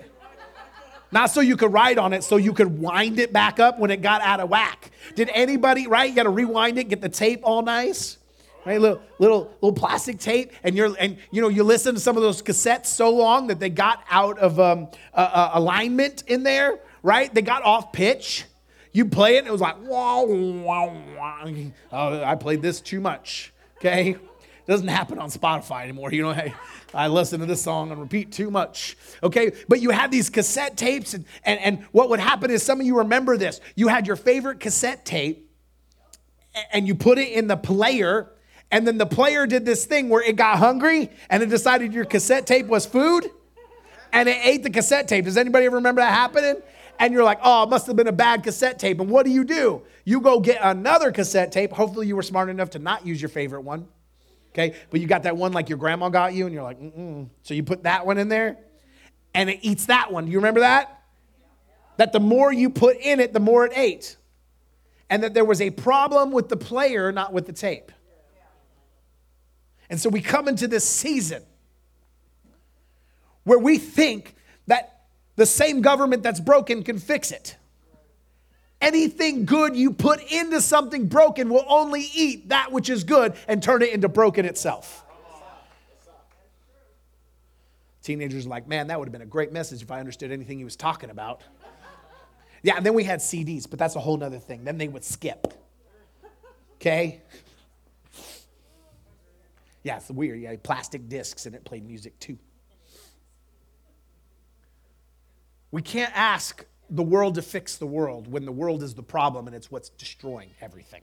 Not 1.11 1.31
so 1.31 1.41
you 1.41 1.57
could 1.57 1.73
write 1.73 1.97
on 1.97 2.13
it, 2.13 2.23
so 2.23 2.37
you 2.37 2.53
could 2.53 2.79
wind 2.79 3.19
it 3.19 3.33
back 3.33 3.59
up 3.59 3.79
when 3.79 3.91
it 3.91 4.01
got 4.01 4.21
out 4.21 4.39
of 4.39 4.49
whack. 4.49 4.91
Did 5.15 5.29
anybody, 5.33 5.87
right? 5.87 6.09
You 6.09 6.15
got 6.15 6.23
to 6.23 6.29
rewind 6.29 6.77
it, 6.77 6.89
get 6.89 7.01
the 7.01 7.09
tape 7.09 7.41
all 7.43 7.61
nice 7.63 8.17
right? 8.65 8.79
Little, 8.79 9.01
little, 9.19 9.53
little 9.61 9.73
plastic 9.73 10.19
tape, 10.19 10.53
and 10.63 10.75
you're, 10.75 10.95
and 10.99 11.17
you 11.31 11.41
know, 11.41 11.47
you 11.47 11.63
listen 11.63 11.95
to 11.95 11.99
some 11.99 12.17
of 12.17 12.23
those 12.23 12.41
cassettes 12.41 12.87
so 12.87 13.09
long 13.09 13.47
that 13.47 13.59
they 13.59 13.69
got 13.69 14.03
out 14.09 14.37
of 14.39 14.59
um, 14.59 14.87
uh, 15.13 15.17
uh, 15.17 15.51
alignment 15.53 16.23
in 16.27 16.43
there, 16.43 16.79
right? 17.03 17.33
They 17.33 17.41
got 17.41 17.63
off 17.63 17.91
pitch. 17.91 18.45
You 18.93 19.05
play 19.05 19.35
it, 19.35 19.39
and 19.39 19.47
it 19.47 19.51
was 19.51 19.61
like, 19.61 19.77
wow. 19.83 20.25
Oh, 21.91 22.23
I 22.23 22.35
played 22.35 22.61
this 22.61 22.81
too 22.81 22.99
much. 22.99 23.53
Okay, 23.77 24.11
it 24.11 24.67
doesn't 24.67 24.89
happen 24.89 25.17
on 25.17 25.29
Spotify 25.29 25.83
anymore. 25.83 26.11
You 26.11 26.23
know, 26.23 26.33
hey, 26.33 26.53
I 26.93 27.07
listen 27.07 27.39
to 27.39 27.45
this 27.45 27.61
song 27.61 27.91
and 27.91 27.99
repeat 27.99 28.31
too 28.31 28.51
much. 28.51 28.97
Okay, 29.23 29.53
but 29.69 29.81
you 29.81 29.91
had 29.91 30.11
these 30.11 30.29
cassette 30.29 30.77
tapes, 30.77 31.13
and, 31.13 31.25
and, 31.43 31.59
and 31.61 31.83
what 31.91 32.09
would 32.09 32.19
happen 32.19 32.51
is 32.51 32.61
some 32.63 32.79
of 32.79 32.85
you 32.85 32.99
remember 32.99 33.37
this. 33.37 33.61
You 33.75 33.87
had 33.87 34.05
your 34.07 34.17
favorite 34.17 34.59
cassette 34.59 35.05
tape, 35.05 35.49
and 36.71 36.85
you 36.85 36.93
put 36.93 37.17
it 37.17 37.29
in 37.29 37.47
the 37.47 37.57
player 37.57 38.29
and 38.71 38.87
then 38.87 38.97
the 38.97 39.05
player 39.05 39.45
did 39.45 39.65
this 39.65 39.85
thing 39.85 40.07
where 40.09 40.21
it 40.21 40.37
got 40.37 40.57
hungry 40.57 41.11
and 41.29 41.43
it 41.43 41.49
decided 41.49 41.93
your 41.93 42.05
cassette 42.05 42.47
tape 42.47 42.67
was 42.67 42.85
food 42.85 43.29
and 44.13 44.29
it 44.29 44.37
ate 44.43 44.63
the 44.63 44.69
cassette 44.69 45.07
tape. 45.07 45.25
Does 45.25 45.37
anybody 45.37 45.65
ever 45.65 45.75
remember 45.75 46.01
that 46.01 46.13
happening? 46.13 46.55
And 46.99 47.13
you're 47.13 47.23
like, 47.23 47.39
oh, 47.43 47.63
it 47.63 47.69
must 47.69 47.87
have 47.87 47.95
been 47.95 48.07
a 48.07 48.13
bad 48.13 48.43
cassette 48.43 48.79
tape. 48.79 48.99
And 48.99 49.09
what 49.09 49.25
do 49.25 49.31
you 49.31 49.43
do? 49.43 49.81
You 50.05 50.21
go 50.21 50.39
get 50.39 50.59
another 50.61 51.11
cassette 51.11 51.51
tape. 51.51 51.71
Hopefully, 51.71 52.07
you 52.07 52.15
were 52.15 52.21
smart 52.21 52.49
enough 52.49 52.71
to 52.71 52.79
not 52.79 53.05
use 53.05 53.21
your 53.21 53.29
favorite 53.29 53.61
one. 53.61 53.87
Okay, 54.51 54.75
but 54.89 54.99
you 54.99 55.07
got 55.07 55.23
that 55.23 55.37
one 55.37 55.53
like 55.53 55.69
your 55.69 55.77
grandma 55.77 56.09
got 56.09 56.33
you, 56.33 56.45
and 56.45 56.53
you're 56.53 56.63
like, 56.63 56.79
mm 56.79 57.29
So 57.41 57.53
you 57.53 57.63
put 57.63 57.83
that 57.83 58.05
one 58.05 58.17
in 58.17 58.27
there, 58.27 58.57
and 59.33 59.49
it 59.49 59.59
eats 59.61 59.85
that 59.85 60.11
one. 60.11 60.25
Do 60.25 60.31
you 60.31 60.37
remember 60.37 60.59
that? 60.59 61.01
That 61.97 62.11
the 62.11 62.19
more 62.19 62.51
you 62.51 62.69
put 62.69 62.97
in 62.97 63.19
it, 63.19 63.33
the 63.33 63.39
more 63.39 63.65
it 63.65 63.71
ate. 63.75 64.17
And 65.09 65.23
that 65.23 65.33
there 65.33 65.45
was 65.45 65.61
a 65.61 65.69
problem 65.71 66.31
with 66.31 66.49
the 66.49 66.57
player, 66.57 67.11
not 67.11 67.33
with 67.33 67.45
the 67.45 67.53
tape. 67.53 67.91
And 69.91 69.99
so 69.99 70.09
we 70.09 70.21
come 70.21 70.47
into 70.47 70.69
this 70.69 70.87
season 70.87 71.43
where 73.43 73.59
we 73.59 73.77
think 73.77 74.35
that 74.67 75.01
the 75.35 75.45
same 75.45 75.81
government 75.81 76.23
that's 76.23 76.39
broken 76.39 76.81
can 76.81 76.97
fix 76.97 77.31
it. 77.31 77.57
Anything 78.79 79.43
good 79.43 79.75
you 79.75 79.91
put 79.91 80.23
into 80.31 80.61
something 80.61 81.07
broken 81.07 81.49
will 81.49 81.65
only 81.67 82.07
eat 82.15 82.49
that 82.49 82.71
which 82.71 82.89
is 82.89 83.03
good 83.03 83.35
and 83.49 83.61
turn 83.61 83.81
it 83.81 83.89
into 83.89 84.07
broken 84.07 84.45
itself. 84.45 85.03
Teenagers 88.01 88.45
are 88.45 88.49
like, 88.49 88.67
man, 88.67 88.87
that 88.87 88.97
would 88.97 89.09
have 89.09 89.13
been 89.13 89.21
a 89.21 89.25
great 89.25 89.51
message 89.51 89.81
if 89.81 89.91
I 89.91 89.99
understood 89.99 90.31
anything 90.31 90.57
he 90.57 90.63
was 90.63 90.77
talking 90.77 91.09
about. 91.09 91.41
Yeah, 92.63 92.77
and 92.77 92.85
then 92.85 92.93
we 92.93 93.03
had 93.03 93.19
CDs, 93.19 93.69
but 93.69 93.77
that's 93.77 93.97
a 93.97 93.99
whole 93.99 94.23
other 94.23 94.39
thing. 94.39 94.63
Then 94.63 94.77
they 94.77 94.87
would 94.87 95.03
skip. 95.03 95.53
Okay? 96.75 97.21
Yeah, 99.83 99.97
it's 99.97 100.09
weird. 100.09 100.39
Yeah, 100.39 100.55
plastic 100.61 101.07
discs 101.09 101.45
and 101.45 101.55
it 101.55 101.63
played 101.65 101.85
music 101.85 102.19
too. 102.19 102.37
We 105.71 105.81
can't 105.81 106.15
ask 106.15 106.65
the 106.89 107.03
world 107.03 107.35
to 107.35 107.41
fix 107.41 107.77
the 107.77 107.85
world 107.85 108.27
when 108.27 108.45
the 108.45 108.51
world 108.51 108.83
is 108.83 108.93
the 108.93 109.03
problem 109.03 109.47
and 109.47 109.55
it's 109.55 109.71
what's 109.71 109.89
destroying 109.89 110.49
everything. 110.59 111.01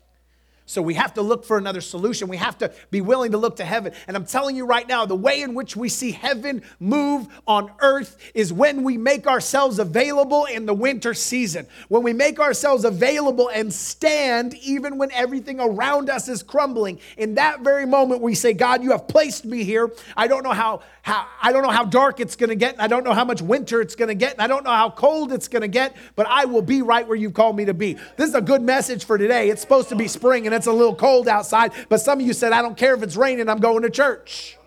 So 0.68 0.82
we 0.82 0.94
have 0.94 1.14
to 1.14 1.22
look 1.22 1.46
for 1.46 1.56
another 1.56 1.80
solution. 1.80 2.28
We 2.28 2.36
have 2.36 2.58
to 2.58 2.70
be 2.90 3.00
willing 3.00 3.32
to 3.32 3.38
look 3.38 3.56
to 3.56 3.64
heaven. 3.64 3.94
And 4.06 4.14
I'm 4.14 4.26
telling 4.26 4.54
you 4.54 4.66
right 4.66 4.86
now, 4.86 5.06
the 5.06 5.16
way 5.16 5.40
in 5.40 5.54
which 5.54 5.74
we 5.74 5.88
see 5.88 6.12
heaven 6.12 6.62
move 6.78 7.26
on 7.46 7.72
earth 7.80 8.18
is 8.34 8.52
when 8.52 8.82
we 8.82 8.98
make 8.98 9.26
ourselves 9.26 9.78
available 9.78 10.44
in 10.44 10.66
the 10.66 10.74
winter 10.74 11.14
season. 11.14 11.66
When 11.88 12.02
we 12.02 12.12
make 12.12 12.38
ourselves 12.38 12.84
available 12.84 13.48
and 13.48 13.72
stand 13.72 14.52
even 14.56 14.98
when 14.98 15.10
everything 15.12 15.58
around 15.58 16.10
us 16.10 16.28
is 16.28 16.42
crumbling. 16.42 17.00
In 17.16 17.36
that 17.36 17.60
very 17.60 17.86
moment, 17.86 18.20
we 18.20 18.34
say, 18.34 18.52
God, 18.52 18.82
you 18.82 18.90
have 18.90 19.08
placed 19.08 19.46
me 19.46 19.64
here. 19.64 19.90
I 20.18 20.28
don't 20.28 20.42
know 20.42 20.52
how, 20.52 20.82
how 21.08 21.26
I 21.42 21.52
don't 21.52 21.62
know 21.62 21.70
how 21.70 21.84
dark 21.84 22.20
it's 22.20 22.36
going 22.36 22.50
to 22.50 22.56
get. 22.56 22.76
I 22.78 22.86
don't 22.86 23.02
know 23.02 23.14
how 23.14 23.24
much 23.24 23.40
winter 23.40 23.80
it's 23.80 23.96
going 23.96 24.08
to 24.08 24.14
get. 24.14 24.38
I 24.38 24.46
don't 24.46 24.62
know 24.62 24.70
how 24.70 24.90
cold 24.90 25.32
it's 25.32 25.48
going 25.48 25.62
to 25.62 25.68
get, 25.68 25.96
but 26.14 26.26
I 26.26 26.44
will 26.44 26.62
be 26.62 26.82
right 26.82 27.08
where 27.08 27.16
you've 27.16 27.34
called 27.34 27.56
me 27.56 27.64
to 27.64 27.74
be. 27.74 27.94
This 28.16 28.28
is 28.28 28.34
a 28.34 28.40
good 28.40 28.62
message 28.62 29.04
for 29.04 29.16
today. 29.16 29.48
It's 29.48 29.62
supposed 29.62 29.88
to 29.88 29.96
be 29.96 30.06
spring 30.06 30.46
and 30.46 30.54
it's 30.54 30.66
a 30.66 30.72
little 30.72 30.94
cold 30.94 31.26
outside, 31.26 31.72
but 31.88 32.00
some 32.00 32.20
of 32.20 32.26
you 32.26 32.34
said, 32.34 32.52
I 32.52 32.62
don't 32.62 32.76
care 32.76 32.94
if 32.94 33.02
it's 33.02 33.16
raining, 33.16 33.48
I'm 33.48 33.58
going 33.58 33.82
to 33.82 33.90
church. 33.90 34.58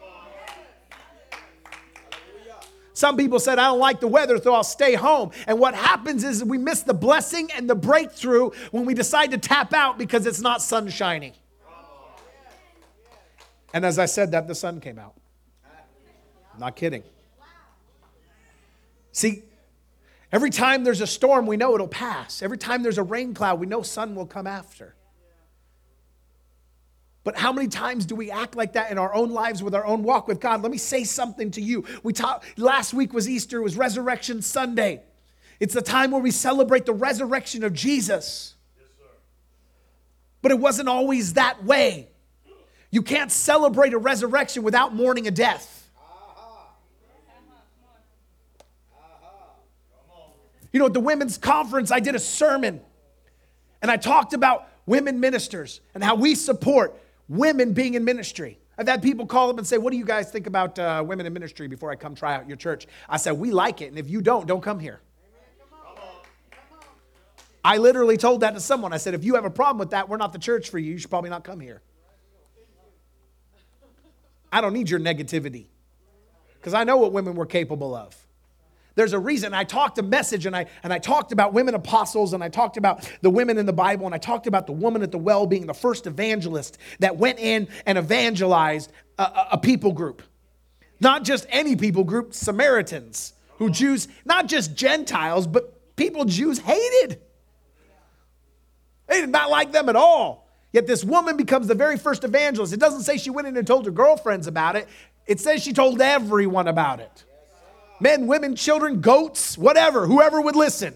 Some 2.93 3.17
people 3.17 3.39
said, 3.39 3.58
I 3.58 3.67
don't 3.67 3.80
like 3.80 3.99
the 3.99 4.08
weather, 4.08 4.39
so 4.39 4.54
I'll 4.54 4.63
stay 4.63 4.93
home. 4.95 5.32
And 5.47 5.60
what 5.60 5.73
happens 5.73 6.23
is 6.23 6.43
we 6.43 6.58
miss 6.58 6.82
the 6.82 6.93
blessing 6.93 7.49
and 7.56 7.69
the 7.69 7.75
breakthrough 7.75 8.51
when 8.71 8.86
we 8.86 8.93
decide 8.93 9.32
to 9.32 9.38
tap 9.38 9.73
out 9.73 9.97
because 9.97 10.27
it's 10.27 10.41
not 10.41 10.62
sun 10.62 10.89
shining. 10.89 11.34
And 13.73 13.86
as 13.86 13.97
I 13.97 14.06
said 14.06 14.32
that, 14.32 14.47
the 14.47 14.56
sun 14.56 14.82
came 14.82 14.99
out. 14.99 15.20
Not 16.59 16.75
kidding. 16.75 17.03
See, 19.11 19.43
every 20.31 20.49
time 20.49 20.83
there's 20.83 21.01
a 21.01 21.07
storm, 21.07 21.45
we 21.45 21.57
know 21.57 21.75
it'll 21.75 21.87
pass. 21.87 22.41
Every 22.41 22.57
time 22.57 22.83
there's 22.83 22.97
a 22.97 23.03
rain 23.03 23.33
cloud, 23.33 23.59
we 23.59 23.65
know 23.65 23.81
sun 23.81 24.15
will 24.15 24.25
come 24.25 24.47
after. 24.47 24.95
But 27.23 27.37
how 27.37 27.53
many 27.53 27.67
times 27.67 28.05
do 28.05 28.15
we 28.15 28.31
act 28.31 28.55
like 28.55 28.73
that 28.73 28.91
in 28.91 28.97
our 28.97 29.13
own 29.13 29.29
lives 29.29 29.61
with 29.61 29.75
our 29.75 29.85
own 29.85 30.03
walk 30.03 30.27
with 30.27 30.39
God? 30.39 30.63
Let 30.63 30.71
me 30.71 30.79
say 30.79 31.03
something 31.03 31.51
to 31.51 31.61
you. 31.61 31.85
We 32.01 32.13
talked 32.13 32.57
last 32.57 32.93
week 32.93 33.13
was 33.13 33.29
Easter, 33.29 33.59
it 33.59 33.63
was 33.63 33.77
Resurrection 33.77 34.41
Sunday. 34.41 35.03
It's 35.59 35.75
the 35.75 35.83
time 35.83 36.09
where 36.09 36.21
we 36.21 36.31
celebrate 36.31 36.87
the 36.87 36.93
resurrection 36.93 37.63
of 37.63 37.73
Jesus. 37.73 38.55
Yes, 38.75 38.87
but 40.41 40.51
it 40.51 40.57
wasn't 40.57 40.89
always 40.89 41.33
that 41.33 41.63
way. 41.63 42.07
You 42.89 43.03
can't 43.03 43.31
celebrate 43.31 43.93
a 43.93 43.99
resurrection 43.99 44.63
without 44.63 44.95
mourning 44.95 45.27
a 45.27 45.31
death. 45.31 45.80
You 50.71 50.79
know, 50.79 50.86
at 50.86 50.93
the 50.93 50.99
women's 50.99 51.38
conference, 51.38 51.91
I 51.91 51.99
did 51.99 52.15
a 52.15 52.19
sermon 52.19 52.81
and 53.81 53.91
I 53.91 53.97
talked 53.97 54.34
about 54.34 54.67
women 54.86 55.19
ministers 55.19 55.81
and 55.93 56.03
how 56.03 56.15
we 56.15 56.36
support 56.36 56.97
women 57.27 57.73
being 57.73 57.95
in 57.95 58.03
ministry. 58.05 58.60
I've 58.77 58.88
had 58.88 59.01
people 59.01 59.25
call 59.25 59.49
up 59.49 59.57
and 59.57 59.67
say, 59.67 59.77
What 59.77 59.91
do 59.91 59.97
you 59.97 60.05
guys 60.05 60.31
think 60.31 60.47
about 60.47 60.79
uh, 60.79 61.03
women 61.05 61.25
in 61.25 61.34
ministry 61.34 61.67
before 61.67 61.91
I 61.91 61.95
come 61.95 62.15
try 62.15 62.36
out 62.36 62.47
your 62.47 62.57
church? 62.57 62.88
I 63.10 63.17
said, 63.17 63.34
We 63.34 63.51
like 63.51 63.81
it. 63.81 63.88
And 63.88 63.99
if 63.99 64.10
you 64.10 64.21
don't, 64.21 64.47
don't 64.47 64.62
come 64.62 64.79
here. 64.79 65.01
I 67.63 67.77
literally 67.77 68.17
told 68.17 68.41
that 68.41 68.55
to 68.55 68.60
someone. 68.60 68.91
I 68.91 68.97
said, 68.97 69.13
If 69.13 69.23
you 69.23 69.36
have 69.36 69.45
a 69.45 69.51
problem 69.51 69.77
with 69.77 69.91
that, 69.91 70.10
we're 70.10 70.17
not 70.17 70.34
the 70.34 70.39
church 70.39 70.69
for 70.69 70.79
you. 70.79 70.93
You 70.93 70.97
should 70.97 71.10
probably 71.10 71.29
not 71.29 71.43
come 71.43 71.60
here. 71.60 71.81
I 74.51 74.62
don't 74.62 74.73
need 74.73 74.89
your 74.89 74.99
negativity 74.99 75.67
because 76.57 76.73
I 76.73 76.84
know 76.84 76.97
what 76.97 77.13
women 77.13 77.36
were 77.36 77.45
capable 77.45 77.95
of. 77.95 78.15
There's 78.95 79.13
a 79.13 79.19
reason 79.19 79.54
I 79.54 79.63
talked 79.63 79.97
a 79.99 80.04
message 80.04 80.45
and 80.45 80.56
I, 80.56 80.65
and 80.84 80.91
I 80.91 80.99
talked 80.99 81.32
about 81.32 81.54
women 81.54 81.75
apostles 81.75 82.34
and 82.34 82.43
I 82.43 82.49
talked 82.49 82.77
about 82.77 83.10
the 83.21 83.30
women 83.30 83.58
in 83.58 83.65
the 83.65 83.73
Bible 83.73 84.06
and 84.06 84.13
I 84.13 84.17
talked 84.17 84.47
about 84.47 84.67
the 84.67 84.73
woman 84.73 85.01
at 85.01 85.12
the 85.12 85.17
well 85.17 85.47
being 85.47 85.65
the 85.65 85.73
first 85.73 86.08
evangelist 86.08 86.77
that 86.99 87.15
went 87.15 87.39
in 87.39 87.67
and 87.86 87.97
evangelized 87.97 88.91
a, 89.17 89.23
a, 89.23 89.47
a 89.54 89.58
people 89.58 89.93
group. 89.93 90.21
Not 90.99 91.23
just 91.23 91.45
any 91.49 91.75
people 91.75 92.04
group, 92.04 92.34
Samaritans, 92.34 93.34
who 93.58 93.69
Jews, 93.69 94.08
not 94.25 94.47
just 94.47 94.75
Gentiles, 94.75 95.47
but 95.47 95.95
people 95.95 96.25
Jews 96.25 96.60
hated. 96.60 97.21
They 99.08 99.21
did 99.21 99.30
not 99.30 99.49
like 99.49 99.71
them 99.71 99.89
at 99.89 99.95
all. 99.95 100.47
Yet 100.73 100.88
this 100.88 101.04
woman 101.04 101.38
becomes 101.38 101.67
the 101.67 101.75
very 101.75 101.97
first 101.97 102.23
evangelist. 102.23 102.71
It 102.71 102.80
doesn't 102.80 103.01
say 103.01 103.17
she 103.17 103.30
went 103.30 103.47
in 103.47 103.58
and 103.58 103.67
told 103.67 103.86
her 103.86 103.91
girlfriends 103.91 104.47
about 104.47 104.75
it, 104.75 104.88
it 105.25 105.39
says 105.39 105.63
she 105.63 105.73
told 105.73 106.01
everyone 106.01 106.67
about 106.67 106.99
it 106.99 107.25
men, 108.01 108.27
women, 108.27 108.55
children, 108.55 108.99
goats, 109.01 109.57
whatever, 109.57 110.07
whoever 110.07 110.41
would 110.41 110.55
listen. 110.55 110.95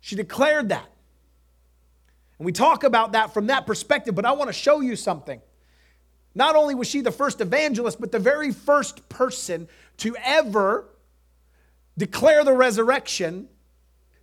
She 0.00 0.16
declared 0.16 0.70
that. 0.70 0.88
And 2.38 2.46
we 2.46 2.52
talk 2.52 2.84
about 2.84 3.12
that 3.12 3.34
from 3.34 3.48
that 3.48 3.66
perspective, 3.66 4.14
but 4.14 4.24
I 4.24 4.32
want 4.32 4.48
to 4.48 4.54
show 4.54 4.80
you 4.80 4.96
something. 4.96 5.40
Not 6.34 6.56
only 6.56 6.74
was 6.74 6.88
she 6.88 7.00
the 7.00 7.10
first 7.10 7.40
evangelist, 7.40 8.00
but 8.00 8.12
the 8.12 8.18
very 8.18 8.52
first 8.52 9.08
person 9.08 9.68
to 9.98 10.16
ever 10.24 10.88
declare 11.96 12.44
the 12.44 12.52
resurrection, 12.52 13.48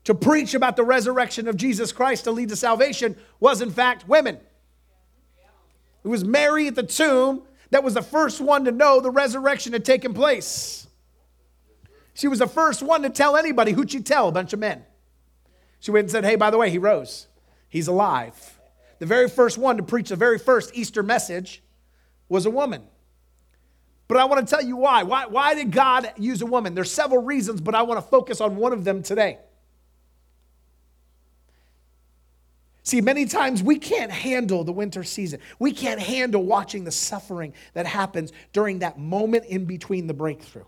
to 0.06 0.15
preach 0.15 0.54
about 0.54 0.76
the 0.76 0.84
resurrection 0.84 1.48
of 1.48 1.58
Jesus 1.58 1.91
Christ 1.91 2.24
to 2.24 2.32
lead 2.32 2.50
to 2.50 2.56
salvation, 2.56 3.17
was 3.39 3.62
in 3.62 3.69
fact 3.69 4.08
women. 4.08 4.39
It 6.04 6.08
was 6.08 6.24
Mary 6.24 6.67
at 6.67 6.76
the 6.76 6.84
tomb 6.84 7.43
that 7.71 7.84
was 7.84 7.93
the 7.93 8.01
first 8.01 8.41
one 8.41 8.65
to 8.65 8.71
know 8.71 8.99
the 8.99 9.12
resurrection 9.12 9.73
had 9.73 9.86
taken 9.86 10.13
place. 10.13 10.88
She 12.13 12.28
was 12.28 12.39
the 12.39 12.47
first 12.47 12.82
one 12.82 13.01
to 13.04 13.10
tell 13.10 13.36
anybody. 13.36 13.73
Who'd 13.73 13.91
she 13.91 14.01
tell? 14.01 14.28
A 14.28 14.32
bunch 14.32 14.54
of 14.54 14.60
men. 14.60 14.84
She 15.80 15.91
went 15.91 16.06
and 16.06 16.12
said, 16.12 16.25
Hey, 16.25 16.36
by 16.36 16.49
the 16.49 16.58
way, 16.58 16.69
he 16.69 16.78
rose. 16.78 17.28
He's 17.67 17.88
alive. 17.88 18.60
The 18.99 19.06
very 19.06 19.30
first 19.30 19.58
one 19.58 19.78
to 19.78 19.84
preach 19.84 20.10
the 20.10 20.15
very 20.15 20.39
first 20.39 20.71
Easter 20.73 21.04
message 21.04 21.62
was 22.30 22.45
a 22.45 22.49
woman. 22.49 22.84
But 24.08 24.17
I 24.17 24.25
want 24.25 24.47
to 24.47 24.56
tell 24.56 24.63
you 24.63 24.78
why. 24.78 25.04
Why, 25.04 25.25
why 25.25 25.56
did 25.56 25.71
God 25.71 26.12
use 26.17 26.41
a 26.41 26.45
woman? 26.45 26.75
There's 26.75 26.91
several 26.91 27.23
reasons, 27.23 27.60
but 27.60 27.75
I 27.75 27.82
want 27.82 27.97
to 27.99 28.08
focus 28.08 28.39
on 28.39 28.56
one 28.56 28.71
of 28.71 28.84
them 28.84 29.04
today. 29.04 29.39
See, 32.86 33.02
many 33.02 33.26
times 33.26 33.63
we 33.63 33.80
can't 33.80 34.12
handle 34.12 34.63
the 34.63 34.71
winter 34.71 35.04
season. 35.04 35.39
We 35.58 35.71
can't 35.71 36.00
handle 36.00 36.43
watching 36.43 36.84
the 36.84 36.91
suffering 36.91 37.56
that 37.74 37.88
happens 37.88 38.32
during 38.54 38.80
that 38.80 39.00
moment 39.00 39.45
in 39.45 39.65
between 39.65 40.06
the 40.06 40.13
breakthrough. 40.13 40.65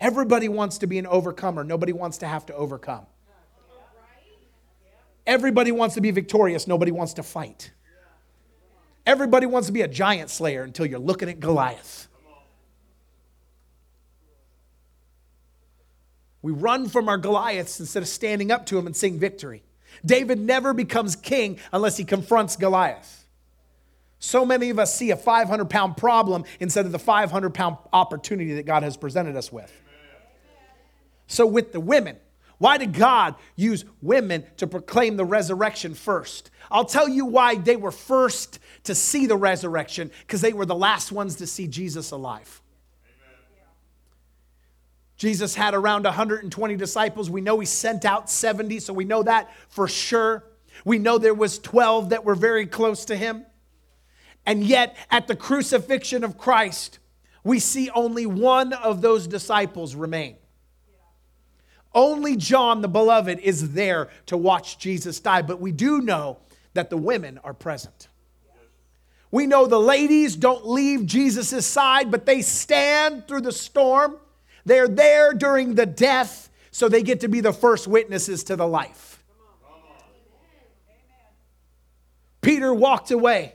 Everybody 0.00 0.48
wants 0.48 0.78
to 0.78 0.88
be 0.88 0.98
an 0.98 1.06
overcomer, 1.06 1.62
nobody 1.62 1.92
wants 1.92 2.18
to 2.18 2.26
have 2.26 2.46
to 2.46 2.54
overcome. 2.54 3.06
Everybody 5.24 5.70
wants 5.70 5.94
to 5.94 6.00
be 6.00 6.10
victorious, 6.10 6.66
nobody 6.66 6.90
wants 6.90 7.14
to 7.14 7.22
fight. 7.22 7.70
Everybody 9.06 9.46
wants 9.46 9.68
to 9.68 9.72
be 9.72 9.82
a 9.82 9.88
giant 9.88 10.30
slayer 10.30 10.64
until 10.64 10.84
you're 10.84 10.98
looking 10.98 11.28
at 11.28 11.38
Goliath. 11.38 12.08
We 16.42 16.50
run 16.50 16.88
from 16.88 17.08
our 17.08 17.18
Goliaths 17.18 17.78
instead 17.78 18.02
of 18.02 18.08
standing 18.08 18.50
up 18.50 18.66
to 18.66 18.78
him 18.78 18.86
and 18.86 18.96
sing 18.96 19.20
victory. 19.20 19.62
David 20.04 20.38
never 20.38 20.72
becomes 20.72 21.16
king 21.16 21.58
unless 21.72 21.96
he 21.96 22.04
confronts 22.04 22.56
Goliath. 22.56 23.26
So 24.18 24.46
many 24.46 24.70
of 24.70 24.78
us 24.78 24.94
see 24.94 25.10
a 25.10 25.16
500 25.16 25.68
pound 25.68 25.96
problem 25.96 26.44
instead 26.58 26.86
of 26.86 26.92
the 26.92 26.98
500 26.98 27.54
pound 27.54 27.76
opportunity 27.92 28.54
that 28.54 28.66
God 28.66 28.82
has 28.82 28.96
presented 28.96 29.36
us 29.36 29.52
with. 29.52 29.72
So, 31.26 31.46
with 31.46 31.72
the 31.72 31.80
women, 31.80 32.16
why 32.58 32.78
did 32.78 32.94
God 32.94 33.34
use 33.54 33.84
women 34.00 34.44
to 34.56 34.66
proclaim 34.66 35.16
the 35.16 35.24
resurrection 35.24 35.94
first? 35.94 36.50
I'll 36.70 36.84
tell 36.84 37.08
you 37.08 37.26
why 37.26 37.56
they 37.56 37.76
were 37.76 37.90
first 37.90 38.58
to 38.84 38.94
see 38.94 39.26
the 39.26 39.36
resurrection, 39.36 40.10
because 40.20 40.40
they 40.40 40.52
were 40.52 40.66
the 40.66 40.74
last 40.74 41.12
ones 41.12 41.36
to 41.36 41.46
see 41.46 41.66
Jesus 41.66 42.12
alive. 42.12 42.62
Jesus 45.16 45.54
had 45.54 45.74
around 45.74 46.04
120 46.04 46.76
disciples. 46.76 47.30
We 47.30 47.40
know 47.40 47.58
he 47.58 47.66
sent 47.66 48.04
out 48.04 48.28
70, 48.28 48.80
so 48.80 48.92
we 48.92 49.04
know 49.04 49.22
that 49.22 49.50
for 49.68 49.88
sure. 49.88 50.44
We 50.84 50.98
know 50.98 51.18
there 51.18 51.34
was 51.34 51.58
12 51.58 52.10
that 52.10 52.24
were 52.24 52.34
very 52.34 52.66
close 52.66 53.06
to 53.06 53.16
him. 53.16 53.46
And 54.44 54.62
yet 54.62 54.96
at 55.10 55.26
the 55.26 55.34
crucifixion 55.34 56.22
of 56.22 56.36
Christ, 56.36 56.98
we 57.42 57.58
see 57.58 57.90
only 57.90 58.26
one 58.26 58.72
of 58.72 59.00
those 59.00 59.26
disciples 59.26 59.94
remain. 59.94 60.36
Only 61.94 62.36
John 62.36 62.82
the 62.82 62.88
beloved 62.88 63.38
is 63.38 63.72
there 63.72 64.10
to 64.26 64.36
watch 64.36 64.78
Jesus 64.78 65.18
die, 65.18 65.42
but 65.42 65.60
we 65.60 65.72
do 65.72 66.02
know 66.02 66.38
that 66.74 66.90
the 66.90 66.96
women 66.96 67.40
are 67.42 67.54
present. 67.54 68.08
We 69.30 69.46
know 69.46 69.66
the 69.66 69.80
ladies 69.80 70.36
don't 70.36 70.68
leave 70.68 71.06
Jesus' 71.06 71.66
side, 71.66 72.10
but 72.10 72.26
they 72.26 72.42
stand 72.42 73.26
through 73.26 73.40
the 73.40 73.52
storm 73.52 74.18
they're 74.66 74.88
there 74.88 75.32
during 75.32 75.76
the 75.76 75.86
death, 75.86 76.50
so 76.70 76.88
they 76.88 77.02
get 77.02 77.20
to 77.20 77.28
be 77.28 77.40
the 77.40 77.52
first 77.52 77.88
witnesses 77.88 78.44
to 78.44 78.56
the 78.56 78.66
life. 78.66 79.24
Peter 82.42 82.74
walked 82.74 83.10
away. 83.10 83.54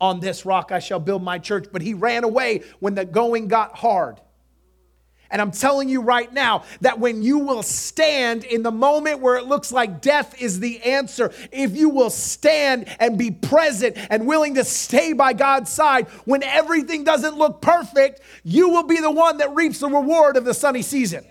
On 0.00 0.18
this 0.18 0.44
rock 0.44 0.72
I 0.72 0.80
shall 0.80 0.98
build 0.98 1.22
my 1.22 1.38
church, 1.38 1.68
but 1.72 1.80
he 1.80 1.94
ran 1.94 2.24
away 2.24 2.62
when 2.80 2.96
the 2.96 3.04
going 3.04 3.46
got 3.46 3.76
hard. 3.76 4.20
And 5.32 5.40
I'm 5.40 5.50
telling 5.50 5.88
you 5.88 6.02
right 6.02 6.30
now 6.30 6.64
that 6.82 7.00
when 7.00 7.22
you 7.22 7.38
will 7.38 7.62
stand 7.62 8.44
in 8.44 8.62
the 8.62 8.70
moment 8.70 9.20
where 9.20 9.36
it 9.36 9.46
looks 9.46 9.72
like 9.72 10.02
death 10.02 10.40
is 10.40 10.60
the 10.60 10.82
answer, 10.82 11.32
if 11.50 11.74
you 11.74 11.88
will 11.88 12.10
stand 12.10 12.86
and 13.00 13.16
be 13.16 13.30
present 13.30 13.96
and 14.10 14.26
willing 14.26 14.56
to 14.56 14.64
stay 14.64 15.14
by 15.14 15.32
God's 15.32 15.72
side 15.72 16.06
when 16.26 16.42
everything 16.42 17.02
doesn't 17.02 17.38
look 17.38 17.62
perfect, 17.62 18.20
you 18.44 18.68
will 18.68 18.82
be 18.82 19.00
the 19.00 19.10
one 19.10 19.38
that 19.38 19.54
reaps 19.54 19.80
the 19.80 19.88
reward 19.88 20.36
of 20.36 20.44
the 20.44 20.52
sunny 20.52 20.82
season. 20.82 21.24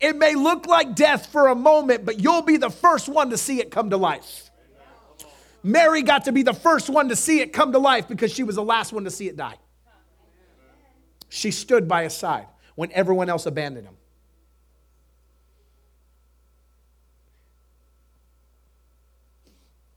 It 0.00 0.16
may 0.16 0.34
look 0.34 0.66
like 0.66 0.96
death 0.96 1.26
for 1.26 1.46
a 1.48 1.54
moment, 1.54 2.04
but 2.04 2.20
you'll 2.20 2.42
be 2.42 2.56
the 2.56 2.70
first 2.70 3.08
one 3.08 3.30
to 3.30 3.36
see 3.36 3.60
it 3.60 3.70
come 3.70 3.90
to 3.90 3.96
life. 3.96 4.50
Mary 5.62 6.02
got 6.02 6.24
to 6.24 6.32
be 6.32 6.42
the 6.42 6.54
first 6.54 6.90
one 6.90 7.10
to 7.10 7.16
see 7.16 7.40
it 7.40 7.52
come 7.52 7.70
to 7.70 7.78
life 7.78 8.08
because 8.08 8.32
she 8.32 8.42
was 8.42 8.56
the 8.56 8.64
last 8.64 8.92
one 8.92 9.04
to 9.04 9.10
see 9.10 9.28
it 9.28 9.36
die. 9.36 9.56
She 11.30 11.52
stood 11.52 11.88
by 11.88 12.02
his 12.02 12.14
side 12.14 12.48
when 12.74 12.90
everyone 12.92 13.30
else 13.30 13.46
abandoned 13.46 13.86
him. 13.86 13.96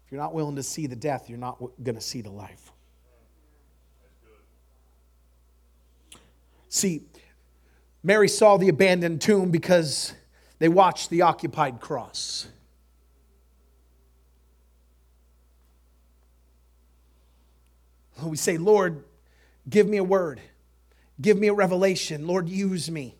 If 0.05 0.11
you're 0.11 0.21
not 0.21 0.33
willing 0.33 0.55
to 0.57 0.63
see 0.63 0.85
the 0.85 0.95
death, 0.95 1.29
you're 1.29 1.39
not 1.39 1.59
going 1.59 1.95
to 1.95 2.01
see 2.01 2.21
the 2.21 2.29
life. 2.29 2.71
See, 6.69 7.01
Mary 8.03 8.27
saw 8.27 8.57
the 8.57 8.69
abandoned 8.69 9.19
tomb 9.21 9.49
because 9.49 10.13
they 10.59 10.69
watched 10.69 11.09
the 11.09 11.23
occupied 11.23 11.79
cross. 11.81 12.47
We 18.23 18.37
say, 18.37 18.57
Lord, 18.57 19.03
give 19.67 19.87
me 19.87 19.97
a 19.97 20.03
word. 20.03 20.39
Give 21.21 21.37
me 21.37 21.47
a 21.47 21.53
revelation. 21.53 22.27
Lord, 22.27 22.49
use 22.49 22.89
me. 22.89 23.15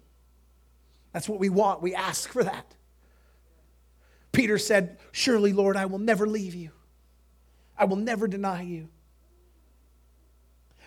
That's 1.11 1.29
what 1.29 1.39
we 1.39 1.49
want. 1.49 1.81
We 1.81 1.93
ask 1.93 2.31
for 2.31 2.43
that. 2.43 2.75
Peter 4.31 4.57
said, 4.57 4.97
Surely, 5.11 5.53
Lord, 5.53 5.77
I 5.77 5.85
will 5.85 5.99
never 5.99 6.27
leave 6.27 6.55
you, 6.55 6.71
I 7.77 7.85
will 7.85 7.97
never 7.97 8.27
deny 8.27 8.63
you. 8.63 8.89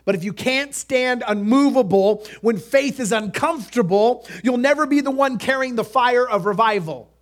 But 0.04 0.14
if 0.14 0.22
you 0.22 0.32
can't 0.32 0.72
stand 0.72 1.24
unmovable 1.26 2.24
when 2.40 2.58
faith 2.58 3.00
is 3.00 3.10
uncomfortable, 3.10 4.26
you'll 4.44 4.56
never 4.56 4.86
be 4.86 5.00
the 5.00 5.10
one 5.10 5.36
carrying 5.36 5.74
the 5.74 5.84
fire 5.84 6.28
of 6.28 6.46
revival. 6.46 7.12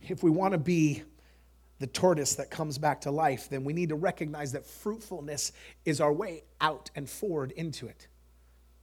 If 0.00 0.24
we 0.24 0.30
want 0.30 0.52
to 0.52 0.58
be 0.58 1.04
the 1.80 1.88
tortoise 1.88 2.36
that 2.36 2.50
comes 2.50 2.78
back 2.78 3.00
to 3.00 3.10
life, 3.10 3.48
then 3.48 3.64
we 3.64 3.72
need 3.72 3.88
to 3.88 3.96
recognize 3.96 4.52
that 4.52 4.64
fruitfulness 4.64 5.50
is 5.84 6.00
our 6.00 6.12
way 6.12 6.44
out 6.60 6.90
and 6.94 7.10
forward 7.10 7.50
into 7.52 7.88
it. 7.88 8.06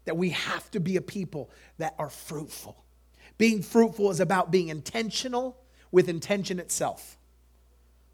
that 0.07 0.15
we 0.15 0.29
have 0.29 0.71
to 0.71 0.79
be 0.79 0.95
a 0.95 1.01
people 1.01 1.51
that 1.77 1.93
are 1.99 2.09
fruitful. 2.09 2.81
Being 3.37 3.61
fruitful 3.61 4.09
is 4.09 4.21
about 4.21 4.51
being 4.51 4.69
intentional 4.69 5.57
with 5.91 6.07
intention 6.07 6.59
itself. 6.59 7.17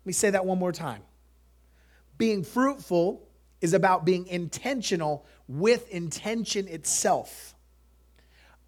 Let 0.01 0.07
me 0.07 0.13
say 0.13 0.31
that 0.31 0.43
one 0.43 0.57
more 0.57 0.71
time. 0.71 1.03
Being 2.17 2.43
fruitful 2.43 3.27
is 3.61 3.75
about 3.75 4.05
being 4.05 4.25
intentional 4.25 5.23
with 5.47 5.87
intention 5.89 6.67
itself. 6.67 7.53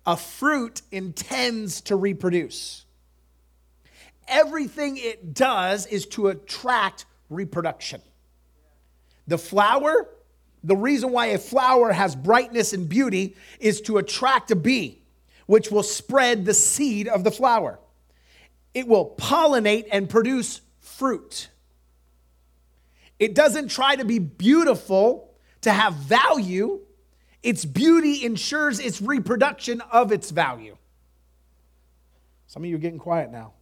A 0.05 0.15
fruit 0.15 0.83
intends 0.91 1.81
to 1.81 1.95
reproduce. 1.95 2.84
Everything 4.27 4.97
it 4.97 5.33
does 5.33 5.85
is 5.87 6.05
to 6.07 6.27
attract 6.27 7.05
reproduction. 7.29 8.01
The 9.27 9.37
flower, 9.37 10.07
the 10.63 10.75
reason 10.75 11.11
why 11.11 11.27
a 11.27 11.37
flower 11.37 11.91
has 11.91 12.15
brightness 12.15 12.73
and 12.73 12.87
beauty 12.87 13.35
is 13.59 13.81
to 13.81 13.97
attract 13.97 14.51
a 14.51 14.55
bee, 14.55 15.01
which 15.45 15.71
will 15.71 15.83
spread 15.83 16.45
the 16.45 16.53
seed 16.53 17.07
of 17.07 17.23
the 17.23 17.31
flower. 17.31 17.79
It 18.73 18.87
will 18.87 19.15
pollinate 19.17 19.87
and 19.91 20.09
produce 20.09 20.61
fruit. 20.79 21.49
It 23.19 23.33
doesn't 23.33 23.69
try 23.69 23.95
to 23.95 24.05
be 24.05 24.19
beautiful 24.19 25.33
to 25.61 25.71
have 25.71 25.93
value. 25.93 26.81
Its 27.41 27.63
beauty 27.63 28.25
ensures 28.25 28.79
its 28.79 29.01
reproduction 29.01 29.81
of 29.91 30.11
its 30.11 30.31
value. 30.31 30.77
Some 32.47 32.63
of 32.63 32.69
you 32.69 32.75
are 32.75 32.79
getting 32.79 32.99
quiet 32.99 33.31
now. 33.31 33.54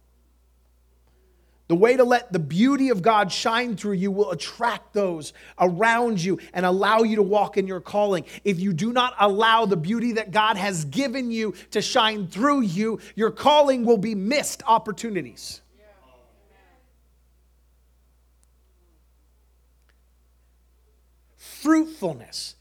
The 1.66 1.74
way 1.74 1.96
to 1.96 2.04
let 2.04 2.30
the 2.30 2.38
beauty 2.38 2.90
of 2.90 3.00
God 3.00 3.32
shine 3.32 3.74
through 3.74 3.94
you 3.94 4.10
will 4.10 4.32
attract 4.32 4.92
those 4.92 5.32
around 5.58 6.22
you 6.22 6.38
and 6.52 6.66
allow 6.66 6.98
you 6.98 7.16
to 7.16 7.22
walk 7.22 7.56
in 7.56 7.66
your 7.66 7.80
calling. 7.80 8.26
If 8.44 8.60
you 8.60 8.74
do 8.74 8.92
not 8.92 9.14
allow 9.18 9.64
the 9.64 9.76
beauty 9.76 10.12
that 10.12 10.30
God 10.30 10.58
has 10.58 10.84
given 10.84 11.30
you 11.30 11.54
to 11.70 11.80
shine 11.80 12.26
through 12.26 12.62
you, 12.62 13.00
your 13.14 13.30
calling 13.30 13.86
will 13.86 13.96
be 13.96 14.14
missed 14.14 14.62
opportunities. 14.66 15.62
Fruitfulness, 21.36 22.56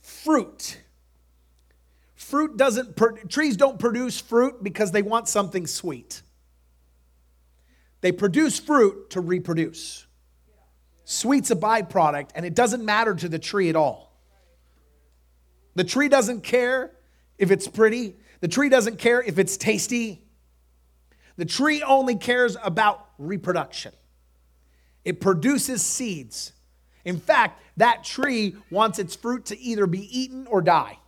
fruit. 0.00 0.78
Fruit 2.14 2.56
doesn't, 2.56 2.96
trees 3.28 3.56
don't 3.56 3.80
produce 3.80 4.20
fruit 4.20 4.62
because 4.62 4.92
they 4.92 5.02
want 5.02 5.28
something 5.28 5.66
sweet. 5.66 6.22
They 8.04 8.12
produce 8.12 8.58
fruit 8.58 9.08
to 9.12 9.22
reproduce. 9.22 10.06
Sweet's 11.06 11.50
a 11.50 11.56
byproduct, 11.56 12.32
and 12.34 12.44
it 12.44 12.54
doesn't 12.54 12.84
matter 12.84 13.14
to 13.14 13.30
the 13.30 13.38
tree 13.38 13.70
at 13.70 13.76
all. 13.76 14.12
The 15.74 15.84
tree 15.84 16.10
doesn't 16.10 16.42
care 16.42 16.90
if 17.38 17.50
it's 17.50 17.66
pretty, 17.66 18.16
the 18.40 18.48
tree 18.48 18.68
doesn't 18.68 18.98
care 18.98 19.22
if 19.22 19.38
it's 19.38 19.56
tasty. 19.56 20.22
The 21.38 21.46
tree 21.46 21.82
only 21.82 22.16
cares 22.16 22.58
about 22.62 23.08
reproduction. 23.16 23.94
It 25.06 25.22
produces 25.22 25.80
seeds. 25.80 26.52
In 27.06 27.18
fact, 27.18 27.62
that 27.78 28.04
tree 28.04 28.54
wants 28.68 28.98
its 28.98 29.16
fruit 29.16 29.46
to 29.46 29.58
either 29.58 29.86
be 29.86 30.20
eaten 30.20 30.46
or 30.46 30.60
die 30.60 30.98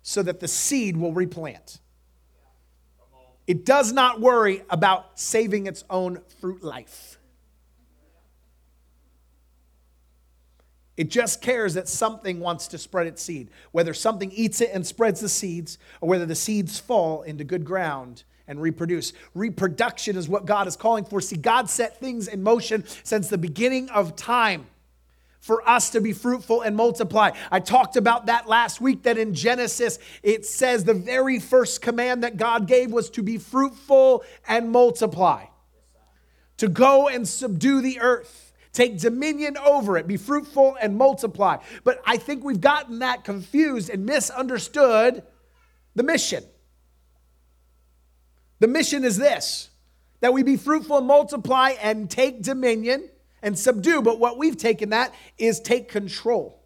so 0.00 0.22
that 0.22 0.40
the 0.40 0.48
seed 0.48 0.96
will 0.96 1.12
replant. 1.12 1.80
It 3.46 3.64
does 3.64 3.92
not 3.92 4.20
worry 4.20 4.62
about 4.70 5.18
saving 5.18 5.66
its 5.66 5.84
own 5.90 6.20
fruit 6.40 6.62
life. 6.62 7.18
It 10.96 11.10
just 11.10 11.42
cares 11.42 11.74
that 11.74 11.88
something 11.88 12.40
wants 12.40 12.68
to 12.68 12.78
spread 12.78 13.06
its 13.06 13.22
seed. 13.22 13.50
Whether 13.72 13.92
something 13.94 14.30
eats 14.30 14.60
it 14.60 14.70
and 14.72 14.86
spreads 14.86 15.20
the 15.20 15.28
seeds, 15.28 15.76
or 16.00 16.08
whether 16.08 16.26
the 16.26 16.36
seeds 16.36 16.78
fall 16.78 17.22
into 17.22 17.42
good 17.42 17.64
ground 17.64 18.22
and 18.46 18.60
reproduce. 18.60 19.12
Reproduction 19.34 20.16
is 20.16 20.28
what 20.28 20.46
God 20.46 20.66
is 20.66 20.76
calling 20.76 21.04
for. 21.04 21.20
See, 21.20 21.36
God 21.36 21.68
set 21.68 21.98
things 21.98 22.28
in 22.28 22.42
motion 22.42 22.84
since 23.02 23.28
the 23.28 23.38
beginning 23.38 23.88
of 23.90 24.16
time 24.16 24.66
for 25.44 25.68
us 25.68 25.90
to 25.90 26.00
be 26.00 26.14
fruitful 26.14 26.62
and 26.62 26.74
multiply. 26.74 27.30
I 27.52 27.60
talked 27.60 27.96
about 27.96 28.26
that 28.26 28.48
last 28.48 28.80
week 28.80 29.02
that 29.02 29.18
in 29.18 29.34
Genesis 29.34 29.98
it 30.22 30.46
says 30.46 30.84
the 30.84 30.94
very 30.94 31.38
first 31.38 31.82
command 31.82 32.24
that 32.24 32.38
God 32.38 32.66
gave 32.66 32.90
was 32.90 33.10
to 33.10 33.22
be 33.22 33.36
fruitful 33.36 34.24
and 34.48 34.72
multiply, 34.72 35.44
to 36.56 36.66
go 36.66 37.08
and 37.08 37.28
subdue 37.28 37.82
the 37.82 38.00
earth. 38.00 38.54
Take 38.72 38.98
dominion 38.98 39.58
over 39.58 39.98
it, 39.98 40.06
be 40.06 40.16
fruitful 40.16 40.78
and 40.80 40.96
multiply. 40.96 41.58
But 41.84 42.00
I 42.06 42.16
think 42.16 42.42
we've 42.42 42.62
gotten 42.62 43.00
that 43.00 43.22
confused 43.22 43.90
and 43.90 44.06
misunderstood 44.06 45.24
the 45.94 46.02
mission. 46.04 46.42
The 48.60 48.68
mission 48.68 49.04
is 49.04 49.18
this 49.18 49.68
that 50.20 50.32
we 50.32 50.42
be 50.42 50.56
fruitful 50.56 50.96
and 50.96 51.06
multiply 51.06 51.74
and 51.82 52.08
take 52.08 52.40
dominion 52.40 53.10
and 53.44 53.56
subdue. 53.56 54.02
But 54.02 54.18
what 54.18 54.38
we've 54.38 54.56
taken 54.56 54.90
that 54.90 55.14
is 55.38 55.60
take 55.60 55.88
control. 55.88 56.60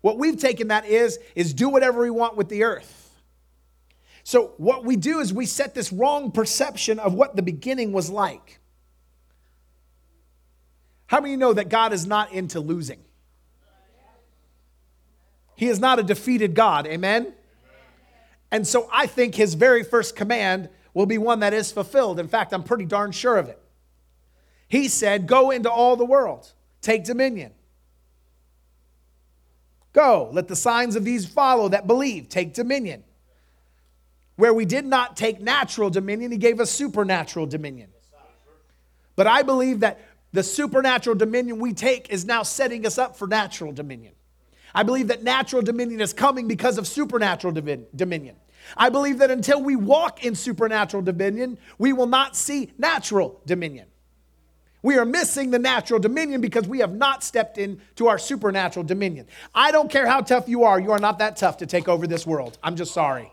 What 0.00 0.16
we've 0.16 0.38
taken 0.38 0.68
that 0.68 0.86
is 0.86 1.18
is 1.34 1.52
do 1.52 1.68
whatever 1.68 2.00
we 2.00 2.10
want 2.10 2.36
with 2.36 2.48
the 2.48 2.64
earth. 2.64 2.96
So 4.22 4.54
what 4.56 4.84
we 4.84 4.96
do 4.96 5.20
is 5.20 5.32
we 5.32 5.44
set 5.44 5.74
this 5.74 5.92
wrong 5.92 6.30
perception 6.30 6.98
of 6.98 7.14
what 7.14 7.36
the 7.36 7.42
beginning 7.42 7.92
was 7.92 8.08
like. 8.08 8.60
How 11.06 11.20
many 11.20 11.36
know 11.36 11.52
that 11.52 11.68
God 11.68 11.92
is 11.92 12.06
not 12.06 12.32
into 12.32 12.60
losing? 12.60 13.00
He 15.56 15.66
is 15.66 15.80
not 15.80 15.98
a 15.98 16.02
defeated 16.02 16.54
God. 16.54 16.86
Amen. 16.86 17.34
And 18.50 18.66
so 18.66 18.88
I 18.92 19.06
think 19.06 19.34
his 19.34 19.54
very 19.54 19.82
first 19.82 20.16
command 20.16 20.68
will 20.94 21.06
be 21.06 21.18
one 21.18 21.40
that 21.40 21.52
is 21.52 21.70
fulfilled. 21.72 22.18
In 22.18 22.28
fact, 22.28 22.54
I'm 22.54 22.62
pretty 22.62 22.84
darn 22.84 23.12
sure 23.12 23.36
of 23.36 23.48
it. 23.48 23.60
He 24.70 24.86
said, 24.88 25.26
Go 25.26 25.50
into 25.50 25.70
all 25.70 25.96
the 25.96 26.04
world, 26.04 26.50
take 26.80 27.04
dominion. 27.04 27.52
Go, 29.92 30.30
let 30.32 30.46
the 30.46 30.54
signs 30.54 30.94
of 30.94 31.04
these 31.04 31.26
follow 31.26 31.68
that 31.68 31.88
believe, 31.88 32.28
take 32.28 32.54
dominion. 32.54 33.02
Where 34.36 34.54
we 34.54 34.64
did 34.64 34.86
not 34.86 35.16
take 35.16 35.40
natural 35.40 35.90
dominion, 35.90 36.30
he 36.30 36.38
gave 36.38 36.60
us 36.60 36.70
supernatural 36.70 37.46
dominion. 37.46 37.90
But 39.16 39.26
I 39.26 39.42
believe 39.42 39.80
that 39.80 40.00
the 40.32 40.44
supernatural 40.44 41.16
dominion 41.16 41.58
we 41.58 41.74
take 41.74 42.08
is 42.08 42.24
now 42.24 42.44
setting 42.44 42.86
us 42.86 42.96
up 42.96 43.16
for 43.16 43.26
natural 43.26 43.72
dominion. 43.72 44.14
I 44.72 44.84
believe 44.84 45.08
that 45.08 45.24
natural 45.24 45.62
dominion 45.62 46.00
is 46.00 46.12
coming 46.12 46.46
because 46.46 46.78
of 46.78 46.86
supernatural 46.86 47.52
dominion. 47.52 48.36
I 48.76 48.88
believe 48.88 49.18
that 49.18 49.32
until 49.32 49.60
we 49.60 49.74
walk 49.74 50.24
in 50.24 50.36
supernatural 50.36 51.02
dominion, 51.02 51.58
we 51.76 51.92
will 51.92 52.06
not 52.06 52.36
see 52.36 52.70
natural 52.78 53.40
dominion. 53.46 53.88
We 54.82 54.96
are 54.96 55.04
missing 55.04 55.50
the 55.50 55.58
natural 55.58 56.00
dominion 56.00 56.40
because 56.40 56.66
we 56.66 56.78
have 56.78 56.94
not 56.94 57.22
stepped 57.22 57.58
into 57.58 58.08
our 58.08 58.18
supernatural 58.18 58.84
dominion. 58.84 59.26
I 59.54 59.72
don't 59.72 59.90
care 59.90 60.06
how 60.06 60.20
tough 60.20 60.48
you 60.48 60.64
are, 60.64 60.80
you 60.80 60.92
are 60.92 60.98
not 60.98 61.18
that 61.18 61.36
tough 61.36 61.58
to 61.58 61.66
take 61.66 61.88
over 61.88 62.06
this 62.06 62.26
world. 62.26 62.58
I'm 62.62 62.76
just 62.76 62.94
sorry. 62.94 63.30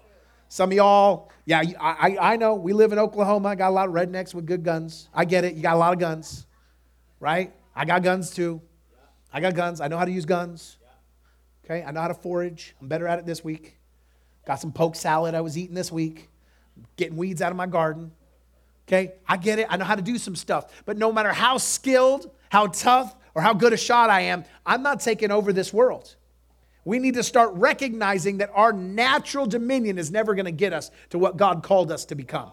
Some 0.49 0.71
of 0.71 0.75
y'all, 0.75 1.31
yeah, 1.45 1.61
I, 1.79 2.17
I 2.19 2.35
know 2.37 2.55
we 2.55 2.73
live 2.73 2.93
in 2.93 2.99
Oklahoma. 2.99 3.49
I 3.49 3.55
got 3.55 3.69
a 3.69 3.71
lot 3.71 3.87
of 3.87 3.93
rednecks 3.93 4.33
with 4.33 4.45
good 4.45 4.63
guns. 4.63 5.09
I 5.13 5.25
get 5.25 5.43
it. 5.43 5.55
You 5.55 5.61
got 5.61 5.75
a 5.75 5.79
lot 5.79 5.93
of 5.93 5.99
guns, 5.99 6.45
right? 7.19 7.53
I 7.75 7.85
got 7.85 8.01
guns 8.01 8.31
too. 8.31 8.61
I 9.31 9.41
got 9.41 9.55
guns. 9.55 9.81
I 9.81 9.87
know 9.87 9.97
how 9.97 10.05
to 10.05 10.11
use 10.11 10.25
guns. 10.25 10.77
Okay, 11.65 11.83
I 11.83 11.91
know 11.91 12.01
how 12.01 12.07
to 12.07 12.13
forage. 12.13 12.75
I'm 12.81 12.87
better 12.87 13.07
at 13.07 13.19
it 13.19 13.25
this 13.25 13.43
week. 13.43 13.77
Got 14.45 14.55
some 14.61 14.71
poke 14.71 14.95
salad 14.95 15.35
I 15.35 15.41
was 15.41 15.57
eating 15.57 15.75
this 15.75 15.91
week. 15.91 16.29
Getting 16.95 17.17
weeds 17.17 17.41
out 17.41 17.51
of 17.51 17.57
my 17.57 17.67
garden. 17.67 18.11
Okay, 18.87 19.13
I 19.27 19.35
get 19.37 19.59
it. 19.59 19.67
I 19.69 19.77
know 19.77 19.85
how 19.85 19.95
to 19.95 20.01
do 20.01 20.17
some 20.17 20.35
stuff. 20.35 20.71
But 20.85 20.97
no 20.97 21.11
matter 21.11 21.33
how 21.33 21.57
skilled, 21.57 22.31
how 22.49 22.67
tough, 22.67 23.13
or 23.35 23.41
how 23.41 23.53
good 23.53 23.73
a 23.73 23.77
shot 23.77 24.09
I 24.09 24.21
am, 24.21 24.45
I'm 24.65 24.81
not 24.81 25.01
taking 25.01 25.29
over 25.29 25.51
this 25.51 25.73
world. 25.73 26.15
We 26.85 26.99
need 26.99 27.15
to 27.15 27.23
start 27.23 27.51
recognizing 27.55 28.37
that 28.37 28.49
our 28.53 28.71
natural 28.71 29.45
dominion 29.45 29.97
is 29.97 30.09
never 30.09 30.35
going 30.35 30.45
to 30.45 30.51
get 30.51 30.71
us 30.71 30.89
to 31.09 31.19
what 31.19 31.35
God 31.35 31.63
called 31.63 31.91
us 31.91 32.05
to 32.05 32.15
become. 32.15 32.51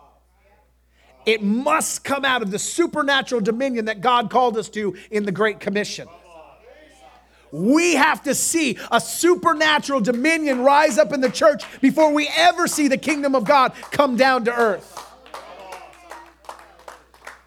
It 1.24 1.42
must 1.42 2.02
come 2.02 2.24
out 2.24 2.42
of 2.42 2.50
the 2.50 2.58
supernatural 2.58 3.40
dominion 3.40 3.84
that 3.84 4.00
God 4.00 4.30
called 4.30 4.58
us 4.58 4.68
to 4.70 4.96
in 5.12 5.24
the 5.24 5.32
Great 5.32 5.60
Commission. 5.60 6.08
We 7.52 7.94
have 7.94 8.24
to 8.24 8.34
see 8.34 8.76
a 8.90 9.00
supernatural 9.00 10.00
dominion 10.00 10.62
rise 10.62 10.98
up 10.98 11.12
in 11.12 11.20
the 11.20 11.30
church 11.30 11.62
before 11.80 12.12
we 12.12 12.28
ever 12.36 12.66
see 12.66 12.88
the 12.88 12.98
kingdom 12.98 13.36
of 13.36 13.44
God 13.44 13.72
come 13.92 14.16
down 14.16 14.44
to 14.46 14.52
earth. 14.52 15.03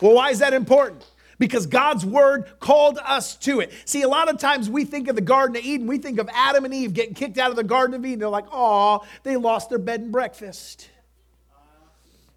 Well, 0.02 0.14
why 0.14 0.30
is 0.32 0.40
that 0.40 0.54
important? 0.54 1.06
Because 1.40 1.68
God's 1.68 2.06
word 2.06 2.52
called 2.60 3.00
us 3.04 3.36
to 3.38 3.60
it. 3.60 3.72
See, 3.86 4.02
a 4.02 4.08
lot 4.08 4.30
of 4.30 4.40
times 4.40 4.70
we 4.70 4.86
think 4.86 5.08
of 5.08 5.16
the 5.16 5.22
Garden 5.22 5.56
of 5.56 5.64
Eden, 5.64 5.86
we 5.86 5.98
think 6.00 6.20
of 6.20 6.30
Adam 6.34 6.66
and 6.66 6.74
Eve 6.74 6.94
getting 6.94 7.14
kicked 7.14 7.38
out 7.38 7.52
of 7.52 7.56
the 7.56 7.64
Garden 7.64 7.96
of 7.96 8.06
Eden. 8.06 8.20
They're 8.20 8.30
like, 8.30 8.48
oh, 8.52 9.06
they 9.24 9.38
lost 9.38 9.70
their 9.70 9.80
bed 9.80 10.02
and 10.02 10.12
breakfast. 10.12 10.90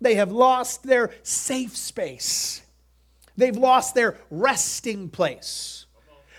They 0.01 0.15
have 0.15 0.33
lost 0.33 0.83
their 0.83 1.13
safe 1.23 1.77
space. 1.77 2.63
They've 3.37 3.57
lost 3.57 3.95
their 3.95 4.19
resting 4.31 5.09
place. 5.09 5.87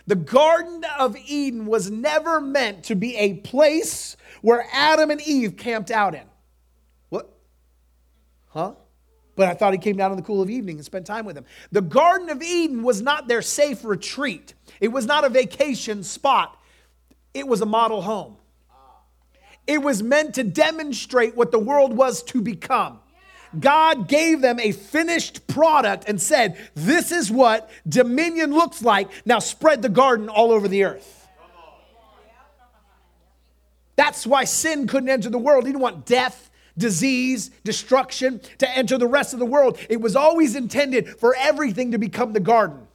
The 0.08 0.16
Garden 0.16 0.84
of 1.00 1.16
Eden 1.26 1.66
was 1.66 1.90
never 1.90 2.42
meant 2.42 2.86
to 2.86 2.96
be 2.96 3.16
a 3.18 3.36
place 3.36 4.18
where 4.42 4.66
Adam 4.74 5.12
and 5.12 5.22
Eve 5.22 5.58
camped 5.58 5.92
out 5.92 6.16
in. 6.16 6.24
What? 7.10 7.32
Huh? 8.50 8.74
But 9.36 9.48
I 9.48 9.54
thought 9.54 9.74
he 9.74 9.80
came 9.80 9.96
down 9.96 10.12
in 10.12 10.18
the 10.18 10.24
cool 10.24 10.42
of 10.42 10.50
evening 10.50 10.78
and 10.78 10.86
spent 10.86 11.06
time 11.06 11.26
with 11.26 11.36
them. 11.36 11.46
The 11.72 11.82
Garden 11.82 12.30
of 12.30 12.42
Eden 12.42 12.84
was 12.84 13.02
not 13.02 13.28
their 13.28 13.42
safe 13.42 13.84
retreat, 13.84 14.54
it 14.80 14.90
was 14.90 15.06
not 15.06 15.24
a 15.24 15.30
vacation 15.30 16.04
spot, 16.04 16.58
it 17.34 17.48
was 17.48 17.62
a 17.62 17.66
model 17.66 18.02
home. 18.02 18.38
It 19.68 19.82
was 19.82 20.02
meant 20.02 20.36
to 20.36 20.44
demonstrate 20.44 21.36
what 21.36 21.52
the 21.52 21.60
world 21.60 21.94
was 21.94 22.24
to 22.24 22.42
become. 22.42 23.00
God 23.60 24.08
gave 24.08 24.42
them 24.42 24.60
a 24.60 24.72
finished 24.72 25.46
product 25.48 26.06
and 26.08 26.22
said, 26.22 26.58
This 26.74 27.12
is 27.12 27.32
what 27.32 27.70
dominion 27.88 28.54
looks 28.54 28.82
like. 28.82 29.10
Now 29.26 29.40
spread 29.40 29.82
the 29.82 29.90
garden 29.90 30.30
all 30.30 30.52
over 30.52 30.68
the 30.68 30.84
earth. 30.84 31.28
That's 33.96 34.26
why 34.26 34.46
sin 34.46 34.88
couldn't 34.88 35.10
enter 35.10 35.30
the 35.30 35.38
world. 35.38 35.66
He 35.66 35.72
didn't 35.72 35.82
want 35.82 36.06
death, 36.06 36.50
disease, 36.78 37.52
destruction 37.64 38.42
to 38.60 38.70
enter 38.70 38.98
the 38.98 39.08
rest 39.08 39.34
of 39.34 39.40
the 39.40 39.46
world. 39.46 39.78
It 39.90 40.02
was 40.02 40.16
always 40.16 40.56
intended 40.56 41.20
for 41.20 41.36
everything 41.36 41.92
to 41.92 41.98
become 41.98 42.34
the 42.34 42.40
garden, 42.40 42.88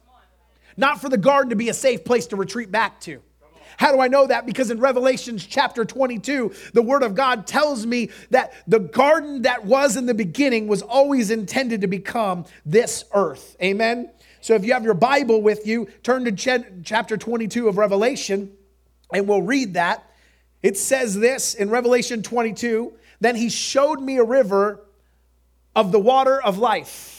not 0.75 1.01
for 1.01 1.09
the 1.09 1.17
garden 1.17 1.49
to 1.51 1.55
be 1.55 1.69
a 1.69 1.73
safe 1.73 2.03
place 2.03 2.27
to 2.27 2.35
retreat 2.35 2.71
back 2.71 2.99
to. 3.01 3.21
How 3.77 3.91
do 3.91 3.99
I 4.01 4.07
know 4.07 4.25
that? 4.25 4.47
Because 4.47 4.71
in 4.71 4.79
Revelations 4.79 5.45
chapter 5.45 5.85
22, 5.85 6.51
the 6.73 6.81
Word 6.81 7.03
of 7.03 7.13
God 7.13 7.45
tells 7.45 7.85
me 7.85 8.09
that 8.31 8.53
the 8.67 8.79
garden 8.79 9.43
that 9.43 9.65
was 9.65 9.95
in 9.95 10.07
the 10.07 10.15
beginning 10.15 10.67
was 10.67 10.81
always 10.81 11.29
intended 11.29 11.81
to 11.81 11.87
become 11.87 12.45
this 12.65 13.05
earth. 13.13 13.55
Amen? 13.61 14.09
So 14.41 14.55
if 14.55 14.65
you 14.65 14.73
have 14.73 14.83
your 14.83 14.95
Bible 14.95 15.43
with 15.43 15.67
you, 15.67 15.89
turn 16.01 16.25
to 16.25 16.31
ch- 16.31 16.65
chapter 16.83 17.17
22 17.17 17.67
of 17.67 17.77
Revelation 17.77 18.51
and 19.13 19.27
we'll 19.27 19.41
read 19.41 19.75
that. 19.75 20.03
It 20.63 20.77
says 20.77 21.15
this 21.17 21.53
in 21.53 21.69
Revelation 21.69 22.23
22 22.23 22.93
Then 23.19 23.35
he 23.35 23.49
showed 23.49 24.01
me 24.01 24.17
a 24.17 24.23
river 24.23 24.85
of 25.75 25.91
the 25.91 25.99
water 25.99 26.41
of 26.41 26.57
life 26.57 27.17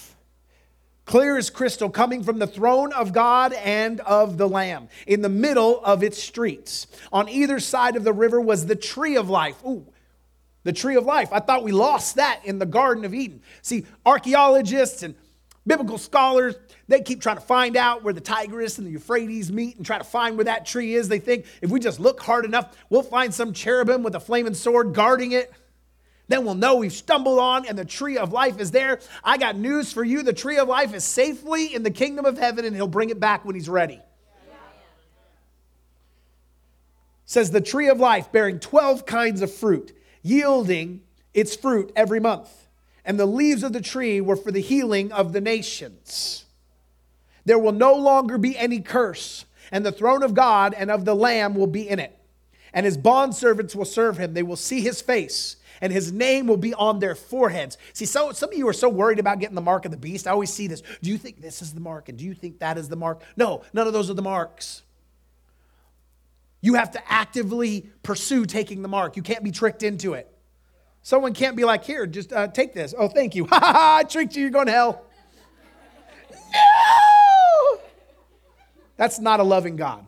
clear 1.08 1.38
as 1.38 1.48
crystal, 1.48 1.88
coming 1.88 2.22
from 2.22 2.38
the 2.38 2.46
throne 2.46 2.92
of 2.92 3.12
God 3.14 3.54
and 3.54 3.98
of 4.00 4.36
the 4.36 4.46
Lamb, 4.46 4.88
in 5.06 5.22
the 5.22 5.28
middle 5.28 5.82
of 5.82 6.02
its 6.02 6.22
streets. 6.22 6.86
On 7.10 7.28
either 7.28 7.58
side 7.58 7.96
of 7.96 8.04
the 8.04 8.12
river 8.12 8.40
was 8.40 8.66
the 8.66 8.76
tree 8.76 9.16
of 9.16 9.30
life. 9.30 9.56
Ooh, 9.64 9.86
the 10.64 10.72
tree 10.72 10.96
of 10.96 11.06
life. 11.06 11.30
I 11.32 11.40
thought 11.40 11.64
we 11.64 11.72
lost 11.72 12.16
that 12.16 12.42
in 12.44 12.58
the 12.58 12.66
Garden 12.66 13.06
of 13.06 13.14
Eden. 13.14 13.40
See, 13.62 13.86
archaeologists 14.04 15.02
and 15.02 15.14
biblical 15.66 15.96
scholars, 15.96 16.56
they 16.88 17.00
keep 17.00 17.22
trying 17.22 17.36
to 17.36 17.42
find 17.42 17.76
out 17.76 18.04
where 18.04 18.12
the 18.12 18.20
Tigris 18.20 18.76
and 18.76 18.86
the 18.86 18.90
Euphrates 18.90 19.50
meet 19.50 19.78
and 19.78 19.86
try 19.86 19.96
to 19.96 20.04
find 20.04 20.36
where 20.36 20.44
that 20.44 20.66
tree 20.66 20.94
is. 20.94 21.08
They 21.08 21.20
think 21.20 21.46
if 21.62 21.70
we 21.70 21.80
just 21.80 22.00
look 22.00 22.20
hard 22.20 22.44
enough, 22.44 22.76
we'll 22.90 23.02
find 23.02 23.32
some 23.32 23.54
cherubim 23.54 24.02
with 24.02 24.14
a 24.14 24.20
flaming 24.20 24.54
sword 24.54 24.92
guarding 24.92 25.32
it. 25.32 25.50
Then 26.28 26.44
we'll 26.44 26.54
know 26.54 26.76
we've 26.76 26.92
stumbled 26.92 27.38
on 27.38 27.66
and 27.66 27.76
the 27.76 27.86
tree 27.86 28.18
of 28.18 28.32
life 28.32 28.60
is 28.60 28.70
there. 28.70 29.00
I 29.24 29.38
got 29.38 29.56
news 29.56 29.92
for 29.92 30.04
you. 30.04 30.22
The 30.22 30.34
tree 30.34 30.58
of 30.58 30.68
life 30.68 30.94
is 30.94 31.02
safely 31.02 31.74
in 31.74 31.82
the 31.82 31.90
kingdom 31.90 32.26
of 32.26 32.36
heaven 32.36 32.66
and 32.66 32.76
he'll 32.76 32.86
bring 32.86 33.08
it 33.08 33.18
back 33.18 33.46
when 33.46 33.54
he's 33.54 33.68
ready. 33.68 34.00
Says 37.24 37.50
the 37.50 37.60
tree 37.60 37.88
of 37.88 37.98
life 37.98 38.30
bearing 38.30 38.60
12 38.60 39.06
kinds 39.06 39.42
of 39.42 39.52
fruit, 39.52 39.96
yielding 40.22 41.02
its 41.32 41.56
fruit 41.56 41.92
every 41.96 42.20
month. 42.20 42.50
And 43.04 43.18
the 43.18 43.26
leaves 43.26 43.62
of 43.62 43.72
the 43.72 43.80
tree 43.80 44.20
were 44.20 44.36
for 44.36 44.52
the 44.52 44.60
healing 44.60 45.12
of 45.12 45.32
the 45.32 45.40
nations. 45.40 46.44
There 47.46 47.58
will 47.58 47.72
no 47.72 47.94
longer 47.94 48.36
be 48.36 48.56
any 48.56 48.80
curse, 48.80 49.46
and 49.72 49.84
the 49.84 49.92
throne 49.92 50.22
of 50.22 50.34
God 50.34 50.74
and 50.74 50.90
of 50.90 51.06
the 51.06 51.14
Lamb 51.14 51.54
will 51.54 51.66
be 51.66 51.88
in 51.88 51.98
it. 51.98 52.18
And 52.74 52.84
his 52.84 52.98
bondservants 52.98 53.74
will 53.74 53.86
serve 53.86 54.18
him. 54.18 54.34
They 54.34 54.42
will 54.42 54.56
see 54.56 54.82
his 54.82 55.00
face 55.00 55.56
and 55.80 55.92
his 55.92 56.12
name 56.12 56.46
will 56.46 56.56
be 56.56 56.74
on 56.74 56.98
their 56.98 57.14
foreheads. 57.14 57.78
See, 57.92 58.06
so 58.06 58.32
some 58.32 58.50
of 58.50 58.56
you 58.56 58.68
are 58.68 58.72
so 58.72 58.88
worried 58.88 59.18
about 59.18 59.38
getting 59.38 59.54
the 59.54 59.60
mark 59.60 59.84
of 59.84 59.90
the 59.90 59.96
beast. 59.96 60.26
I 60.26 60.32
always 60.32 60.52
see 60.52 60.66
this. 60.66 60.82
Do 61.02 61.10
you 61.10 61.18
think 61.18 61.40
this 61.40 61.62
is 61.62 61.72
the 61.72 61.80
mark? 61.80 62.08
And 62.08 62.18
do 62.18 62.24
you 62.24 62.34
think 62.34 62.58
that 62.60 62.78
is 62.78 62.88
the 62.88 62.96
mark? 62.96 63.22
No, 63.36 63.62
none 63.72 63.86
of 63.86 63.92
those 63.92 64.10
are 64.10 64.14
the 64.14 64.22
marks. 64.22 64.82
You 66.60 66.74
have 66.74 66.90
to 66.92 67.12
actively 67.12 67.88
pursue 68.02 68.44
taking 68.44 68.82
the 68.82 68.88
mark. 68.88 69.16
You 69.16 69.22
can't 69.22 69.44
be 69.44 69.52
tricked 69.52 69.82
into 69.82 70.14
it. 70.14 70.28
Someone 71.02 71.32
can't 71.32 71.56
be 71.56 71.64
like, 71.64 71.84
here, 71.84 72.06
just 72.06 72.32
uh, 72.32 72.48
take 72.48 72.74
this. 72.74 72.94
Oh, 72.98 73.08
thank 73.08 73.34
you. 73.34 73.46
Ha 73.50 73.60
ha 73.60 73.72
ha, 73.72 73.96
I 73.98 74.02
tricked 74.02 74.34
you. 74.34 74.42
You're 74.42 74.50
going 74.50 74.66
to 74.66 74.72
hell. 74.72 75.04
No! 76.52 77.80
That's 78.96 79.20
not 79.20 79.38
a 79.38 79.44
loving 79.44 79.76
God 79.76 80.07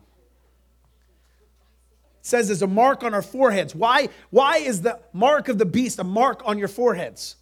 says 2.31 2.47
there's 2.47 2.63
a 2.63 2.67
mark 2.67 3.03
on 3.03 3.13
our 3.13 3.23
foreheads. 3.23 3.75
Why, 3.75 4.09
why 4.31 4.59
is 4.59 4.83
the 4.83 5.01
mark 5.13 5.49
of 5.49 5.59
the 5.59 5.67
beast 5.67 5.99
a 5.99 6.05
mark 6.05 6.43
on 6.45 6.59
your 6.59 6.69
foreheads? 6.69 7.37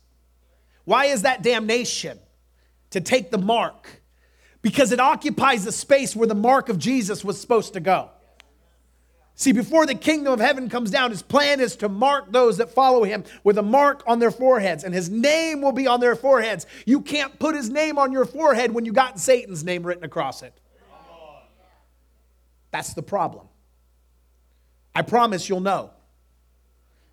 Why 0.84 1.06
is 1.06 1.22
that 1.22 1.42
damnation 1.42 2.18
to 2.90 3.00
take 3.00 3.30
the 3.30 3.38
mark? 3.38 4.02
Because 4.62 4.90
it 4.90 4.98
occupies 4.98 5.64
the 5.64 5.72
space 5.72 6.16
where 6.16 6.26
the 6.26 6.34
mark 6.34 6.68
of 6.68 6.78
Jesus 6.78 7.24
was 7.24 7.40
supposed 7.40 7.74
to 7.74 7.80
go. 7.80 8.10
See, 9.34 9.52
before 9.52 9.86
the 9.86 9.94
kingdom 9.94 10.32
of 10.32 10.40
heaven 10.40 10.68
comes 10.68 10.90
down, 10.90 11.10
his 11.10 11.22
plan 11.22 11.60
is 11.60 11.76
to 11.76 11.88
mark 11.88 12.32
those 12.32 12.56
that 12.56 12.70
follow 12.70 13.04
him 13.04 13.22
with 13.44 13.56
a 13.56 13.62
mark 13.62 14.02
on 14.04 14.18
their 14.18 14.32
foreheads, 14.32 14.82
and 14.82 14.92
his 14.92 15.08
name 15.08 15.62
will 15.62 15.70
be 15.70 15.86
on 15.86 16.00
their 16.00 16.16
foreheads. 16.16 16.66
You 16.86 17.02
can't 17.02 17.38
put 17.38 17.54
his 17.54 17.70
name 17.70 17.98
on 17.98 18.10
your 18.10 18.24
forehead 18.24 18.72
when 18.72 18.84
you 18.84 18.92
got 18.92 19.20
Satan's 19.20 19.62
name 19.62 19.84
written 19.84 20.02
across 20.02 20.42
it. 20.42 20.58
That's 22.72 22.94
the 22.94 23.02
problem. 23.02 23.46
I 24.98 25.02
promise 25.02 25.48
you'll 25.48 25.60
know. 25.60 25.92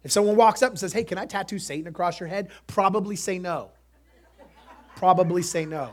If 0.03 0.11
someone 0.11 0.35
walks 0.35 0.63
up 0.63 0.71
and 0.71 0.79
says, 0.79 0.91
Hey, 0.91 1.03
can 1.03 1.19
I 1.19 1.27
tattoo 1.27 1.59
Satan 1.59 1.85
across 1.85 2.19
your 2.19 2.27
head? 2.27 2.49
Probably 2.65 3.15
say 3.15 3.37
no. 3.37 3.69
Probably 4.95 5.43
say 5.43 5.67
no. 5.67 5.91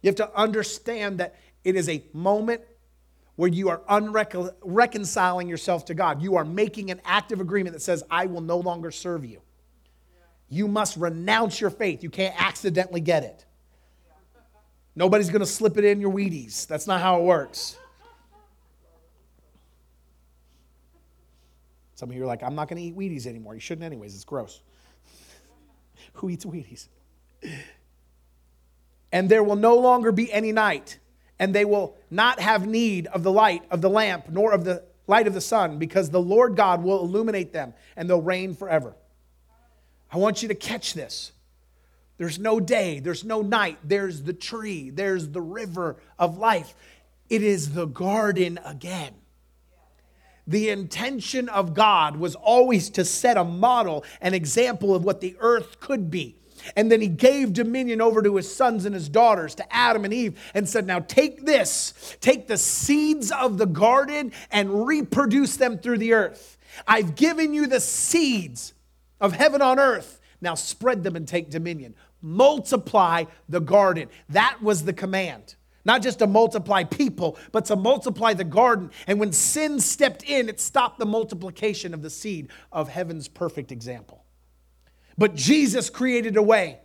You 0.00 0.04
have 0.04 0.14
to 0.14 0.32
understand 0.32 1.18
that 1.18 1.34
it 1.64 1.74
is 1.74 1.88
a 1.88 2.04
moment 2.12 2.60
where 3.34 3.48
you 3.48 3.68
are 3.68 3.82
reconciling 4.62 5.48
yourself 5.48 5.86
to 5.86 5.94
God. 5.94 6.22
You 6.22 6.36
are 6.36 6.44
making 6.44 6.92
an 6.92 7.00
active 7.04 7.40
agreement 7.40 7.74
that 7.74 7.82
says, 7.82 8.04
I 8.08 8.26
will 8.26 8.42
no 8.42 8.58
longer 8.58 8.92
serve 8.92 9.24
you. 9.24 9.42
You 10.48 10.68
must 10.68 10.96
renounce 10.96 11.60
your 11.60 11.70
faith. 11.70 12.04
You 12.04 12.10
can't 12.10 12.40
accidentally 12.40 13.00
get 13.00 13.24
it. 13.24 13.44
Nobody's 14.98 15.30
going 15.30 15.38
to 15.42 15.46
slip 15.46 15.78
it 15.78 15.84
in 15.84 16.00
your 16.00 16.10
Wheaties. 16.10 16.66
That's 16.66 16.88
not 16.88 17.00
how 17.00 17.20
it 17.20 17.22
works. 17.22 17.76
Some 21.94 22.10
of 22.10 22.16
you 22.16 22.24
are 22.24 22.26
like, 22.26 22.42
I'm 22.42 22.56
not 22.56 22.68
going 22.68 22.82
to 22.82 22.88
eat 22.88 22.96
Wheaties 22.96 23.24
anymore. 23.28 23.54
You 23.54 23.60
shouldn't, 23.60 23.84
anyways. 23.84 24.16
It's 24.16 24.24
gross. 24.24 24.60
Who 26.14 26.30
eats 26.30 26.44
Wheaties? 26.44 26.88
And 29.12 29.28
there 29.28 29.44
will 29.44 29.54
no 29.54 29.76
longer 29.76 30.10
be 30.10 30.32
any 30.32 30.50
night, 30.50 30.98
and 31.38 31.54
they 31.54 31.64
will 31.64 31.96
not 32.10 32.40
have 32.40 32.66
need 32.66 33.06
of 33.06 33.22
the 33.22 33.30
light 33.30 33.62
of 33.70 33.80
the 33.80 33.90
lamp, 33.90 34.28
nor 34.28 34.50
of 34.50 34.64
the 34.64 34.82
light 35.06 35.28
of 35.28 35.32
the 35.32 35.40
sun, 35.40 35.78
because 35.78 36.10
the 36.10 36.20
Lord 36.20 36.56
God 36.56 36.82
will 36.82 37.02
illuminate 37.02 37.52
them, 37.52 37.72
and 37.96 38.10
they'll 38.10 38.20
reign 38.20 38.52
forever. 38.52 38.96
I 40.10 40.16
want 40.16 40.42
you 40.42 40.48
to 40.48 40.56
catch 40.56 40.94
this. 40.94 41.30
There's 42.18 42.38
no 42.38 42.58
day, 42.58 42.98
there's 42.98 43.24
no 43.24 43.42
night, 43.42 43.78
there's 43.84 44.22
the 44.22 44.32
tree, 44.32 44.90
there's 44.90 45.28
the 45.28 45.40
river 45.40 45.96
of 46.18 46.36
life. 46.36 46.74
It 47.30 47.42
is 47.42 47.74
the 47.74 47.86
garden 47.86 48.58
again. 48.64 49.14
The 50.46 50.70
intention 50.70 51.48
of 51.48 51.74
God 51.74 52.16
was 52.16 52.34
always 52.34 52.90
to 52.90 53.04
set 53.04 53.36
a 53.36 53.44
model, 53.44 54.04
an 54.20 54.34
example 54.34 54.94
of 54.94 55.04
what 55.04 55.20
the 55.20 55.36
earth 55.40 55.78
could 55.78 56.10
be. 56.10 56.36
And 56.74 56.90
then 56.90 57.00
he 57.00 57.08
gave 57.08 57.52
dominion 57.52 58.00
over 58.00 58.20
to 58.22 58.34
his 58.36 58.52
sons 58.52 58.84
and 58.84 58.94
his 58.94 59.08
daughters, 59.08 59.54
to 59.56 59.72
Adam 59.72 60.04
and 60.04 60.12
Eve, 60.12 60.40
and 60.54 60.68
said, 60.68 60.86
Now 60.86 61.00
take 61.00 61.44
this, 61.44 62.16
take 62.20 62.48
the 62.48 62.56
seeds 62.56 63.30
of 63.30 63.58
the 63.58 63.66
garden 63.66 64.32
and 64.50 64.86
reproduce 64.86 65.56
them 65.56 65.78
through 65.78 65.98
the 65.98 66.14
earth. 66.14 66.58
I've 66.86 67.14
given 67.14 67.54
you 67.54 67.66
the 67.66 67.80
seeds 67.80 68.74
of 69.20 69.34
heaven 69.34 69.62
on 69.62 69.78
earth. 69.78 70.20
Now 70.40 70.54
spread 70.54 71.02
them 71.04 71.14
and 71.14 71.28
take 71.28 71.50
dominion 71.50 71.94
multiply 72.20 73.24
the 73.48 73.60
garden. 73.60 74.08
That 74.30 74.58
was 74.62 74.84
the 74.84 74.92
command. 74.92 75.54
Not 75.84 76.02
just 76.02 76.18
to 76.18 76.26
multiply 76.26 76.84
people, 76.84 77.38
but 77.52 77.64
to 77.66 77.76
multiply 77.76 78.34
the 78.34 78.44
garden. 78.44 78.90
And 79.06 79.18
when 79.18 79.32
sin 79.32 79.80
stepped 79.80 80.22
in, 80.22 80.48
it 80.48 80.60
stopped 80.60 80.98
the 80.98 81.06
multiplication 81.06 81.94
of 81.94 82.02
the 82.02 82.10
seed 82.10 82.48
of 82.72 82.88
heaven's 82.88 83.28
perfect 83.28 83.72
example. 83.72 84.24
But 85.16 85.34
Jesus 85.34 85.88
created 85.88 86.36
a 86.36 86.42
way 86.42 86.80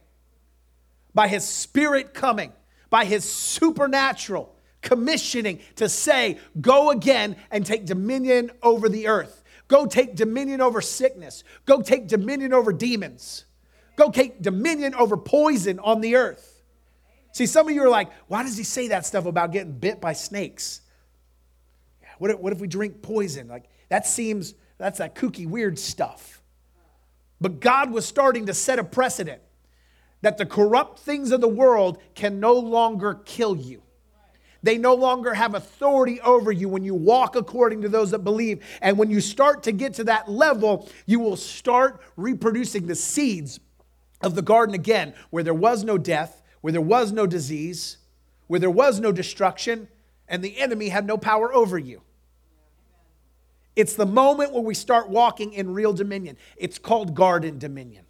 by 1.13 1.27
his 1.27 1.43
spirit 1.43 2.13
coming, 2.13 2.53
by 2.89 3.05
his 3.05 3.29
supernatural 3.29 4.55
commissioning 4.81 5.59
to 5.77 5.89
say, 5.89 6.38
Go 6.61 6.91
again 6.91 7.36
and 7.49 7.65
take 7.65 7.86
dominion 7.86 8.51
over 8.61 8.88
the 8.88 9.07
earth. 9.07 9.43
Go 9.67 9.86
take 9.86 10.15
dominion 10.15 10.61
over 10.61 10.81
sickness. 10.81 11.43
Go 11.65 11.81
take 11.81 12.07
dominion 12.07 12.53
over 12.53 12.71
demons. 12.71 13.45
Go 13.96 14.10
take 14.10 14.41
dominion 14.41 14.96
over 14.96 15.18
poison 15.18 15.80
on 15.80 16.02
the 16.02 16.16
earth. 16.16 16.62
See, 17.32 17.46
some 17.46 17.68
of 17.68 17.74
you 17.74 17.84
are 17.84 17.89
like, 17.89 18.12
why 18.28 18.44
does 18.44 18.58
he 18.58 18.64
say 18.64 18.89
that 18.89 19.06
stuff 19.06 19.26
about 19.26 19.52
getting 19.52 19.74
bit 19.74 20.00
by 20.00 20.14
snakes? 20.14 20.82
What 22.20 22.32
if, 22.32 22.39
what 22.39 22.54
if 22.54 22.60
we 22.60 22.68
drink 22.68 23.02
poison? 23.02 23.48
Like, 23.48 23.66
that 23.89 24.06
seems, 24.06 24.54
that's 24.78 25.00
that 25.00 25.16
kooky, 25.16 25.48
weird 25.48 25.80
stuff. 25.80 26.41
But 27.41 27.60
God 27.60 27.91
was 27.91 28.06
starting 28.06 28.46
to 28.46 28.54
set 28.54 28.80
a 28.80 28.84
precedent 28.84 29.41
that 30.22 30.38
the 30.38 30.46
corrupt 30.46 31.00
things 31.00 31.32
of 31.32 31.41
the 31.41 31.48
world 31.48 31.98
can 32.16 32.39
no 32.39 32.54
longer 32.54 33.16
kill 33.26 33.58
you. 33.58 33.82
They 34.62 34.78
no 34.78 34.94
longer 34.94 35.34
have 35.34 35.56
authority 35.56 36.22
over 36.22 36.52
you 36.52 36.70
when 36.70 36.86
you 36.86 36.96
walk 36.96 37.36
according 37.36 37.82
to 37.82 37.89
those 37.89 38.12
that 38.12 38.20
believe. 38.20 38.64
And 38.82 38.98
when 38.98 39.10
you 39.10 39.20
start 39.20 39.64
to 39.64 39.74
get 39.74 39.96
to 39.96 40.06
that 40.06 40.32
level, 40.32 40.88
you 41.06 41.20
will 41.20 41.36
start 41.36 42.02
reproducing 42.16 42.88
the 42.88 42.96
seeds 42.96 43.60
of 44.24 44.36
the 44.36 44.41
garden 44.41 44.74
again, 44.74 45.13
where 45.30 45.43
there 45.43 45.53
was 45.53 45.84
no 45.84 45.97
death, 45.97 46.41
where 46.61 46.71
there 46.71 46.82
was 46.82 47.11
no 47.11 47.28
disease, 47.28 47.97
where 48.47 48.59
there 48.59 48.71
was 48.71 48.99
no 48.99 49.11
destruction, 49.11 49.88
and 50.28 50.43
the 50.43 50.59
enemy 50.59 50.89
had 50.89 51.05
no 51.05 51.17
power 51.17 51.53
over 51.53 51.78
you. 51.78 52.01
It's 53.76 53.93
the 53.93 54.05
moment 54.05 54.53
where 54.53 54.61
we 54.61 54.76
start 54.76 55.09
walking 55.09 55.53
in 55.53 55.74
real 55.74 55.93
dominion. 55.93 56.38
It's 56.57 56.80
called 56.80 57.15
garden 57.15 57.59
dominion, 57.59 58.05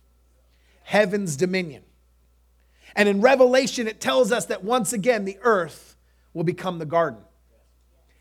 heaven's 0.84 1.36
dominion. 1.36 1.84
And 2.96 3.10
in 3.10 3.22
Revelation, 3.22 3.88
it 3.88 4.00
tells 4.00 4.32
us 4.32 4.46
that 4.46 4.64
once 4.64 4.94
again, 4.94 5.26
the 5.26 5.40
earth 5.42 5.96
will 6.34 6.44
become 6.44 6.78
the 6.78 6.86
garden. 6.86 7.22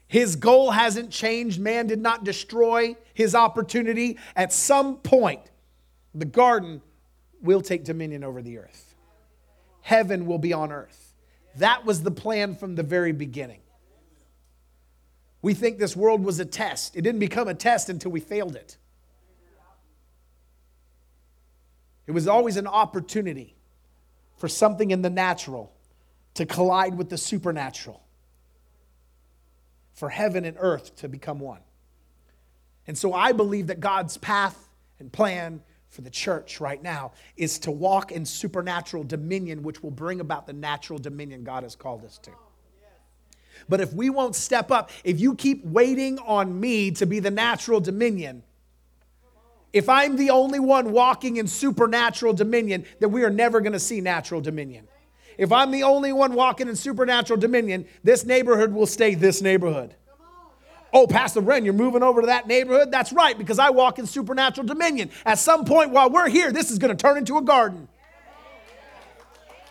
His 0.07 0.37
goal 0.37 0.71
hasn't 0.71 1.11
changed. 1.11 1.61
Man 1.61 1.87
did 1.87 2.01
not 2.01 2.25
destroy 2.25 2.97
his 3.13 3.35
opportunity. 3.35 4.19
At 4.37 4.53
some 4.53 4.97
point, 4.97 5.51
the 6.15 6.25
garden 6.25 6.81
will 7.43 7.61
take 7.61 7.85
dominion 7.85 8.25
over 8.25 8.41
the 8.43 8.59
earth. 8.59 8.95
Heaven 9.81 10.27
will 10.27 10.39
be 10.39 10.53
on 10.53 10.73
earth. 10.73 11.13
That 11.57 11.85
was 11.85 12.03
the 12.03 12.11
plan 12.11 12.55
from 12.55 12.77
the 12.77 12.83
very 12.83 13.13
beginning. 13.13 13.61
We 15.43 15.55
think 15.55 15.79
this 15.79 15.97
world 15.97 16.25
was 16.25 16.39
a 16.39 16.45
test. 16.45 16.97
It 16.97 17.03
didn't 17.03 17.19
become 17.19 17.49
a 17.49 17.55
test 17.55 17.89
until 17.89 18.13
we 18.13 18.21
failed 18.21 18.55
it. 18.55 18.77
It 22.07 22.13
was 22.13 22.29
always 22.29 22.57
an 22.57 22.67
opportunity 22.67 23.57
for 24.37 24.49
something 24.49 24.91
in 24.91 25.03
the 25.03 25.11
natural 25.11 25.73
to 26.35 26.47
collide 26.47 26.97
with 26.97 27.11
the 27.11 27.19
supernatural, 27.19 28.03
for 29.93 30.09
heaven 30.09 30.45
and 30.45 30.57
earth 30.59 30.97
to 30.97 31.09
become 31.09 31.39
one. 31.39 31.61
And 32.87 32.97
so 32.97 33.13
I 33.13 33.33
believe 33.33 33.69
that 33.69 33.81
God's 33.81 34.17
path 34.17 34.69
and 34.99 35.13
plan 35.13 35.63
for 35.93 36.01
the 36.01 36.11
church 36.11 36.59
right 36.59 36.83
now 36.83 37.13
is 37.37 37.59
to 37.61 37.71
walk 37.71 38.13
in 38.13 38.25
supernatural 38.25 39.05
dominion, 39.05 39.63
which 39.63 39.83
will 39.83 39.91
bring 39.91 40.21
about 40.21 40.47
the 40.47 40.53
natural 40.55 40.99
dominion 40.99 41.45
God 41.45 41.63
has 41.65 41.77
called 41.77 42.03
us 42.03 42.19
to. 42.19 42.31
But 43.69 43.83
if 43.83 43.93
we 43.93 44.09
won't 44.09 44.35
step 44.35 44.71
up, 44.71 44.91
if 45.05 45.21
you 45.21 45.35
keep 45.35 45.65
waiting 45.67 46.19
on 46.21 46.59
me 46.59 46.91
to 46.93 47.05
be 47.05 47.21
the 47.21 47.31
natural 47.31 47.79
dominion, 47.79 48.43
if 49.75 49.89
I'm 49.91 50.17
the 50.17 50.31
only 50.31 50.61
one 50.61 50.93
walking 50.93 51.37
in 51.37 51.47
supernatural 51.47 52.33
dominion, 52.33 52.87
then 52.99 53.13
we 53.13 53.23
are 53.23 53.31
never 53.31 53.61
going 53.61 53.75
to 53.75 53.81
see 53.81 54.01
natural 54.01 54.41
dominion. 54.41 54.89
If 55.37 55.53
I'm 55.53 55.71
the 55.71 55.83
only 55.83 56.13
one 56.13 56.33
walking 56.33 56.69
in 56.69 56.77
supernatural 56.77 57.39
dominion, 57.39 57.87
this 58.03 58.25
neighborhood 58.25 58.73
will 58.73 58.87
stay 58.87 59.15
this 59.15 59.43
neighborhood. 59.43 59.95
Oh, 60.93 61.07
Pastor 61.07 61.41
Ren, 61.41 61.65
you're 61.65 61.73
moving 61.75 62.03
over 62.03 62.21
to 62.21 62.27
that 62.27 62.47
neighborhood? 62.47 62.91
That's 62.91 63.13
right, 63.13 63.37
because 63.37 63.59
I 63.59 63.71
walk 63.71 63.99
in 63.99 64.07
supernatural 64.07 64.67
dominion. 64.67 65.11
At 65.25 65.39
some 65.39 65.65
point 65.65 65.91
while 65.91 66.11
we're 66.11 66.29
here, 66.29 66.53
this 66.53 66.71
is 66.71 66.79
going 66.79 66.95
to 66.95 67.01
turn 67.01 67.17
into 67.17 67.39
a 67.39 67.43
garden. 67.43 67.89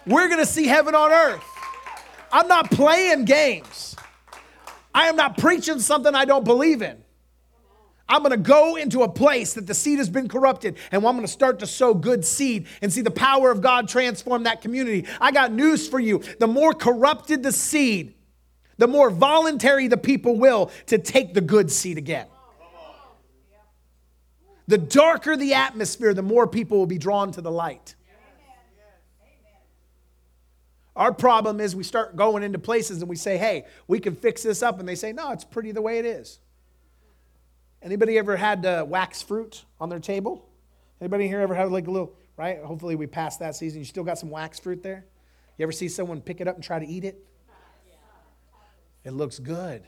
We're 0.08 0.28
going 0.28 0.40
to 0.40 0.48
see 0.48 0.66
heaven 0.66 0.96
on 0.96 1.12
earth. 1.12 1.44
I'm 2.32 2.48
not 2.48 2.72
playing 2.72 3.26
games. 3.26 3.96
I 4.96 5.08
am 5.08 5.16
not 5.16 5.38
preaching 5.38 5.80
something 5.80 6.16
I 6.16 6.26
don't 6.26 6.44
believe 6.44 6.82
in. 6.82 6.98
I'm 8.10 8.24
going 8.24 8.32
to 8.32 8.38
go 8.38 8.76
into 8.76 9.04
a 9.04 9.10
place 9.10 9.54
that 9.54 9.68
the 9.68 9.74
seed 9.74 10.00
has 10.00 10.10
been 10.10 10.28
corrupted 10.28 10.76
and 10.92 11.06
I'm 11.06 11.16
going 11.16 11.22
to 11.22 11.32
start 11.32 11.60
to 11.60 11.68
sow 11.68 11.94
good 11.94 12.26
seed 12.26 12.68
and 12.82 12.92
see 12.92 13.00
the 13.00 13.12
power 13.12 13.52
of 13.52 13.62
God 13.62 13.88
transform 13.88 14.44
that 14.44 14.62
community. 14.62 15.08
I 15.22 15.32
got 15.32 15.54
news 15.54 15.88
for 15.88 16.00
you. 16.00 16.22
The 16.40 16.48
more 16.48 16.74
corrupted 16.74 17.42
the 17.42 17.54
seed, 17.54 18.16
the 18.82 18.88
more 18.88 19.12
voluntary 19.12 19.88
the 19.88 19.96
people 19.96 20.40
will 20.40 20.72
to 20.88 20.98
take 20.98 21.36
the 21.36 21.42
good 21.42 21.72
seed 21.72 22.00
again. 22.00 22.26
The 24.66 24.80
darker 24.80 25.38
the 25.38 25.54
atmosphere, 25.54 26.16
the 26.16 26.24
more 26.24 26.48
people 26.48 26.80
will 26.80 26.88
be 26.88 26.98
drawn 26.98 27.32
to 27.34 27.42
the 27.42 27.52
light. 27.52 27.94
Our 30.96 31.14
problem 31.14 31.60
is 31.60 31.76
we 31.76 31.84
start 31.84 32.16
going 32.16 32.42
into 32.42 32.58
places 32.58 33.02
and 33.02 33.10
we 33.10 33.16
say, 33.16 33.38
hey, 33.38 33.66
we 33.88 34.00
can 34.00 34.16
fix 34.16 34.42
this 34.42 34.64
up. 34.64 34.80
And 34.80 34.90
they 34.90 34.96
say, 34.96 35.14
no, 35.14 35.32
it's 35.32 35.46
pretty 35.46 35.72
the 35.72 35.82
way 35.84 36.00
it 36.00 36.06
is. 36.08 36.40
Anybody 37.84 38.18
ever 38.18 38.36
had 38.36 38.66
uh, 38.66 38.84
wax 38.88 39.22
fruit 39.22 39.64
on 39.80 39.90
their 39.90 40.00
table? 40.00 40.50
Anybody 41.00 41.28
here 41.28 41.42
ever 41.42 41.54
had 41.54 41.72
like 41.72 41.86
a 41.86 41.92
little, 41.92 42.16
right? 42.36 42.58
Hopefully 42.64 42.96
we 42.96 43.06
passed 43.06 43.42
that 43.42 43.56
season. 43.56 43.78
You 43.78 43.86
still 43.86 44.04
got 44.04 44.18
some 44.18 44.32
wax 44.32 44.60
fruit 44.60 44.82
there? 44.82 45.06
You 45.60 45.64
ever 45.64 45.72
see 45.72 45.88
someone 45.88 46.20
pick 46.20 46.42
it 46.42 46.48
up 46.48 46.56
and 46.56 46.64
try 46.64 46.80
to 46.80 46.88
eat 46.88 47.06
it? 47.06 47.28
It 49.04 49.12
looks 49.12 49.40
good. 49.40 49.84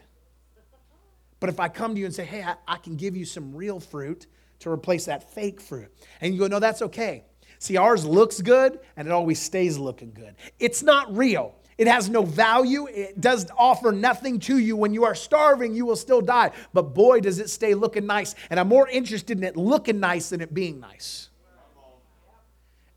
But 1.39 1.49
if 1.49 1.59
I 1.59 1.67
come 1.67 1.93
to 1.93 1.99
you 1.99 2.05
and 2.05 2.15
say, 2.15 2.25
hey, 2.25 2.41
I, 2.41 2.55
I 2.67 2.77
can 2.77 2.95
give 2.95 3.17
you 3.17 3.25
some 3.25 3.55
real 3.55 3.79
fruit 3.79 4.27
to 4.59 4.69
replace 4.69 5.05
that 5.05 5.33
fake 5.33 5.59
fruit, 5.59 5.93
and 6.21 6.33
you 6.33 6.39
go, 6.39 6.47
no, 6.47 6.59
that's 6.59 6.81
okay. 6.81 7.25
See, 7.59 7.77
ours 7.77 8.05
looks 8.05 8.41
good 8.41 8.79
and 8.97 9.07
it 9.07 9.11
always 9.11 9.41
stays 9.41 9.77
looking 9.77 10.11
good. 10.11 10.35
It's 10.59 10.83
not 10.83 11.15
real. 11.15 11.55
It 11.77 11.87
has 11.87 12.09
no 12.09 12.23
value. 12.23 12.87
It 12.87 13.21
does 13.21 13.49
offer 13.57 13.93
nothing 13.93 14.39
to 14.41 14.57
you. 14.57 14.75
When 14.75 14.93
you 14.93 15.05
are 15.05 15.15
starving, 15.15 15.73
you 15.73 15.85
will 15.85 15.95
still 15.95 16.19
die. 16.19 16.51
But 16.73 16.93
boy, 16.93 17.21
does 17.21 17.39
it 17.39 17.49
stay 17.49 17.73
looking 17.73 18.05
nice. 18.05 18.35
And 18.49 18.59
I'm 18.59 18.67
more 18.67 18.89
interested 18.89 19.37
in 19.37 19.45
it 19.45 19.55
looking 19.55 19.99
nice 19.99 20.29
than 20.29 20.41
it 20.41 20.53
being 20.53 20.81
nice. 20.81 21.29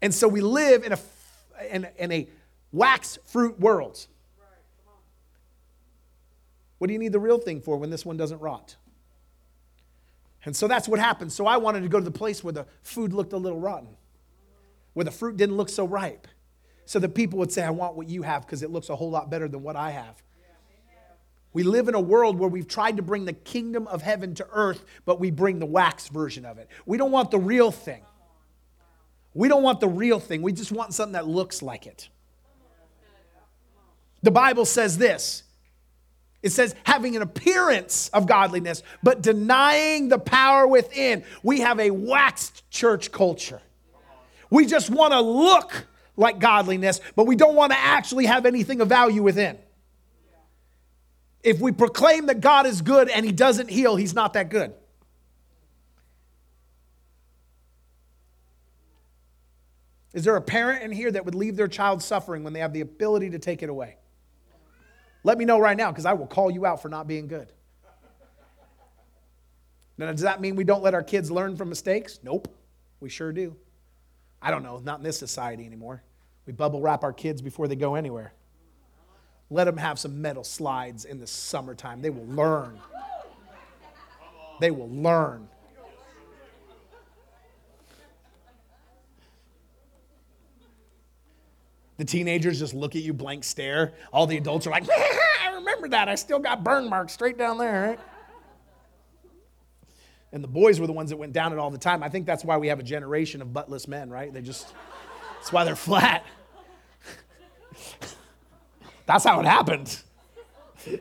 And 0.02 0.12
so 0.12 0.26
we 0.28 0.40
live 0.40 0.84
in 0.84 0.92
a, 0.92 0.98
in, 1.70 1.88
in 1.96 2.12
a 2.12 2.28
wax 2.72 3.18
fruit 3.24 3.58
world. 3.60 4.06
What 6.78 6.88
do 6.88 6.92
you 6.92 6.98
need 6.98 7.12
the 7.12 7.20
real 7.20 7.38
thing 7.38 7.60
for 7.60 7.76
when 7.76 7.90
this 7.90 8.04
one 8.04 8.16
doesn't 8.16 8.40
rot? 8.40 8.76
And 10.44 10.54
so 10.54 10.68
that's 10.68 10.86
what 10.88 11.00
happened. 11.00 11.32
So 11.32 11.46
I 11.46 11.56
wanted 11.56 11.82
to 11.82 11.88
go 11.88 11.98
to 11.98 12.04
the 12.04 12.10
place 12.10 12.44
where 12.44 12.52
the 12.52 12.66
food 12.82 13.12
looked 13.12 13.32
a 13.32 13.36
little 13.36 13.58
rotten, 13.58 13.96
where 14.92 15.04
the 15.04 15.10
fruit 15.10 15.36
didn't 15.36 15.56
look 15.56 15.68
so 15.68 15.86
ripe 15.86 16.28
so 16.84 17.00
that 17.00 17.10
people 17.10 17.38
would 17.40 17.50
say, 17.50 17.64
I 17.64 17.70
want 17.70 17.96
what 17.96 18.08
you 18.08 18.22
have 18.22 18.46
because 18.46 18.62
it 18.62 18.70
looks 18.70 18.88
a 18.88 18.96
whole 18.96 19.10
lot 19.10 19.28
better 19.28 19.48
than 19.48 19.62
what 19.62 19.74
I 19.74 19.90
have. 19.90 20.22
We 21.52 21.62
live 21.62 21.88
in 21.88 21.94
a 21.94 22.00
world 22.00 22.38
where 22.38 22.50
we've 22.50 22.68
tried 22.68 22.98
to 22.98 23.02
bring 23.02 23.24
the 23.24 23.32
kingdom 23.32 23.86
of 23.86 24.02
heaven 24.02 24.34
to 24.34 24.46
earth, 24.52 24.84
but 25.04 25.18
we 25.18 25.30
bring 25.30 25.58
the 25.58 25.66
wax 25.66 26.08
version 26.08 26.44
of 26.44 26.58
it. 26.58 26.68
We 26.84 26.98
don't 26.98 27.10
want 27.10 27.30
the 27.30 27.38
real 27.38 27.72
thing. 27.72 28.02
We 29.32 29.48
don't 29.48 29.62
want 29.62 29.80
the 29.80 29.88
real 29.88 30.20
thing. 30.20 30.42
We 30.42 30.52
just 30.52 30.70
want 30.70 30.94
something 30.94 31.14
that 31.14 31.26
looks 31.26 31.62
like 31.62 31.86
it. 31.86 32.08
The 34.22 34.30
Bible 34.30 34.64
says 34.64 34.98
this 34.98 35.44
it 36.46 36.52
says, 36.52 36.74
having 36.84 37.16
an 37.16 37.22
appearance 37.22 38.08
of 38.10 38.26
godliness, 38.26 38.82
but 39.02 39.20
denying 39.20 40.08
the 40.08 40.18
power 40.18 40.66
within. 40.66 41.24
We 41.42 41.60
have 41.60 41.80
a 41.80 41.90
waxed 41.90 42.70
church 42.70 43.10
culture. 43.10 43.60
We 44.48 44.66
just 44.66 44.88
want 44.88 45.12
to 45.12 45.20
look 45.20 45.86
like 46.16 46.38
godliness, 46.38 47.00
but 47.16 47.26
we 47.26 47.34
don't 47.34 47.56
want 47.56 47.72
to 47.72 47.78
actually 47.78 48.26
have 48.26 48.46
anything 48.46 48.80
of 48.80 48.88
value 48.88 49.22
within. 49.22 49.58
If 51.42 51.60
we 51.60 51.72
proclaim 51.72 52.26
that 52.26 52.40
God 52.40 52.64
is 52.64 52.80
good 52.80 53.08
and 53.08 53.26
He 53.26 53.32
doesn't 53.32 53.68
heal, 53.68 53.96
He's 53.96 54.14
not 54.14 54.34
that 54.34 54.48
good. 54.48 54.72
Is 60.12 60.24
there 60.24 60.36
a 60.36 60.40
parent 60.40 60.84
in 60.84 60.92
here 60.92 61.10
that 61.10 61.24
would 61.24 61.34
leave 61.34 61.56
their 61.56 61.68
child 61.68 62.02
suffering 62.02 62.44
when 62.44 62.52
they 62.52 62.60
have 62.60 62.72
the 62.72 62.80
ability 62.80 63.30
to 63.30 63.38
take 63.40 63.62
it 63.64 63.68
away? 63.68 63.96
Let 65.26 65.38
me 65.38 65.44
know 65.44 65.58
right 65.58 65.76
now 65.76 65.90
because 65.90 66.06
I 66.06 66.12
will 66.12 66.28
call 66.28 66.52
you 66.52 66.64
out 66.64 66.80
for 66.80 66.88
not 66.88 67.08
being 67.08 67.26
good. 67.26 67.52
Now, 69.98 70.12
does 70.12 70.20
that 70.20 70.40
mean 70.40 70.54
we 70.54 70.62
don't 70.62 70.84
let 70.84 70.94
our 70.94 71.02
kids 71.02 71.32
learn 71.32 71.56
from 71.56 71.68
mistakes? 71.68 72.20
Nope, 72.22 72.46
we 73.00 73.08
sure 73.08 73.32
do. 73.32 73.56
I 74.40 74.52
don't 74.52 74.62
know, 74.62 74.78
not 74.78 74.98
in 74.98 75.02
this 75.02 75.18
society 75.18 75.66
anymore. 75.66 76.04
We 76.46 76.52
bubble 76.52 76.80
wrap 76.80 77.02
our 77.02 77.12
kids 77.12 77.42
before 77.42 77.66
they 77.66 77.74
go 77.74 77.96
anywhere. 77.96 78.34
Let 79.50 79.64
them 79.64 79.78
have 79.78 79.98
some 79.98 80.22
metal 80.22 80.44
slides 80.44 81.04
in 81.04 81.18
the 81.18 81.26
summertime. 81.26 82.02
They 82.02 82.10
will 82.10 82.26
learn. 82.26 82.78
They 84.60 84.70
will 84.70 84.90
learn. 84.90 85.48
The 91.96 92.04
teenagers 92.04 92.58
just 92.58 92.74
look 92.74 92.94
at 92.94 93.02
you 93.02 93.14
blank 93.14 93.44
stare. 93.44 93.94
All 94.12 94.26
the 94.26 94.36
adults 94.36 94.66
are 94.66 94.70
like, 94.70 94.84
I 94.90 95.52
remember 95.54 95.88
that. 95.88 96.08
I 96.08 96.14
still 96.14 96.38
got 96.38 96.62
burn 96.62 96.88
marks 96.88 97.14
straight 97.14 97.38
down 97.38 97.58
there, 97.58 97.88
right? 97.88 98.00
And 100.32 100.44
the 100.44 100.48
boys 100.48 100.80
were 100.80 100.86
the 100.86 100.92
ones 100.92 101.10
that 101.10 101.16
went 101.16 101.32
down 101.32 101.52
it 101.52 101.58
all 101.58 101.70
the 101.70 101.78
time. 101.78 102.02
I 102.02 102.10
think 102.10 102.26
that's 102.26 102.44
why 102.44 102.58
we 102.58 102.68
have 102.68 102.78
a 102.78 102.82
generation 102.82 103.40
of 103.40 103.48
buttless 103.48 103.88
men, 103.88 104.10
right? 104.10 104.32
They 104.32 104.42
just 104.42 104.74
That's 105.36 105.52
why 105.52 105.64
they're 105.64 105.76
flat. 105.76 106.24
That's 109.06 109.24
how 109.24 109.40
it 109.40 109.46
happened. 109.46 110.02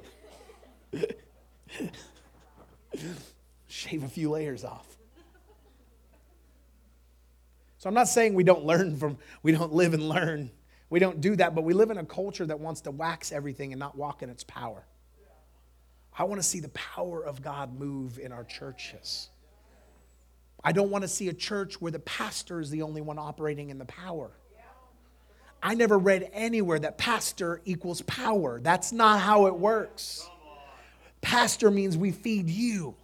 Shave 3.67 4.03
a 4.03 4.07
few 4.07 4.29
layers 4.29 4.63
off. 4.63 4.85
So 7.79 7.89
I'm 7.89 7.95
not 7.95 8.07
saying 8.07 8.35
we 8.35 8.43
don't 8.43 8.63
learn 8.63 8.95
from, 8.95 9.17
we 9.43 9.51
don't 9.51 9.73
live 9.73 9.93
and 9.93 10.07
learn. 10.07 10.51
We 10.89 10.99
don't 10.99 11.19
do 11.19 11.36
that, 11.38 11.55
but 11.55 11.63
we 11.63 11.73
live 11.73 11.89
in 11.89 11.97
a 11.97 12.05
culture 12.05 12.45
that 12.45 12.59
wants 12.59 12.81
to 12.81 12.91
wax 12.91 13.31
everything 13.31 13.73
and 13.73 13.79
not 13.79 13.97
walk 13.97 14.21
in 14.21 14.29
its 14.29 14.43
power. 14.43 14.86
I 16.17 16.23
want 16.23 16.41
to 16.41 16.47
see 16.47 16.59
the 16.59 16.69
power 16.69 17.21
of 17.21 17.41
God 17.41 17.77
move 17.77 18.19
in 18.19 18.31
our 18.31 18.43
churches. 18.43 19.29
I 20.63 20.71
don't 20.71 20.89
want 20.89 21.03
to 21.03 21.07
see 21.07 21.29
a 21.29 21.33
church 21.33 21.81
where 21.81 21.91
the 21.91 21.99
pastor 21.99 22.59
is 22.59 22.69
the 22.69 22.81
only 22.81 23.01
one 23.01 23.19
operating 23.19 23.69
in 23.69 23.77
the 23.77 23.86
power. 23.86 24.31
I 25.61 25.73
never 25.73 25.97
read 25.97 26.29
anywhere 26.31 26.79
that 26.79 26.97
pastor 26.97 27.61
equals 27.65 28.01
power. 28.03 28.59
That's 28.61 28.91
not 28.91 29.19
how 29.19 29.47
it 29.47 29.55
works. 29.55 30.29
Pastor 31.21 31.71
means 31.71 31.97
we 31.97 32.11
feed 32.11 32.49
you. 32.49 32.95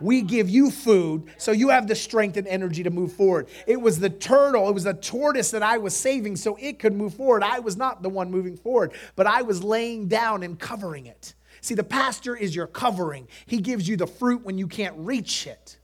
We 0.00 0.22
give 0.22 0.50
you 0.50 0.70
food 0.70 1.30
so 1.38 1.52
you 1.52 1.68
have 1.68 1.86
the 1.86 1.94
strength 1.94 2.36
and 2.36 2.46
energy 2.46 2.82
to 2.82 2.90
move 2.90 3.12
forward. 3.12 3.48
It 3.66 3.80
was 3.80 4.00
the 4.00 4.10
turtle, 4.10 4.68
it 4.68 4.72
was 4.72 4.84
the 4.84 4.94
tortoise 4.94 5.50
that 5.52 5.62
I 5.62 5.78
was 5.78 5.96
saving 5.96 6.36
so 6.36 6.56
it 6.60 6.78
could 6.78 6.92
move 6.92 7.14
forward. 7.14 7.42
I 7.42 7.60
was 7.60 7.76
not 7.76 8.02
the 8.02 8.08
one 8.08 8.30
moving 8.30 8.56
forward, 8.56 8.92
but 9.16 9.26
I 9.26 9.42
was 9.42 9.62
laying 9.62 10.08
down 10.08 10.42
and 10.42 10.58
covering 10.58 11.06
it. 11.06 11.34
See, 11.60 11.74
the 11.74 11.84
pastor 11.84 12.36
is 12.36 12.54
your 12.54 12.66
covering, 12.66 13.28
he 13.46 13.58
gives 13.58 13.88
you 13.88 13.96
the 13.96 14.06
fruit 14.06 14.44
when 14.44 14.58
you 14.58 14.66
can't 14.66 14.96
reach 14.98 15.46
it. 15.46 15.78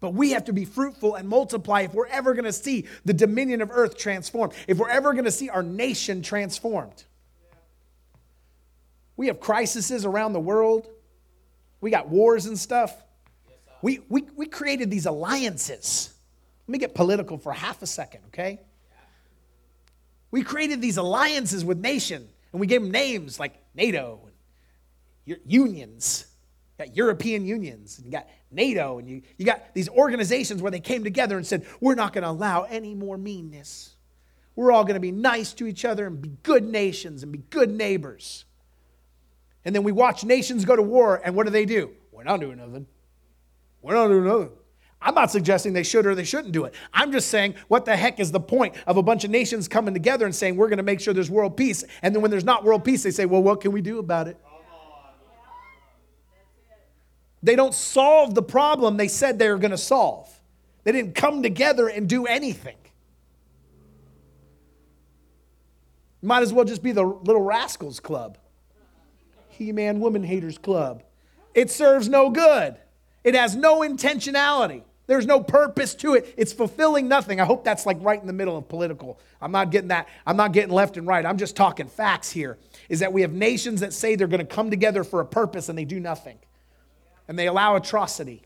But 0.00 0.14
we 0.14 0.30
have 0.30 0.44
to 0.44 0.52
be 0.52 0.64
fruitful 0.64 1.16
and 1.16 1.28
multiply 1.28 1.82
if 1.82 1.92
we're 1.92 2.06
ever 2.06 2.32
going 2.32 2.44
to 2.44 2.52
see 2.52 2.86
the 3.04 3.12
dominion 3.12 3.60
of 3.60 3.70
earth 3.72 3.98
transformed, 3.98 4.54
if 4.68 4.78
we're 4.78 4.88
ever 4.88 5.12
going 5.12 5.24
to 5.24 5.30
see 5.30 5.48
our 5.48 5.62
nation 5.62 6.22
transformed. 6.22 7.04
We 9.16 9.26
have 9.26 9.40
crises 9.40 10.04
around 10.04 10.32
the 10.32 10.40
world. 10.40 10.88
We 11.80 11.90
got 11.90 12.08
wars 12.08 12.46
and 12.46 12.58
stuff. 12.58 12.94
We, 13.82 14.00
we, 14.08 14.24
we 14.34 14.46
created 14.46 14.90
these 14.90 15.06
alliances. 15.06 16.12
Let 16.66 16.72
me 16.72 16.78
get 16.78 16.94
political 16.94 17.38
for 17.38 17.52
half 17.52 17.82
a 17.82 17.86
second, 17.86 18.22
okay? 18.28 18.60
We 20.30 20.42
created 20.42 20.82
these 20.82 20.96
alliances 20.96 21.64
with 21.64 21.78
nation, 21.78 22.28
and 22.52 22.60
we 22.60 22.66
gave 22.66 22.82
them 22.82 22.90
names 22.90 23.38
like 23.38 23.54
NATO 23.74 24.20
and 25.26 25.38
unions. 25.46 26.26
You 26.78 26.86
got 26.86 26.96
European 26.96 27.46
unions, 27.46 27.98
and 27.98 28.06
you 28.06 28.12
got 28.12 28.28
NATO, 28.50 28.98
and 28.98 29.08
you, 29.08 29.22
you 29.36 29.46
got 29.46 29.74
these 29.74 29.88
organizations 29.88 30.60
where 30.60 30.70
they 30.70 30.80
came 30.80 31.04
together 31.04 31.36
and 31.36 31.46
said, 31.46 31.66
We're 31.80 31.94
not 31.94 32.12
going 32.12 32.24
to 32.24 32.30
allow 32.30 32.64
any 32.64 32.94
more 32.94 33.16
meanness. 33.16 33.94
We're 34.54 34.72
all 34.72 34.82
going 34.82 34.94
to 34.94 35.00
be 35.00 35.12
nice 35.12 35.52
to 35.54 35.66
each 35.66 35.84
other 35.84 36.06
and 36.06 36.20
be 36.20 36.32
good 36.42 36.64
nations 36.64 37.22
and 37.22 37.30
be 37.30 37.38
good 37.50 37.70
neighbors. 37.70 38.44
And 39.64 39.74
then 39.74 39.82
we 39.82 39.92
watch 39.92 40.24
nations 40.24 40.64
go 40.64 40.76
to 40.76 40.82
war, 40.82 41.20
and 41.24 41.34
what 41.34 41.44
do 41.44 41.50
they 41.50 41.64
do? 41.64 41.92
We're 42.12 42.24
not 42.24 42.40
doing 42.40 42.58
nothing. 42.58 42.86
We're 43.82 43.94
not 43.94 44.08
doing 44.08 44.24
nothing. 44.24 44.50
I'm 45.00 45.14
not 45.14 45.30
suggesting 45.30 45.72
they 45.72 45.84
should 45.84 46.06
or 46.06 46.14
they 46.14 46.24
shouldn't 46.24 46.52
do 46.52 46.64
it. 46.64 46.74
I'm 46.92 47.12
just 47.12 47.28
saying, 47.28 47.54
what 47.68 47.84
the 47.84 47.96
heck 47.96 48.18
is 48.18 48.32
the 48.32 48.40
point 48.40 48.74
of 48.86 48.96
a 48.96 49.02
bunch 49.02 49.22
of 49.22 49.30
nations 49.30 49.68
coming 49.68 49.94
together 49.94 50.24
and 50.26 50.34
saying, 50.34 50.56
we're 50.56 50.68
going 50.68 50.78
to 50.78 50.82
make 50.82 51.00
sure 51.00 51.14
there's 51.14 51.30
world 51.30 51.56
peace? 51.56 51.84
And 52.02 52.14
then 52.14 52.20
when 52.20 52.30
there's 52.30 52.44
not 52.44 52.64
world 52.64 52.84
peace, 52.84 53.04
they 53.04 53.12
say, 53.12 53.24
well, 53.24 53.42
what 53.42 53.60
can 53.60 53.70
we 53.70 53.80
do 53.80 54.00
about 54.00 54.26
it? 54.26 54.36
They 57.40 57.54
don't 57.54 57.74
solve 57.74 58.34
the 58.34 58.42
problem 58.42 58.96
they 58.96 59.06
said 59.06 59.38
they 59.38 59.48
were 59.48 59.58
going 59.58 59.70
to 59.70 59.78
solve. 59.78 60.28
They 60.82 60.90
didn't 60.90 61.14
come 61.14 61.42
together 61.42 61.86
and 61.86 62.08
do 62.08 62.26
anything. 62.26 62.76
Might 66.20 66.42
as 66.42 66.52
well 66.52 66.64
just 66.64 66.82
be 66.82 66.90
the 66.90 67.04
Little 67.04 67.42
Rascals 67.42 68.00
Club. 68.00 68.38
He 69.58 69.72
Man 69.72 69.98
Woman 69.98 70.22
Haters 70.22 70.56
Club. 70.56 71.02
It 71.52 71.70
serves 71.70 72.08
no 72.08 72.30
good. 72.30 72.76
It 73.24 73.34
has 73.34 73.56
no 73.56 73.80
intentionality. 73.80 74.82
There's 75.08 75.26
no 75.26 75.40
purpose 75.40 75.94
to 75.96 76.14
it. 76.14 76.32
It's 76.36 76.52
fulfilling 76.52 77.08
nothing. 77.08 77.40
I 77.40 77.44
hope 77.44 77.64
that's 77.64 77.84
like 77.84 77.96
right 78.00 78.20
in 78.20 78.26
the 78.26 78.32
middle 78.32 78.56
of 78.56 78.68
political. 78.68 79.18
I'm 79.40 79.50
not 79.50 79.70
getting 79.70 79.88
that. 79.88 80.06
I'm 80.26 80.36
not 80.36 80.52
getting 80.52 80.72
left 80.72 80.96
and 80.96 81.06
right. 81.06 81.24
I'm 81.24 81.38
just 81.38 81.56
talking 81.56 81.88
facts 81.88 82.30
here. 82.30 82.58
Is 82.88 83.00
that 83.00 83.12
we 83.12 83.22
have 83.22 83.32
nations 83.32 83.80
that 83.80 83.92
say 83.92 84.14
they're 84.14 84.28
going 84.28 84.46
to 84.46 84.54
come 84.54 84.70
together 84.70 85.02
for 85.02 85.20
a 85.20 85.26
purpose 85.26 85.68
and 85.68 85.76
they 85.78 85.84
do 85.84 85.98
nothing. 85.98 86.38
And 87.26 87.38
they 87.38 87.48
allow 87.48 87.74
atrocity. 87.74 88.42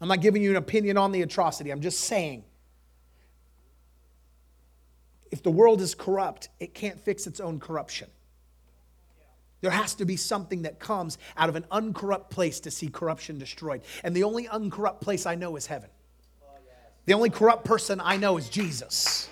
I'm 0.00 0.08
not 0.08 0.20
giving 0.20 0.42
you 0.42 0.50
an 0.50 0.56
opinion 0.56 0.98
on 0.98 1.12
the 1.12 1.22
atrocity. 1.22 1.70
I'm 1.70 1.80
just 1.80 2.00
saying 2.00 2.44
if 5.30 5.42
the 5.42 5.50
world 5.50 5.80
is 5.80 5.94
corrupt, 5.94 6.48
it 6.58 6.74
can't 6.74 6.98
fix 6.98 7.26
its 7.26 7.40
own 7.40 7.60
corruption. 7.60 8.08
There 9.60 9.70
has 9.70 9.94
to 9.96 10.04
be 10.04 10.16
something 10.16 10.62
that 10.62 10.78
comes 10.78 11.18
out 11.36 11.48
of 11.48 11.56
an 11.56 11.66
uncorrupt 11.70 12.30
place 12.30 12.60
to 12.60 12.70
see 12.70 12.88
corruption 12.88 13.38
destroyed. 13.38 13.82
And 14.02 14.16
the 14.16 14.24
only 14.24 14.48
uncorrupt 14.48 15.02
place 15.02 15.26
I 15.26 15.34
know 15.34 15.56
is 15.56 15.66
heaven. 15.66 15.90
The 17.06 17.14
only 17.14 17.30
corrupt 17.30 17.64
person 17.64 18.00
I 18.02 18.16
know 18.16 18.36
is 18.36 18.48
Jesus. 18.48 19.28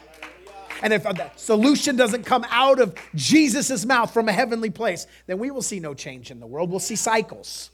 And 0.82 0.92
if 0.92 1.02
the 1.02 1.30
solution 1.36 1.96
doesn't 1.96 2.24
come 2.24 2.44
out 2.50 2.80
of 2.80 2.94
Jesus' 3.14 3.84
mouth 3.84 4.12
from 4.12 4.28
a 4.28 4.32
heavenly 4.32 4.70
place, 4.70 5.06
then 5.26 5.38
we 5.38 5.50
will 5.50 5.62
see 5.62 5.80
no 5.80 5.94
change 5.94 6.30
in 6.30 6.40
the 6.40 6.46
world. 6.46 6.70
We'll 6.70 6.78
see 6.78 6.96
cycles. 6.96 7.70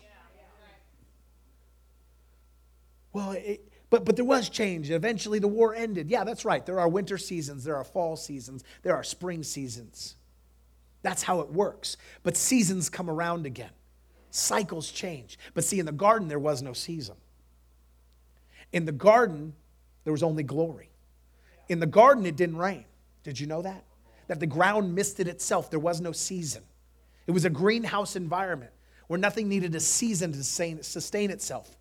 Well, 3.13 3.33
it, 3.33 3.69
but, 3.91 4.05
but 4.05 4.17
there 4.17 4.25
was 4.25 4.49
change. 4.49 4.91
Eventually, 4.91 5.39
the 5.39 5.49
war 5.49 5.75
ended. 5.75 6.11
Yeah, 6.11 6.25
that's 6.25 6.45
right. 6.45 6.65
There 6.65 6.81
are 6.81 6.89
winter 6.89 7.19
seasons, 7.19 7.63
there 7.63 7.77
are 7.77 7.85
fall 7.85 8.17
seasons, 8.17 8.65
there 8.83 8.97
are 8.97 9.05
spring 9.05 9.43
seasons. 9.43 10.17
That's 11.05 11.23
how 11.23 11.41
it 11.41 11.51
works. 11.51 11.99
But 12.23 12.35
seasons 12.35 12.89
come 12.89 13.11
around 13.11 13.45
again, 13.45 13.71
cycles 14.31 14.91
change. 14.91 15.39
But 15.53 15.63
see, 15.63 15.79
in 15.79 15.87
the 15.87 15.93
garden, 15.93 16.29
there 16.29 16.39
was 16.39 16.63
no 16.63 16.73
season. 16.73 17.15
In 18.73 18.87
the 18.87 18.93
garden, 18.93 19.53
there 20.03 20.13
was 20.13 20.23
only 20.23 20.43
glory. 20.43 20.89
In 21.69 21.79
the 21.79 21.87
garden, 21.87 22.25
it 22.25 22.37
didn't 22.37 22.57
rain. 22.57 22.87
Did 23.23 23.39
you 23.39 23.47
know 23.47 23.61
that? 23.63 23.85
That 24.29 24.41
the 24.41 24.47
ground 24.47 24.95
misted 24.95 25.29
itself, 25.29 25.71
there 25.71 25.79
was 25.79 26.01
no 26.01 26.11
season. 26.11 26.63
It 27.27 27.33
was 27.33 27.45
a 27.45 27.51
greenhouse 27.51 28.17
environment 28.17 28.73
where 29.07 29.19
nothing 29.19 29.47
needed 29.47 29.75
a 29.75 29.81
season 29.81 30.33
to 30.33 30.43
sustain 30.43 31.31
itself. 31.31 31.77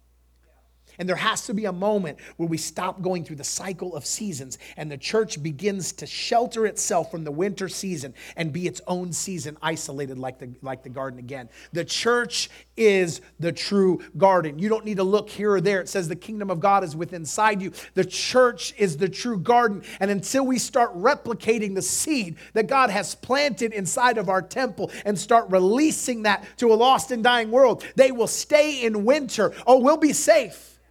And 0.99 1.09
there 1.09 1.15
has 1.15 1.45
to 1.47 1.53
be 1.53 1.65
a 1.65 1.73
moment 1.73 2.19
where 2.37 2.47
we 2.47 2.57
stop 2.57 3.01
going 3.01 3.23
through 3.23 3.37
the 3.37 3.43
cycle 3.43 3.95
of 3.95 4.05
seasons 4.05 4.59
and 4.77 4.91
the 4.91 4.97
church 4.97 5.41
begins 5.41 5.91
to 5.93 6.05
shelter 6.05 6.65
itself 6.65 7.09
from 7.09 7.23
the 7.23 7.31
winter 7.31 7.67
season 7.67 8.13
and 8.35 8.53
be 8.53 8.67
its 8.67 8.81
own 8.87 9.11
season, 9.11 9.57
isolated 9.61 10.17
like 10.17 10.39
the, 10.39 10.53
like 10.61 10.83
the 10.83 10.89
garden 10.89 11.19
again. 11.19 11.49
The 11.71 11.85
church 11.85 12.49
is 12.77 13.21
the 13.39 13.51
true 13.51 14.01
garden. 14.17 14.59
You 14.59 14.69
don't 14.69 14.85
need 14.85 14.97
to 14.97 15.03
look 15.03 15.29
here 15.29 15.53
or 15.53 15.61
there. 15.61 15.81
It 15.81 15.89
says 15.89 16.07
the 16.07 16.15
kingdom 16.15 16.49
of 16.49 16.59
God 16.59 16.83
is 16.83 16.95
within 16.95 17.23
inside 17.23 17.61
you. 17.61 17.71
The 17.93 18.03
church 18.03 18.73
is 18.77 18.97
the 18.97 19.07
true 19.07 19.39
garden. 19.39 19.81
And 20.01 20.11
until 20.11 20.45
we 20.45 20.59
start 20.59 20.93
replicating 20.93 21.73
the 21.73 21.81
seed 21.81 22.35
that 22.51 22.67
God 22.67 22.89
has 22.89 23.15
planted 23.15 23.71
inside 23.71 24.17
of 24.17 24.27
our 24.27 24.41
temple 24.41 24.91
and 25.05 25.17
start 25.17 25.49
releasing 25.49 26.23
that 26.23 26.45
to 26.57 26.73
a 26.73 26.75
lost 26.75 27.11
and 27.11 27.23
dying 27.23 27.49
world, 27.49 27.85
they 27.95 28.11
will 28.11 28.27
stay 28.27 28.83
in 28.83 29.05
winter. 29.05 29.53
Oh, 29.65 29.79
we'll 29.79 29.95
be 29.95 30.11
safe 30.11 30.81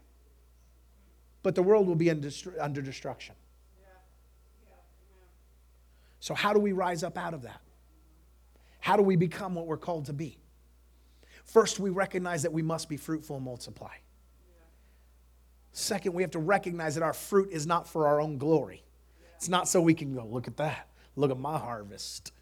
but 1.42 1.54
the 1.54 1.62
world 1.62 1.86
will 1.86 1.96
be 1.96 2.10
under 2.10 2.82
destruction. 2.82 3.34
So, 6.20 6.34
how 6.34 6.52
do 6.52 6.60
we 6.60 6.72
rise 6.72 7.02
up 7.02 7.18
out 7.18 7.34
of 7.34 7.42
that? 7.42 7.60
How 8.78 8.96
do 8.96 9.02
we 9.02 9.16
become 9.16 9.54
what 9.54 9.66
we're 9.66 9.76
called 9.76 10.06
to 10.06 10.12
be? 10.12 10.38
First, 11.44 11.80
we 11.80 11.90
recognize 11.90 12.42
that 12.42 12.52
we 12.52 12.62
must 12.62 12.88
be 12.88 12.96
fruitful 12.96 13.36
and 13.36 13.44
multiply. 13.44 13.94
Second, 15.72 16.12
we 16.12 16.22
have 16.22 16.30
to 16.32 16.38
recognize 16.38 16.94
that 16.94 17.02
our 17.02 17.12
fruit 17.12 17.50
is 17.50 17.66
not 17.66 17.88
for 17.88 18.06
our 18.06 18.20
own 18.20 18.38
glory. 18.38 18.84
It's 19.36 19.48
not 19.48 19.66
so 19.66 19.80
we 19.80 19.94
can 19.94 20.14
go, 20.14 20.24
look 20.24 20.46
at 20.46 20.56
that, 20.58 20.88
look 21.16 21.30
at 21.30 21.38
my 21.38 21.58
harvest. 21.58 22.32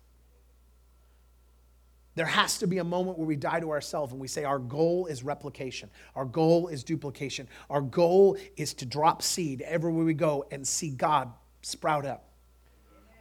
There 2.17 2.27
has 2.27 2.59
to 2.59 2.67
be 2.67 2.79
a 2.79 2.85
moment 2.85 3.19
where 3.19 3.27
we 3.27 3.37
die 3.37 3.61
to 3.61 3.71
ourselves 3.71 4.13
and 4.13 4.21
we 4.21 4.29
say, 4.29 4.45
Our 4.45 4.59
goal 4.59 5.07
is 5.07 5.23
replication. 5.23 5.91
Our 6.17 6.25
goal 6.25 6.69
is 6.69 6.83
duplication. 6.83 7.49
Our 7.69 7.81
goal 7.81 8.37
is 8.57 8.75
to 8.75 8.87
drop 8.87 9.23
seed 9.23 9.63
everywhere 9.63 10.05
we 10.05 10.15
go 10.15 10.47
and 10.51 10.67
see 10.67 10.91
God 10.91 11.33
sprout 11.63 12.05
up. 12.05 12.27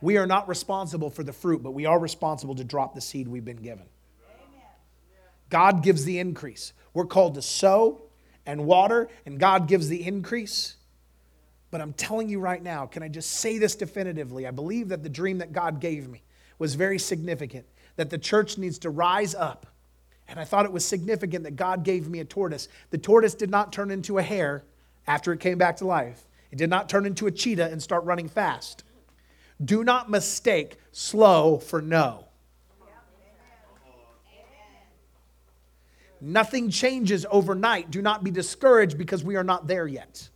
We 0.01 0.17
are 0.17 0.25
not 0.25 0.47
responsible 0.47 1.09
for 1.09 1.23
the 1.23 1.33
fruit, 1.33 1.61
but 1.61 1.71
we 1.71 1.85
are 1.85 1.99
responsible 1.99 2.55
to 2.55 2.63
drop 2.63 2.95
the 2.95 3.01
seed 3.01 3.27
we've 3.27 3.45
been 3.45 3.57
given. 3.57 3.85
God 5.49 5.83
gives 5.83 6.05
the 6.05 6.19
increase. 6.19 6.73
We're 6.93 7.05
called 7.05 7.35
to 7.35 7.41
sow 7.41 8.01
and 8.45 8.65
water, 8.65 9.09
and 9.25 9.39
God 9.39 9.67
gives 9.67 9.89
the 9.89 10.05
increase. 10.05 10.75
But 11.71 11.81
I'm 11.81 11.93
telling 11.93 12.29
you 12.29 12.39
right 12.39 12.61
now, 12.61 12.85
can 12.85 13.03
I 13.03 13.09
just 13.09 13.31
say 13.31 13.57
this 13.57 13.75
definitively? 13.75 14.47
I 14.47 14.51
believe 14.51 14.89
that 14.89 15.03
the 15.03 15.09
dream 15.09 15.39
that 15.39 15.51
God 15.51 15.79
gave 15.79 16.07
me 16.07 16.23
was 16.57 16.75
very 16.75 16.97
significant 16.97 17.65
that 17.99 18.09
the 18.09 18.17
church 18.17 18.57
needs 18.57 18.79
to 18.79 18.89
rise 18.89 19.35
up. 19.35 19.65
And 20.29 20.39
I 20.39 20.45
thought 20.45 20.63
it 20.63 20.71
was 20.71 20.85
significant 20.85 21.43
that 21.43 21.57
God 21.57 21.83
gave 21.83 22.07
me 22.07 22.21
a 22.21 22.23
tortoise. 22.23 22.69
The 22.91 22.97
tortoise 22.97 23.33
did 23.33 23.49
not 23.49 23.73
turn 23.73 23.91
into 23.91 24.19
a 24.19 24.23
hare 24.23 24.63
after 25.05 25.33
it 25.33 25.41
came 25.41 25.57
back 25.57 25.75
to 25.77 25.85
life. 25.85 26.23
It 26.49 26.57
did 26.57 26.69
not 26.69 26.87
turn 26.87 27.05
into 27.05 27.27
a 27.27 27.31
cheetah 27.31 27.69
and 27.69 27.83
start 27.83 28.05
running 28.05 28.29
fast. 28.29 28.85
Do 29.65 29.83
not 29.83 30.09
mistake 30.09 30.77
slow 30.93 31.57
for 31.57 31.81
no. 31.81 32.23
Nothing 36.21 36.69
changes 36.69 37.25
overnight. 37.29 37.91
Do 37.91 38.01
not 38.01 38.23
be 38.23 38.31
discouraged 38.31 38.97
because 38.97 39.25
we 39.25 39.35
are 39.35 39.43
not 39.43 39.67
there 39.67 39.87
yet. 39.87 40.29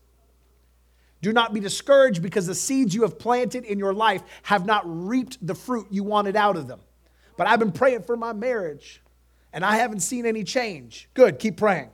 Do 1.22 1.32
not 1.32 1.54
be 1.54 1.62
discouraged 1.62 2.22
because 2.22 2.46
the 2.46 2.56
seeds 2.56 2.94
you 2.94 3.04
have 3.04 3.18
planted 3.18 3.64
in 3.64 3.80
your 3.80 3.94
life 3.94 4.22
have 4.42 4.66
not 4.66 4.84
reaped 4.86 5.38
the 5.48 5.56
fruit 5.56 5.88
you 5.90 6.04
wanted 6.04 6.36
out 6.36 6.58
of 6.58 6.68
them. 6.68 6.82
But 7.38 7.48
I've 7.48 7.60
been 7.60 7.72
praying 7.72 8.04
for 8.04 8.16
my 8.16 8.34
marriage 8.34 9.02
and 9.52 9.64
I 9.64 9.78
haven't 9.78 10.02
seen 10.02 10.26
any 10.26 10.44
change. 10.44 11.10
Good, 11.14 11.40
keep 11.40 11.58
praying. 11.58 11.90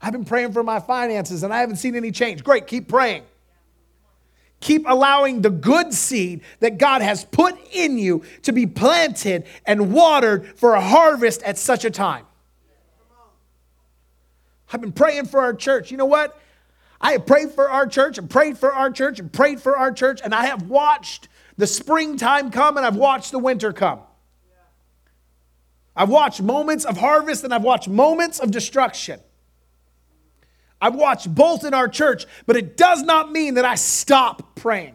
I've 0.00 0.12
been 0.12 0.24
praying 0.24 0.52
for 0.52 0.62
my 0.62 0.80
finances 0.80 1.42
and 1.42 1.52
I 1.52 1.60
haven't 1.60 1.76
seen 1.76 1.96
any 1.96 2.10
change. 2.10 2.44
Great, 2.44 2.66
keep 2.66 2.88
praying. 2.88 3.24
Keep 4.60 4.88
allowing 4.88 5.42
the 5.42 5.50
good 5.50 5.94
seed 5.94 6.42
that 6.60 6.78
God 6.78 7.00
has 7.00 7.24
put 7.24 7.56
in 7.72 7.96
you 7.96 8.24
to 8.42 8.52
be 8.52 8.66
planted 8.66 9.44
and 9.64 9.92
watered 9.92 10.58
for 10.58 10.74
a 10.74 10.80
harvest 10.80 11.42
at 11.44 11.58
such 11.58 11.84
a 11.84 11.90
time. 11.90 12.24
I've 14.72 14.80
been 14.80 14.92
praying 14.92 15.26
for 15.26 15.40
our 15.40 15.54
church. 15.54 15.90
You 15.90 15.96
know 15.96 16.06
what? 16.06 16.38
I 17.00 17.12
have 17.12 17.26
prayed 17.26 17.52
for 17.52 17.70
our 17.70 17.86
church 17.86 18.18
and 18.18 18.28
prayed 18.28 18.58
for 18.58 18.74
our 18.74 18.90
church 18.90 19.20
and 19.20 19.32
prayed 19.32 19.60
for 19.60 19.76
our 19.78 19.92
church, 19.92 20.20
and 20.22 20.34
I 20.34 20.46
have 20.46 20.68
watched 20.68 21.28
the 21.56 21.66
springtime 21.66 22.50
come 22.50 22.76
and 22.76 22.84
I've 22.84 22.96
watched 22.96 23.30
the 23.30 23.38
winter 23.38 23.72
come. 23.72 24.00
I've 25.98 26.10
watched 26.10 26.40
moments 26.40 26.84
of 26.84 26.96
harvest 26.96 27.42
and 27.42 27.52
I've 27.52 27.64
watched 27.64 27.88
moments 27.88 28.38
of 28.38 28.52
destruction. 28.52 29.18
I've 30.80 30.94
watched 30.94 31.34
both 31.34 31.64
in 31.64 31.74
our 31.74 31.88
church, 31.88 32.24
but 32.46 32.56
it 32.56 32.76
does 32.76 33.02
not 33.02 33.32
mean 33.32 33.54
that 33.54 33.64
I 33.64 33.74
stop 33.74 34.54
praying, 34.54 34.94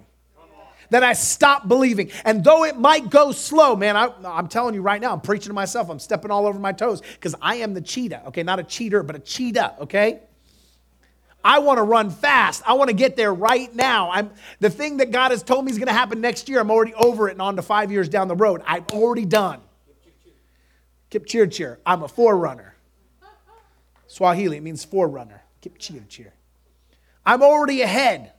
that 0.91 1.04
I 1.04 1.12
stop 1.12 1.68
believing. 1.68 2.10
And 2.24 2.41
though 2.41 2.64
it 2.64 2.78
might 2.78 3.10
go 3.10 3.34
slow, 3.34 3.76
man, 3.76 3.97
I, 3.97 4.14
am 4.24 4.47
telling 4.47 4.76
you 4.76 4.82
right 4.82 5.01
now, 5.01 5.12
I'm 5.12 5.20
preaching 5.20 5.49
to 5.49 5.54
myself, 5.54 5.89
I'm 5.89 5.99
stepping 5.99 6.32
all 6.32 6.47
over 6.47 6.58
my 6.58 6.72
toes 6.72 7.01
because 7.01 7.36
I 7.41 7.56
am 7.56 7.74
the 7.74 7.82
cheetah, 7.82 8.28
okay? 8.28 8.43
Not 8.43 8.60
a 8.60 8.64
cheater, 8.64 9.04
but 9.04 9.18
a 9.18 9.20
cheetah, 9.20 9.76
okay? 9.82 10.22
I 11.43 11.60
want 11.60 11.80
to 11.80 11.84
run 11.84 12.12
fast. 12.12 12.64
I 12.66 12.76
want 12.76 12.91
to 12.91 12.95
get 12.95 13.18
there 13.18 13.34
right 13.34 13.76
now. 13.76 14.10
I'm 14.10 14.32
the 14.62 14.70
thing 14.70 14.95
that 14.97 15.12
God 15.12 15.32
has 15.32 15.43
told 15.43 15.66
me 15.66 15.72
is 15.72 15.78
going 15.78 15.88
to 15.88 15.93
happen 15.93 16.22
next 16.22 16.47
year. 16.47 16.62
I'm 16.62 16.72
already 16.72 16.93
over 16.93 17.28
it 17.28 17.34
and 17.34 17.41
on 17.41 17.58
to 17.58 17.62
five 17.62 17.91
years 17.91 18.08
down 18.08 18.30
the 18.30 18.38
road. 18.38 18.62
I'm 18.66 18.86
already 18.93 19.26
done. 19.26 19.60
Kip 21.14 21.28
cheer 21.28 21.45
cheer. 21.45 21.80
I'm 21.86 22.01
a 22.01 22.07
forerunner. 22.07 22.74
Swahili 24.07 24.59
means 24.59 24.84
forerunner. 24.84 25.43
Kip 25.61 25.78
cheer 25.78 26.03
cheer. 26.09 26.34
I'm 27.24 27.43
already 27.43 27.84
ahead. 27.84 28.34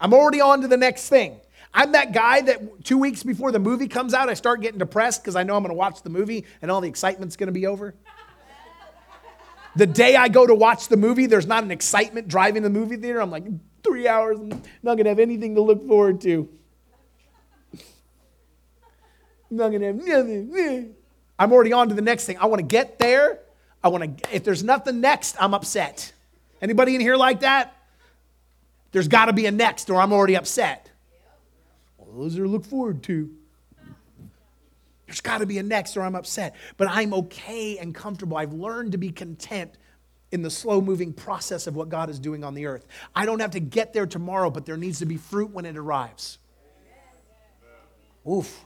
I'm 0.00 0.12
already 0.12 0.40
on 0.40 0.62
to 0.62 0.66
the 0.66 0.76
next 0.76 1.08
thing. 1.08 1.40
I'm 1.72 1.92
that 1.92 2.12
guy 2.12 2.40
that 2.40 2.84
two 2.84 2.98
weeks 2.98 3.22
before 3.22 3.52
the 3.52 3.60
movie 3.60 3.86
comes 3.86 4.14
out, 4.14 4.28
I 4.28 4.34
start 4.34 4.62
getting 4.62 4.80
depressed 4.80 5.22
because 5.22 5.36
I 5.36 5.44
know 5.44 5.54
I'm 5.54 5.62
going 5.62 5.70
to 5.70 5.78
watch 5.78 6.02
the 6.02 6.10
movie 6.10 6.44
and 6.60 6.72
all 6.72 6.80
the 6.80 6.88
excitement's 6.88 7.36
going 7.36 7.46
to 7.46 7.52
be 7.52 7.68
over. 7.68 7.94
The 9.76 9.86
day 9.86 10.16
I 10.16 10.26
go 10.26 10.44
to 10.44 10.56
watch 10.56 10.88
the 10.88 10.96
movie, 10.96 11.26
there's 11.26 11.46
not 11.46 11.62
an 11.62 11.70
excitement 11.70 12.26
driving 12.26 12.64
the 12.64 12.70
movie 12.70 12.96
theater. 12.96 13.22
I'm 13.22 13.30
like, 13.30 13.44
three 13.84 14.08
hours, 14.08 14.40
I'm 14.40 14.48
not 14.82 14.96
going 14.96 15.04
to 15.04 15.10
have 15.10 15.20
anything 15.20 15.54
to 15.54 15.60
look 15.60 15.86
forward 15.86 16.20
to. 16.22 16.48
I'm 19.52 19.56
not 19.56 19.68
going 19.68 19.82
to 19.82 19.86
have 19.86 19.96
nothing. 20.04 20.96
I'm 21.38 21.52
already 21.52 21.72
on 21.72 21.88
to 21.88 21.94
the 21.94 22.02
next 22.02 22.24
thing. 22.24 22.38
I 22.38 22.46
want 22.46 22.60
to 22.60 22.66
get 22.66 22.98
there. 22.98 23.40
I 23.82 23.88
want 23.88 24.18
to, 24.18 24.34
if 24.34 24.44
there's 24.44 24.64
nothing 24.64 25.00
next, 25.00 25.36
I'm 25.40 25.54
upset. 25.54 26.12
Anybody 26.60 26.94
in 26.94 27.00
here 27.00 27.16
like 27.16 27.40
that? 27.40 27.76
There's 28.90 29.08
got 29.08 29.26
to 29.26 29.32
be 29.32 29.46
a 29.46 29.52
next 29.52 29.90
or 29.90 30.00
I'm 30.00 30.12
already 30.12 30.36
upset. 30.36 30.90
Well, 31.96 32.22
those 32.22 32.38
are 32.38 32.48
look 32.48 32.64
forward 32.64 33.02
to. 33.04 33.30
There's 35.06 35.20
got 35.20 35.38
to 35.38 35.46
be 35.46 35.58
a 35.58 35.62
next 35.62 35.96
or 35.96 36.02
I'm 36.02 36.14
upset. 36.14 36.56
But 36.76 36.88
I'm 36.90 37.14
okay 37.14 37.78
and 37.78 37.94
comfortable. 37.94 38.36
I've 38.36 38.52
learned 38.52 38.92
to 38.92 38.98
be 38.98 39.10
content 39.10 39.72
in 40.32 40.42
the 40.42 40.50
slow 40.50 40.80
moving 40.80 41.12
process 41.12 41.66
of 41.66 41.76
what 41.76 41.88
God 41.88 42.10
is 42.10 42.18
doing 42.18 42.44
on 42.44 42.54
the 42.54 42.66
earth. 42.66 42.86
I 43.14 43.24
don't 43.24 43.40
have 43.40 43.52
to 43.52 43.60
get 43.60 43.92
there 43.92 44.06
tomorrow, 44.06 44.50
but 44.50 44.66
there 44.66 44.76
needs 44.76 44.98
to 44.98 45.06
be 45.06 45.16
fruit 45.16 45.50
when 45.50 45.64
it 45.64 45.76
arrives. 45.76 46.38
Oof. 48.30 48.64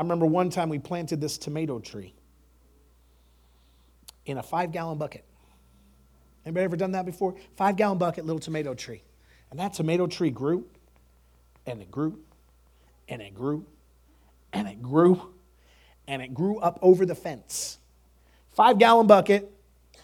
I 0.00 0.02
remember 0.02 0.24
one 0.24 0.48
time 0.48 0.70
we 0.70 0.78
planted 0.78 1.20
this 1.20 1.36
tomato 1.36 1.78
tree 1.78 2.14
in 4.24 4.38
a 4.38 4.42
five 4.42 4.72
gallon 4.72 4.96
bucket. 4.96 5.26
Anybody 6.46 6.64
ever 6.64 6.76
done 6.78 6.92
that 6.92 7.04
before? 7.04 7.34
Five 7.54 7.76
gallon 7.76 7.98
bucket, 7.98 8.24
little 8.24 8.40
tomato 8.40 8.72
tree. 8.72 9.02
And 9.50 9.60
that 9.60 9.74
tomato 9.74 10.06
tree 10.06 10.30
grew 10.30 10.64
and 11.66 11.82
it 11.82 11.90
grew 11.90 12.18
and 13.10 13.20
it 13.20 13.34
grew 13.34 13.66
and 14.54 14.66
it 14.66 14.80
grew 14.80 15.34
and 16.08 16.22
it 16.22 16.32
grew 16.32 16.58
up 16.60 16.78
over 16.80 17.04
the 17.04 17.14
fence. 17.14 17.76
Five 18.52 18.78
gallon 18.78 19.06
bucket, 19.06 19.52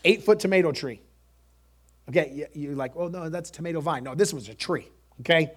eight 0.05 0.23
foot 0.23 0.41
tomato 0.41 0.73
tree. 0.73 1.01
Okay, 2.11 2.47
you're 2.53 2.75
like, 2.75 2.93
oh 2.97 3.09
no, 3.09 3.31
that's 3.31 3.49
tomato 3.49 3.81
vine. 3.81 4.05
No, 4.05 4.15
this 4.15 4.35
was 4.35 4.51
a 4.51 4.55
tree, 4.55 4.91
okay? 5.23 5.53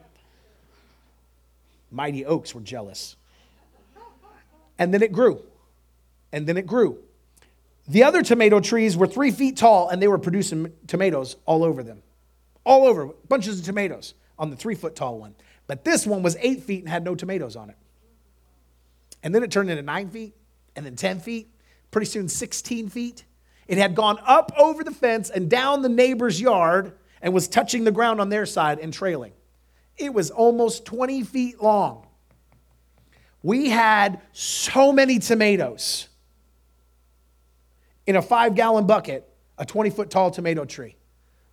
Mighty 1.91 2.25
oaks 2.25 2.55
were 2.55 2.61
jealous. 2.61 3.17
And 4.79 4.91
then 4.91 5.03
it 5.03 5.11
grew, 5.11 5.43
and 6.31 6.47
then 6.47 6.57
it 6.57 6.65
grew. 6.65 6.97
The 7.89 8.03
other 8.03 8.21
tomato 8.21 8.59
trees 8.59 8.95
were 8.95 9.07
three 9.07 9.31
feet 9.31 9.57
tall 9.57 9.89
and 9.89 9.99
they 9.99 10.07
were 10.07 10.19
producing 10.19 10.71
tomatoes 10.85 11.37
all 11.45 11.63
over 11.63 11.81
them. 11.81 12.03
All 12.63 12.85
over, 12.85 13.07
bunches 13.27 13.59
of 13.59 13.65
tomatoes 13.65 14.13
on 14.37 14.51
the 14.51 14.55
three 14.55 14.75
foot 14.75 14.95
tall 14.95 15.17
one. 15.17 15.33
But 15.65 15.83
this 15.83 16.05
one 16.05 16.21
was 16.21 16.37
eight 16.39 16.63
feet 16.63 16.81
and 16.81 16.89
had 16.89 17.03
no 17.03 17.15
tomatoes 17.15 17.55
on 17.55 17.71
it. 17.71 17.77
And 19.23 19.33
then 19.33 19.43
it 19.43 19.51
turned 19.51 19.69
into 19.69 19.81
nine 19.81 20.09
feet, 20.09 20.33
and 20.75 20.85
then 20.85 20.95
10 20.95 21.19
feet, 21.19 21.49
pretty 21.91 22.05
soon 22.05 22.29
16 22.29 22.89
feet. 22.89 23.25
It 23.67 23.77
had 23.77 23.95
gone 23.95 24.17
up 24.25 24.51
over 24.57 24.83
the 24.83 24.91
fence 24.91 25.29
and 25.29 25.49
down 25.49 25.81
the 25.81 25.89
neighbor's 25.89 26.39
yard 26.39 26.93
and 27.21 27.33
was 27.33 27.47
touching 27.47 27.83
the 27.83 27.91
ground 27.91 28.21
on 28.21 28.29
their 28.29 28.45
side 28.45 28.79
and 28.79 28.93
trailing. 28.93 29.33
It 29.97 30.13
was 30.13 30.31
almost 30.31 30.85
20 30.85 31.23
feet 31.23 31.61
long. 31.61 32.07
We 33.41 33.69
had 33.69 34.21
so 34.33 34.91
many 34.91 35.19
tomatoes 35.19 36.07
in 38.05 38.15
a 38.15 38.21
five 38.21 38.55
gallon 38.55 38.85
bucket, 38.85 39.27
a 39.57 39.65
20 39.65 39.89
foot 39.91 40.09
tall 40.09 40.31
tomato 40.31 40.65
tree. 40.65 40.95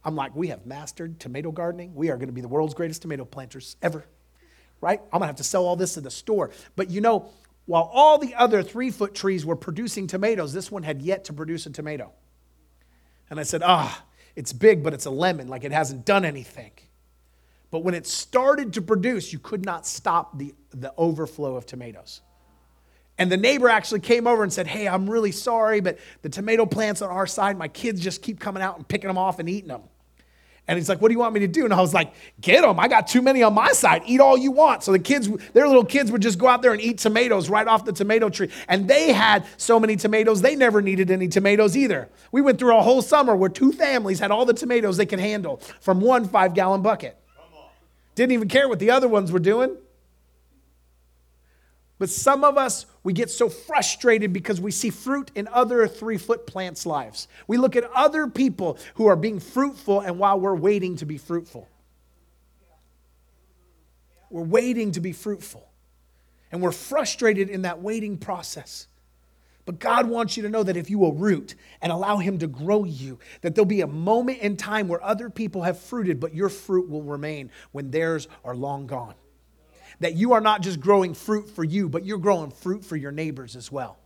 I'm 0.05 0.15
like, 0.17 0.35
we 0.35 0.49
have 0.49 0.67
mastered 0.67 1.19
tomato 1.19 1.51
gardening. 1.51 1.95
We 1.95 2.11
are 2.11 2.17
going 2.17 2.29
to 2.29 2.33
be 2.33 2.41
the 2.41 2.49
world's 2.49 2.75
greatest 2.75 3.03
tomato 3.03 3.25
planters 3.25 3.77
ever. 3.83 4.05
Right? 4.81 5.01
I'm 5.01 5.19
going 5.19 5.23
to 5.23 5.27
have 5.27 5.37
to 5.37 5.45
sell 5.45 5.65
all 5.65 5.77
this 5.77 5.97
in 5.97 6.05
the 6.05 6.11
store. 6.11 6.51
But 6.77 6.91
you 6.91 7.01
know, 7.01 7.31
while 7.67 7.91
all 7.93 8.19
the 8.19 8.35
other 8.35 8.63
three 8.63 8.91
foot 8.91 9.15
trees 9.15 9.45
were 9.45 9.57
producing 9.57 10.07
tomatoes, 10.07 10.53
this 10.53 10.71
one 10.71 10.85
had 10.85 11.03
yet 11.03 11.25
to 11.25 11.33
produce 11.33 11.67
a 11.67 11.71
tomato. 11.71 12.13
And 13.29 13.41
I 13.41 13.43
said, 13.43 13.63
ah, 13.65 14.05
it's 14.37 14.53
big, 14.53 14.85
but 14.85 14.95
it's 14.95 15.07
a 15.07 15.11
lemon, 15.11 15.49
like 15.49 15.65
it 15.65 15.73
hasn't 15.73 16.05
done 16.05 16.25
anything. 16.25 16.71
But 17.71 17.81
when 17.81 17.95
it 17.95 18.07
started 18.07 18.73
to 18.75 18.83
produce, 18.83 19.33
you 19.33 19.41
could 19.41 19.65
not 19.65 19.87
stop 19.87 20.39
the, 20.39 20.55
the 20.81 20.93
overflow 20.97 21.57
of 21.57 21.67
tomatoes. 21.67 22.21
And 23.19 23.33
the 23.33 23.37
neighbor 23.37 23.69
actually 23.69 24.01
came 24.01 24.27
over 24.27 24.43
and 24.43 24.53
said, 24.53 24.67
Hey, 24.67 24.87
I'm 24.87 25.09
really 25.09 25.33
sorry, 25.33 25.81
but 25.81 25.99
the 26.23 26.29
tomato 26.29 26.67
plants 26.67 27.01
on 27.03 27.11
our 27.11 27.27
side, 27.27 27.57
my 27.57 27.69
kids 27.69 28.01
just 28.01 28.23
keep 28.23 28.39
coming 28.39 28.63
out 28.63 28.77
and 28.77 28.87
picking 28.87 29.09
them 29.09 29.19
off 29.19 29.39
and 29.39 29.49
eating 29.49 29.69
them. 29.69 29.83
And 30.69 30.77
he's 30.77 30.89
like, 30.89 31.01
What 31.01 31.09
do 31.09 31.15
you 31.15 31.19
want 31.19 31.33
me 31.33 31.41
to 31.41 31.49
do? 31.49 31.65
And 31.65 31.73
I 31.73 31.81
was 31.81 31.95
like, 31.95 32.13
Get 32.43 32.61
them. 32.61 32.79
I 32.79 32.89
got 32.89 33.07
too 33.07 33.23
many 33.23 33.43
on 33.43 33.55
my 33.55 33.73
side. 33.73 34.03
Eat 34.05 34.21
all 34.21 34.37
you 34.37 34.51
want. 34.51 34.83
So 34.83 34.93
the 34.93 34.99
kids, 34.99 35.31
their 35.55 35.67
little 35.67 35.85
kids 35.85 36.13
would 36.13 36.21
just 36.21 36.39
go 36.39 36.47
out 36.47 36.61
there 36.61 36.73
and 36.73 36.81
eat 36.81 36.99
tomatoes 36.99 37.49
right 37.49 37.67
off 37.67 37.87
the 37.87 37.93
tomato 37.93 38.29
tree. 38.29 38.51
And 38.69 38.87
they 38.87 39.13
had 39.13 39.47
so 39.57 39.81
many 39.81 39.97
tomatoes, 39.97 40.43
they 40.43 40.55
never 40.55 40.83
needed 40.83 41.11
any 41.11 41.29
tomatoes 41.29 41.75
either. 41.75 42.11
We 42.33 42.43
went 42.43 42.59
through 42.59 42.77
a 42.77 42.83
whole 42.83 43.01
summer 43.01 43.35
where 43.35 43.49
two 43.49 43.73
families 43.73 44.19
had 44.19 44.31
all 44.31 44.45
the 44.45 44.55
tomatoes 44.55 44.99
they 44.99 45.07
could 45.07 45.21
handle 45.21 45.63
from 45.81 46.01
one 46.03 46.29
five 46.29 46.53
gallon 46.53 46.83
bucket. 46.83 47.17
Didn't 48.15 48.33
even 48.33 48.49
care 48.49 48.69
what 48.69 48.79
the 48.79 48.91
other 48.91 49.09
ones 49.09 49.33
were 49.33 49.39
doing. 49.39 49.77
But 51.99 52.11
some 52.11 52.45
of 52.45 52.59
us, 52.59 52.85
we 53.05 53.13
get 53.13 53.31
so 53.31 53.49
frustrated 53.49 54.33
because 54.33 54.61
we 54.61 54.71
see 54.71 54.91
fruit 54.91 55.31
in 55.35 55.49
other 55.49 55.89
three 55.89 56.19
foot 56.19 56.47
plants' 56.47 56.85
lives. 56.85 57.27
We 57.47 57.57
look 57.57 57.75
at 57.75 57.85
other 57.95 58.27
people 58.27 58.79
who 58.95 59.07
are 59.07 59.17
being 59.17 59.41
fruitful, 59.41 60.01
and 60.01 60.19
while 60.19 60.39
we're 60.39 60.55
waiting 60.55 60.97
to 60.97 61.07
be 61.07 61.17
fruitful, 61.17 61.69
we're 64.29 64.43
waiting 64.43 64.93
to 64.93 65.01
be 65.01 65.13
fruitful. 65.13 65.67
And 66.53 66.61
we're 66.61 66.73
frustrated 66.73 67.49
in 67.49 67.63
that 67.63 67.81
waiting 67.81 68.19
process. 68.19 68.89
But 69.65 69.81
God 69.81 70.07
wants 70.07 70.37
you 70.37 70.45
to 70.45 70.49
know 70.49 70.63
that 70.63 70.77
if 70.77 70.91
you 70.91 70.99
will 70.99 71.13
root 71.13 71.55
and 71.83 71.91
allow 71.91 72.19
Him 72.19 72.39
to 72.39 72.47
grow 72.47 72.85
you, 72.85 73.19
that 73.41 73.55
there'll 73.55 73.67
be 73.67 73.81
a 73.81 73.87
moment 73.87 74.39
in 74.39 74.57
time 74.57 74.87
where 74.87 75.03
other 75.03 75.29
people 75.29 75.63
have 75.63 75.79
fruited, 75.79 76.21
but 76.21 76.35
your 76.35 76.49
fruit 76.49 76.89
will 76.89 77.03
remain 77.03 77.51
when 77.73 77.91
theirs 77.91 78.29
are 78.45 78.55
long 78.55 78.87
gone 78.87 79.15
that 80.01 80.15
you 80.15 80.33
are 80.33 80.41
not 80.41 80.61
just 80.61 80.81
growing 80.81 81.15
fruit 81.15 81.49
for 81.49 81.65
you, 81.65 81.89
but 81.89 82.05
you're 82.05 82.19
growing 82.19 82.51
fruit 82.51 82.85
for 82.85 82.97
your 82.97 83.13
neighbors 83.13 83.57
as 83.57 83.71
well. 83.73 83.99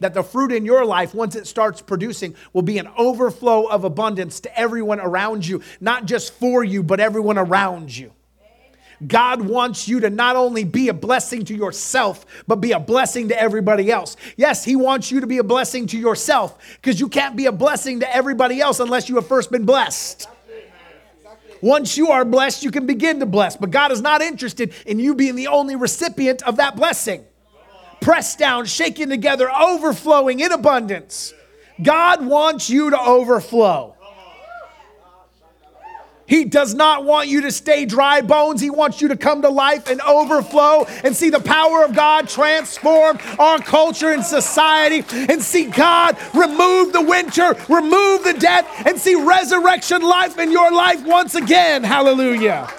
that 0.00 0.14
the 0.14 0.22
fruit 0.22 0.52
in 0.52 0.64
your 0.64 0.84
life, 0.84 1.12
once 1.12 1.34
it 1.34 1.44
starts 1.44 1.82
producing, 1.82 2.32
will 2.52 2.62
be 2.62 2.78
an 2.78 2.88
overflow 2.96 3.66
of 3.66 3.82
abundance 3.82 4.38
to 4.38 4.58
everyone 4.58 5.00
around 5.00 5.44
you, 5.44 5.60
not 5.80 6.04
just 6.04 6.32
for 6.34 6.62
you, 6.62 6.84
but 6.84 7.00
everyone 7.00 7.36
around 7.36 7.96
you. 7.96 8.12
God 9.06 9.42
wants 9.42 9.86
you 9.86 10.00
to 10.00 10.10
not 10.10 10.36
only 10.36 10.64
be 10.64 10.88
a 10.88 10.94
blessing 10.94 11.44
to 11.46 11.54
yourself, 11.54 12.26
but 12.46 12.56
be 12.56 12.72
a 12.72 12.80
blessing 12.80 13.28
to 13.28 13.40
everybody 13.40 13.90
else. 13.90 14.16
Yes, 14.36 14.64
He 14.64 14.76
wants 14.76 15.10
you 15.10 15.20
to 15.20 15.26
be 15.26 15.38
a 15.38 15.44
blessing 15.44 15.86
to 15.88 15.98
yourself 15.98 16.58
because 16.80 16.98
you 16.98 17.08
can't 17.08 17.36
be 17.36 17.46
a 17.46 17.52
blessing 17.52 18.00
to 18.00 18.14
everybody 18.14 18.60
else 18.60 18.80
unless 18.80 19.08
you 19.08 19.14
have 19.16 19.26
first 19.26 19.52
been 19.52 19.64
blessed. 19.64 20.28
Once 21.60 21.96
you 21.96 22.10
are 22.10 22.24
blessed, 22.24 22.62
you 22.62 22.70
can 22.70 22.86
begin 22.86 23.20
to 23.20 23.26
bless. 23.26 23.56
But 23.56 23.70
God 23.70 23.92
is 23.92 24.00
not 24.00 24.22
interested 24.22 24.72
in 24.86 24.98
you 24.98 25.14
being 25.14 25.34
the 25.34 25.48
only 25.48 25.76
recipient 25.76 26.42
of 26.42 26.56
that 26.56 26.76
blessing. 26.76 27.24
Pressed 28.00 28.38
down, 28.38 28.66
shaken 28.66 29.08
together, 29.08 29.50
overflowing 29.50 30.40
in 30.40 30.52
abundance. 30.52 31.34
God 31.82 32.24
wants 32.24 32.70
you 32.70 32.90
to 32.90 33.00
overflow. 33.00 33.96
He 36.28 36.44
does 36.44 36.74
not 36.74 37.04
want 37.04 37.28
you 37.28 37.40
to 37.40 37.50
stay 37.50 37.86
dry 37.86 38.20
bones. 38.20 38.60
He 38.60 38.68
wants 38.68 39.00
you 39.00 39.08
to 39.08 39.16
come 39.16 39.40
to 39.42 39.48
life 39.48 39.88
and 39.88 39.98
overflow 40.02 40.84
and 41.02 41.16
see 41.16 41.30
the 41.30 41.40
power 41.40 41.84
of 41.84 41.94
God 41.94 42.28
transform 42.28 43.18
our 43.38 43.58
culture 43.58 44.12
and 44.12 44.22
society 44.22 45.04
and 45.10 45.42
see 45.42 45.64
God 45.64 46.18
remove 46.34 46.92
the 46.92 47.00
winter, 47.02 47.54
remove 47.70 48.24
the 48.24 48.36
death, 48.38 48.86
and 48.86 48.98
see 48.98 49.14
resurrection 49.14 50.02
life 50.02 50.38
in 50.38 50.52
your 50.52 50.70
life 50.70 51.02
once 51.06 51.34
again. 51.34 51.82
Hallelujah. 51.82 52.70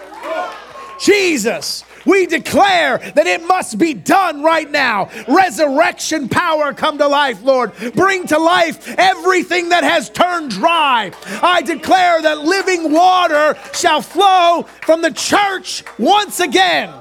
Jesus. 1.00 1.84
We 2.06 2.26
declare 2.26 2.98
that 2.98 3.28
it 3.28 3.46
must 3.46 3.78
be 3.78 3.94
done 3.94 4.44
right 4.44 4.70
now. 4.70 5.10
Resurrection 5.28 6.30
power 6.30 6.74
come 6.74 6.98
to 6.98 7.08
life, 7.08 7.42
Lord. 7.44 7.74
Bring 7.96 8.28
to 8.28 8.38
life 8.38 8.96
everything 8.98 9.70
that 9.70 9.84
has 9.84 10.10
turned 10.10 10.52
dry. 10.52 11.12
I 11.42 11.62
declare 11.62 12.22
that 12.22 12.40
living 12.40 12.92
water 12.92 13.58
shall 13.74 14.02
flow 14.02 14.64
from 14.82 15.02
the 15.02 15.12
church 15.12 15.84
once 15.98 16.40
again 16.40 16.94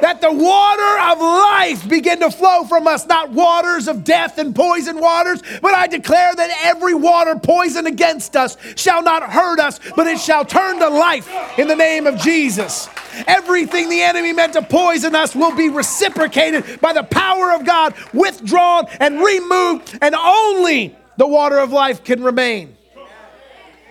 that 0.00 0.20
the 0.20 0.32
water 0.32 1.12
of 1.12 1.20
life 1.20 1.88
begin 1.88 2.20
to 2.20 2.30
flow 2.30 2.64
from 2.64 2.86
us, 2.86 3.06
not 3.06 3.30
waters 3.30 3.88
of 3.88 4.04
death 4.04 4.38
and 4.38 4.54
poison 4.54 5.00
waters, 5.00 5.42
but 5.62 5.74
I 5.74 5.86
declare 5.86 6.34
that 6.34 6.50
every 6.64 6.94
water 6.94 7.36
poisoned 7.36 7.86
against 7.86 8.36
us 8.36 8.56
shall 8.76 9.02
not 9.02 9.22
hurt 9.22 9.58
us, 9.58 9.80
but 9.96 10.06
it 10.06 10.18
shall 10.18 10.44
turn 10.44 10.78
to 10.80 10.88
life 10.88 11.28
in 11.58 11.68
the 11.68 11.76
name 11.76 12.06
of 12.06 12.18
Jesus. 12.18 12.88
Everything 13.26 13.88
the 13.88 14.02
enemy 14.02 14.32
meant 14.32 14.54
to 14.54 14.62
poison 14.62 15.14
us 15.14 15.34
will 15.34 15.54
be 15.54 15.68
reciprocated 15.68 16.80
by 16.80 16.92
the 16.92 17.04
power 17.04 17.52
of 17.52 17.64
God, 17.64 17.94
withdrawn 18.12 18.86
and 19.00 19.20
removed, 19.20 19.98
and 20.00 20.14
only 20.14 20.96
the 21.16 21.26
water 21.26 21.58
of 21.58 21.72
life 21.72 22.04
can 22.04 22.22
remain. 22.22 22.76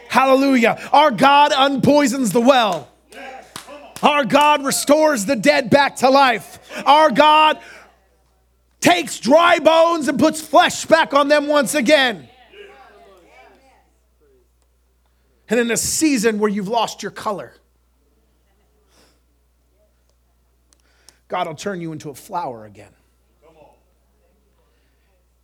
Hallelujah. 0.10 0.78
Our 0.92 1.10
God 1.10 1.52
unpoisons 1.52 2.34
the 2.34 2.42
well. 2.42 2.88
Our 4.04 4.26
God 4.26 4.66
restores 4.66 5.26
the 5.26 5.36
dead 5.36 5.70
back 5.70 5.96
to 5.98 6.10
life. 6.10 6.60
Our 6.86 7.10
God 7.10 7.60
takes 8.82 9.18
dry 9.18 9.60
bones 9.60 10.10
and 10.10 10.20
puts 10.20 10.42
flesh 10.42 10.86
back 10.86 11.14
on 11.14 11.30
them 11.30 11.48
once 11.48 11.74
again. 11.74 12.28
And 15.50 15.60
in 15.60 15.72
a 15.72 15.78
season 15.78 16.38
where 16.40 16.50
you've 16.50 16.68
lost 16.68 17.02
your 17.02 17.12
color, 17.12 17.54
God 21.30 21.48
will 21.48 21.56
turn 21.56 21.80
you 21.80 21.94
into 21.94 22.10
a 22.10 22.16
flower 22.16 22.66
again. 22.66 22.92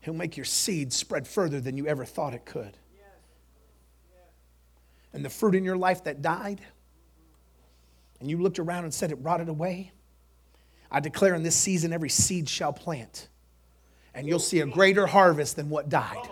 He'll 0.01 0.13
make 0.13 0.35
your 0.35 0.45
seed 0.45 0.91
spread 0.91 1.27
further 1.27 1.61
than 1.61 1.77
you 1.77 1.87
ever 1.87 2.03
thought 2.03 2.33
it 2.33 2.45
could. 2.45 2.75
And 5.13 5.23
the 5.23 5.29
fruit 5.29 5.55
in 5.55 5.63
your 5.63 5.77
life 5.77 6.03
that 6.03 6.21
died, 6.21 6.61
and 8.19 8.29
you 8.29 8.41
looked 8.41 8.59
around 8.59 8.83
and 8.83 8.93
said 8.93 9.11
it 9.11 9.17
rotted 9.21 9.49
away, 9.49 9.91
I 10.91 10.99
declare 10.99 11.35
in 11.35 11.43
this 11.43 11.55
season 11.55 11.93
every 11.93 12.09
seed 12.09 12.49
shall 12.49 12.73
plant, 12.73 13.27
and 14.13 14.27
you'll 14.27 14.39
see 14.39 14.59
a 14.59 14.65
greater 14.65 15.07
harvest 15.07 15.55
than 15.55 15.69
what 15.69 15.89
died. 15.89 16.27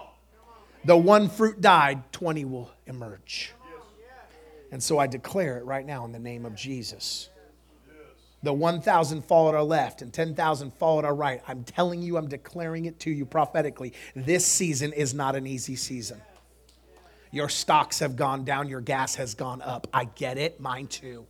Though 0.84 0.98
one 0.98 1.30
fruit 1.30 1.62
died, 1.62 2.12
20 2.12 2.46
will 2.46 2.72
emerge. 2.86 3.54
And 4.72 4.82
so 4.82 4.98
I 5.00 5.08
declare 5.08 5.58
it 5.58 5.66
right 5.66 5.86
now 5.86 6.06
in 6.06 6.12
the 6.12 6.20
name 6.20 6.46
of 6.46 6.56
Jesus. 6.56 7.30
The 8.44 8.54
1,000 8.54 9.24
fall 9.26 9.50
at 9.50 9.56
our 9.56 9.64
left 9.64 10.02
and 10.02 10.14
10,000 10.14 10.72
fall 10.76 11.00
at 11.00 11.06
our 11.06 11.16
right. 11.16 11.42
I'm 11.48 11.64
telling 11.64 12.02
you, 12.02 12.18
I'm 12.18 12.28
declaring 12.28 12.86
it 12.86 13.00
to 13.02 13.10
you 13.10 13.26
prophetically. 13.26 13.94
This 14.16 14.46
season 14.46 14.94
is 14.94 15.14
not 15.14 15.36
an 15.36 15.48
easy 15.48 15.76
season. 15.76 16.22
Your 17.32 17.50
stocks 17.50 18.00
have 18.00 18.16
gone 18.16 18.46
down, 18.46 18.70
your 18.70 18.82
gas 18.82 19.16
has 19.16 19.34
gone 19.36 19.62
up. 19.62 19.88
I 19.94 20.06
get 20.06 20.38
it, 20.38 20.60
mine 20.60 20.88
too. 20.88 21.26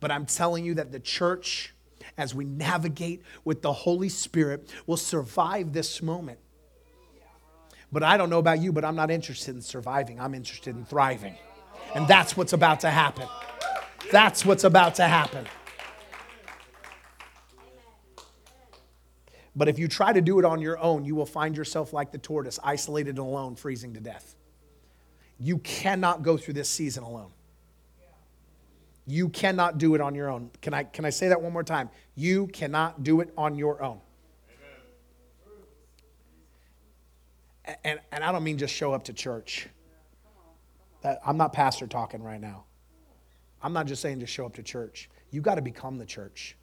But 0.00 0.10
I'm 0.10 0.26
telling 0.26 0.64
you 0.64 0.74
that 0.74 0.92
the 0.92 1.00
church, 1.00 1.74
as 2.16 2.34
we 2.34 2.44
navigate 2.44 3.22
with 3.44 3.62
the 3.62 3.72
Holy 3.72 4.08
Spirit, 4.08 4.70
will 4.86 4.96
survive 4.96 5.72
this 5.72 6.02
moment. 6.02 6.38
But 7.90 8.02
I 8.02 8.16
don't 8.16 8.30
know 8.30 8.38
about 8.38 8.60
you, 8.60 8.72
but 8.72 8.84
I'm 8.84 8.96
not 8.96 9.10
interested 9.10 9.54
in 9.54 9.62
surviving. 9.62 10.20
I'm 10.20 10.34
interested 10.34 10.76
in 10.76 10.84
thriving. 10.84 11.34
And 11.94 12.06
that's 12.06 12.36
what's 12.36 12.52
about 12.52 12.80
to 12.80 12.90
happen. 12.90 13.26
That's 14.12 14.44
what's 14.44 14.64
about 14.64 14.96
to 14.96 15.04
happen. 15.04 15.46
But 19.56 19.68
if 19.68 19.78
you 19.78 19.88
try 19.88 20.12
to 20.12 20.20
do 20.20 20.38
it 20.38 20.44
on 20.44 20.60
your 20.60 20.78
own, 20.78 21.04
you 21.04 21.16
will 21.16 21.26
find 21.26 21.56
yourself 21.56 21.92
like 21.92 22.12
the 22.12 22.18
tortoise, 22.18 22.60
isolated 22.62 23.10
and 23.10 23.18
alone, 23.18 23.56
freezing 23.56 23.94
to 23.94 24.00
death. 24.00 24.36
You 25.40 25.58
cannot 25.58 26.22
go 26.22 26.36
through 26.36 26.54
this 26.54 26.68
season 26.68 27.02
alone. 27.02 27.32
You 29.08 29.30
cannot 29.30 29.78
do 29.78 29.94
it 29.94 30.02
on 30.02 30.14
your 30.14 30.28
own. 30.28 30.50
Can 30.60 30.74
I, 30.74 30.84
can 30.84 31.06
I 31.06 31.10
say 31.10 31.28
that 31.28 31.40
one 31.40 31.50
more 31.50 31.64
time? 31.64 31.88
You 32.14 32.46
cannot 32.48 33.02
do 33.02 33.22
it 33.22 33.32
on 33.38 33.54
your 33.54 33.82
own. 33.82 34.00
And, 37.84 38.00
and 38.12 38.22
I 38.22 38.30
don't 38.32 38.44
mean 38.44 38.58
just 38.58 38.74
show 38.74 38.92
up 38.92 39.04
to 39.04 39.14
church. 39.14 39.66
That, 41.00 41.20
I'm 41.24 41.38
not 41.38 41.54
pastor 41.54 41.86
talking 41.86 42.22
right 42.22 42.40
now. 42.40 42.64
I'm 43.62 43.72
not 43.72 43.86
just 43.86 44.02
saying 44.02 44.20
just 44.20 44.32
show 44.32 44.44
up 44.44 44.54
to 44.56 44.62
church. 44.62 45.08
You 45.30 45.40
got 45.40 45.54
to 45.54 45.62
become 45.62 45.96
the 45.96 46.06
church. 46.06 46.54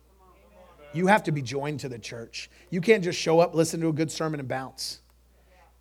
You 0.93 1.07
have 1.07 1.23
to 1.23 1.31
be 1.31 1.41
joined 1.41 1.79
to 1.79 1.89
the 1.89 1.97
church. 1.97 2.51
You 2.69 2.79
can't 2.79 3.03
just 3.03 3.19
show 3.19 3.39
up, 3.39 3.55
listen 3.55 3.81
to 3.81 3.87
a 3.87 3.93
good 3.93 4.11
sermon, 4.11 4.39
and 4.39 4.47
bounce. 4.47 5.01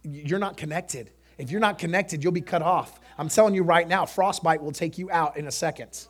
You're 0.02 0.38
not 0.38 0.56
connected. 0.56 1.10
If 1.36 1.50
you're 1.50 1.60
not 1.60 1.78
connected, 1.78 2.24
you'll 2.24 2.32
be 2.32 2.40
cut 2.40 2.62
off. 2.62 3.00
I'm 3.18 3.28
telling 3.28 3.54
you 3.54 3.64
right 3.64 3.86
now, 3.86 4.06
frostbite 4.06 4.62
will 4.62 4.72
take 4.72 4.96
you 4.96 5.10
out 5.10 5.36
in 5.36 5.46
a 5.46 5.52
second. 5.52 6.08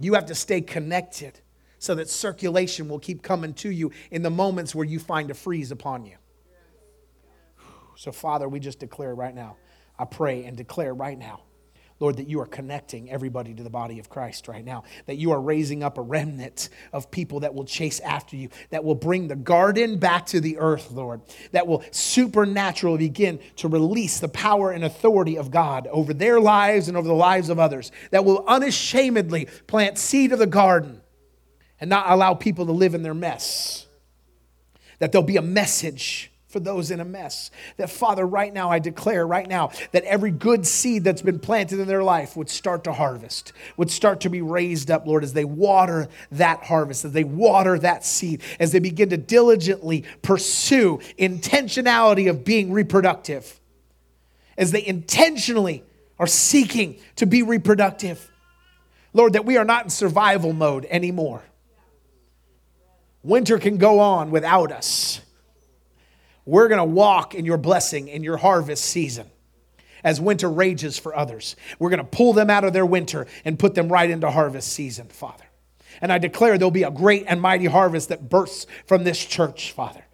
You 0.00 0.14
have 0.14 0.26
to 0.26 0.34
stay 0.34 0.60
connected 0.60 1.40
so 1.78 1.94
that 1.94 2.08
circulation 2.08 2.88
will 2.88 2.98
keep 2.98 3.22
coming 3.22 3.54
to 3.54 3.70
you 3.70 3.92
in 4.10 4.22
the 4.22 4.30
moments 4.30 4.74
where 4.74 4.86
you 4.86 4.98
find 4.98 5.30
a 5.30 5.34
freeze 5.34 5.70
upon 5.70 6.04
you. 6.04 6.16
So, 7.96 8.12
Father, 8.12 8.48
we 8.48 8.60
just 8.60 8.78
declare 8.78 9.14
right 9.14 9.34
now. 9.34 9.56
I 9.98 10.06
pray 10.06 10.44
and 10.44 10.56
declare 10.56 10.94
right 10.94 11.18
now, 11.18 11.42
Lord, 12.00 12.16
that 12.16 12.28
you 12.28 12.40
are 12.40 12.46
connecting 12.46 13.10
everybody 13.10 13.52
to 13.52 13.62
the 13.62 13.70
body 13.70 13.98
of 13.98 14.08
Christ 14.08 14.48
right 14.48 14.64
now, 14.64 14.84
that 15.04 15.16
you 15.16 15.32
are 15.32 15.40
raising 15.40 15.82
up 15.82 15.98
a 15.98 16.02
remnant 16.02 16.70
of 16.94 17.10
people 17.10 17.40
that 17.40 17.54
will 17.54 17.66
chase 17.66 18.00
after 18.00 18.36
you, 18.36 18.48
that 18.70 18.82
will 18.82 18.94
bring 18.94 19.28
the 19.28 19.36
garden 19.36 19.98
back 19.98 20.24
to 20.26 20.40
the 20.40 20.56
earth, 20.58 20.90
Lord, 20.90 21.20
that 21.52 21.66
will 21.66 21.84
supernaturally 21.90 22.96
begin 22.96 23.38
to 23.56 23.68
release 23.68 24.18
the 24.18 24.28
power 24.28 24.70
and 24.70 24.82
authority 24.82 25.36
of 25.36 25.50
God 25.50 25.86
over 25.88 26.14
their 26.14 26.40
lives 26.40 26.88
and 26.88 26.96
over 26.96 27.06
the 27.06 27.14
lives 27.14 27.50
of 27.50 27.58
others, 27.58 27.92
that 28.10 28.24
will 28.24 28.44
unashamedly 28.46 29.46
plant 29.66 29.98
seed 29.98 30.32
of 30.32 30.38
the 30.38 30.46
garden 30.46 31.02
and 31.80 31.90
not 31.90 32.10
allow 32.10 32.32
people 32.32 32.64
to 32.66 32.72
live 32.72 32.94
in 32.94 33.02
their 33.02 33.14
mess, 33.14 33.86
that 35.00 35.12
there'll 35.12 35.26
be 35.26 35.36
a 35.36 35.42
message 35.42 36.32
for 36.50 36.58
those 36.58 36.90
in 36.90 37.00
a 37.00 37.04
mess. 37.04 37.50
That, 37.76 37.90
Father, 37.90 38.26
right 38.26 38.52
now, 38.52 38.70
I 38.70 38.80
declare 38.80 39.24
right 39.24 39.48
now 39.48 39.70
that 39.92 40.02
every 40.02 40.32
good 40.32 40.66
seed 40.66 41.04
that's 41.04 41.22
been 41.22 41.38
planted 41.38 41.78
in 41.78 41.86
their 41.86 42.02
life 42.02 42.36
would 42.36 42.50
start 42.50 42.84
to 42.84 42.92
harvest, 42.92 43.52
would 43.76 43.90
start 43.90 44.20
to 44.22 44.28
be 44.28 44.42
raised 44.42 44.90
up, 44.90 45.06
Lord, 45.06 45.22
as 45.22 45.32
they 45.32 45.44
water 45.44 46.08
that 46.32 46.64
harvest, 46.64 47.04
as 47.04 47.12
they 47.12 47.22
water 47.22 47.78
that 47.78 48.04
seed, 48.04 48.42
as 48.58 48.72
they 48.72 48.80
begin 48.80 49.10
to 49.10 49.16
diligently 49.16 50.04
pursue 50.22 50.98
intentionality 51.18 52.28
of 52.28 52.44
being 52.44 52.72
reproductive, 52.72 53.60
as 54.58 54.72
they 54.72 54.84
intentionally 54.84 55.84
are 56.18 56.26
seeking 56.26 56.98
to 57.16 57.26
be 57.26 57.44
reproductive. 57.44 58.28
Lord, 59.12 59.34
that 59.34 59.44
we 59.44 59.56
are 59.56 59.64
not 59.64 59.84
in 59.84 59.90
survival 59.90 60.52
mode 60.52 60.84
anymore. 60.90 61.42
Winter 63.22 63.58
can 63.58 63.76
go 63.76 64.00
on 64.00 64.30
without 64.30 64.72
us. 64.72 65.20
We're 66.50 66.66
going 66.66 66.80
to 66.80 66.84
walk 66.84 67.36
in 67.36 67.44
your 67.44 67.58
blessing 67.58 68.08
in 68.08 68.24
your 68.24 68.36
harvest 68.36 68.84
season 68.84 69.30
as 70.02 70.20
winter 70.20 70.50
rages 70.50 70.98
for 70.98 71.14
others. 71.14 71.54
We're 71.78 71.90
going 71.90 71.98
to 71.98 72.04
pull 72.04 72.32
them 72.32 72.50
out 72.50 72.64
of 72.64 72.72
their 72.72 72.84
winter 72.84 73.28
and 73.44 73.56
put 73.56 73.76
them 73.76 73.88
right 73.88 74.10
into 74.10 74.28
harvest 74.28 74.72
season, 74.72 75.06
Father. 75.06 75.44
And 76.00 76.12
I 76.12 76.18
declare 76.18 76.58
there'll 76.58 76.72
be 76.72 76.82
a 76.82 76.90
great 76.90 77.24
and 77.28 77.40
mighty 77.40 77.66
harvest 77.66 78.08
that 78.08 78.28
bursts 78.28 78.66
from 78.84 79.04
this 79.04 79.24
church, 79.24 79.70
Father. 79.70 80.04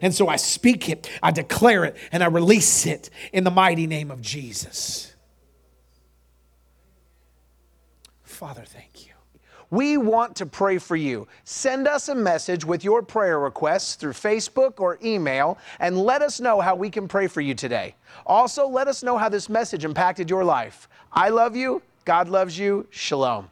And 0.00 0.14
so 0.14 0.26
I 0.26 0.36
speak 0.36 0.88
it, 0.88 1.10
I 1.22 1.32
declare 1.32 1.84
it, 1.84 1.98
and 2.12 2.24
I 2.24 2.28
release 2.28 2.86
it 2.86 3.10
in 3.30 3.44
the 3.44 3.50
mighty 3.50 3.86
name 3.86 4.10
of 4.10 4.22
Jesus. 4.22 5.14
Father, 8.22 8.64
thank 8.64 9.06
you. 9.06 9.07
We 9.70 9.98
want 9.98 10.34
to 10.36 10.46
pray 10.46 10.78
for 10.78 10.96
you. 10.96 11.28
Send 11.44 11.86
us 11.86 12.08
a 12.08 12.14
message 12.14 12.64
with 12.64 12.84
your 12.84 13.02
prayer 13.02 13.38
requests 13.38 13.96
through 13.96 14.14
Facebook 14.14 14.80
or 14.80 14.98
email 15.04 15.58
and 15.78 15.98
let 15.98 16.22
us 16.22 16.40
know 16.40 16.60
how 16.60 16.74
we 16.74 16.88
can 16.88 17.06
pray 17.06 17.26
for 17.26 17.42
you 17.42 17.54
today. 17.54 17.94
Also, 18.26 18.66
let 18.66 18.88
us 18.88 19.02
know 19.02 19.18
how 19.18 19.28
this 19.28 19.48
message 19.48 19.84
impacted 19.84 20.30
your 20.30 20.44
life. 20.44 20.88
I 21.12 21.28
love 21.28 21.54
you. 21.54 21.82
God 22.04 22.28
loves 22.28 22.58
you. 22.58 22.86
Shalom. 22.90 23.50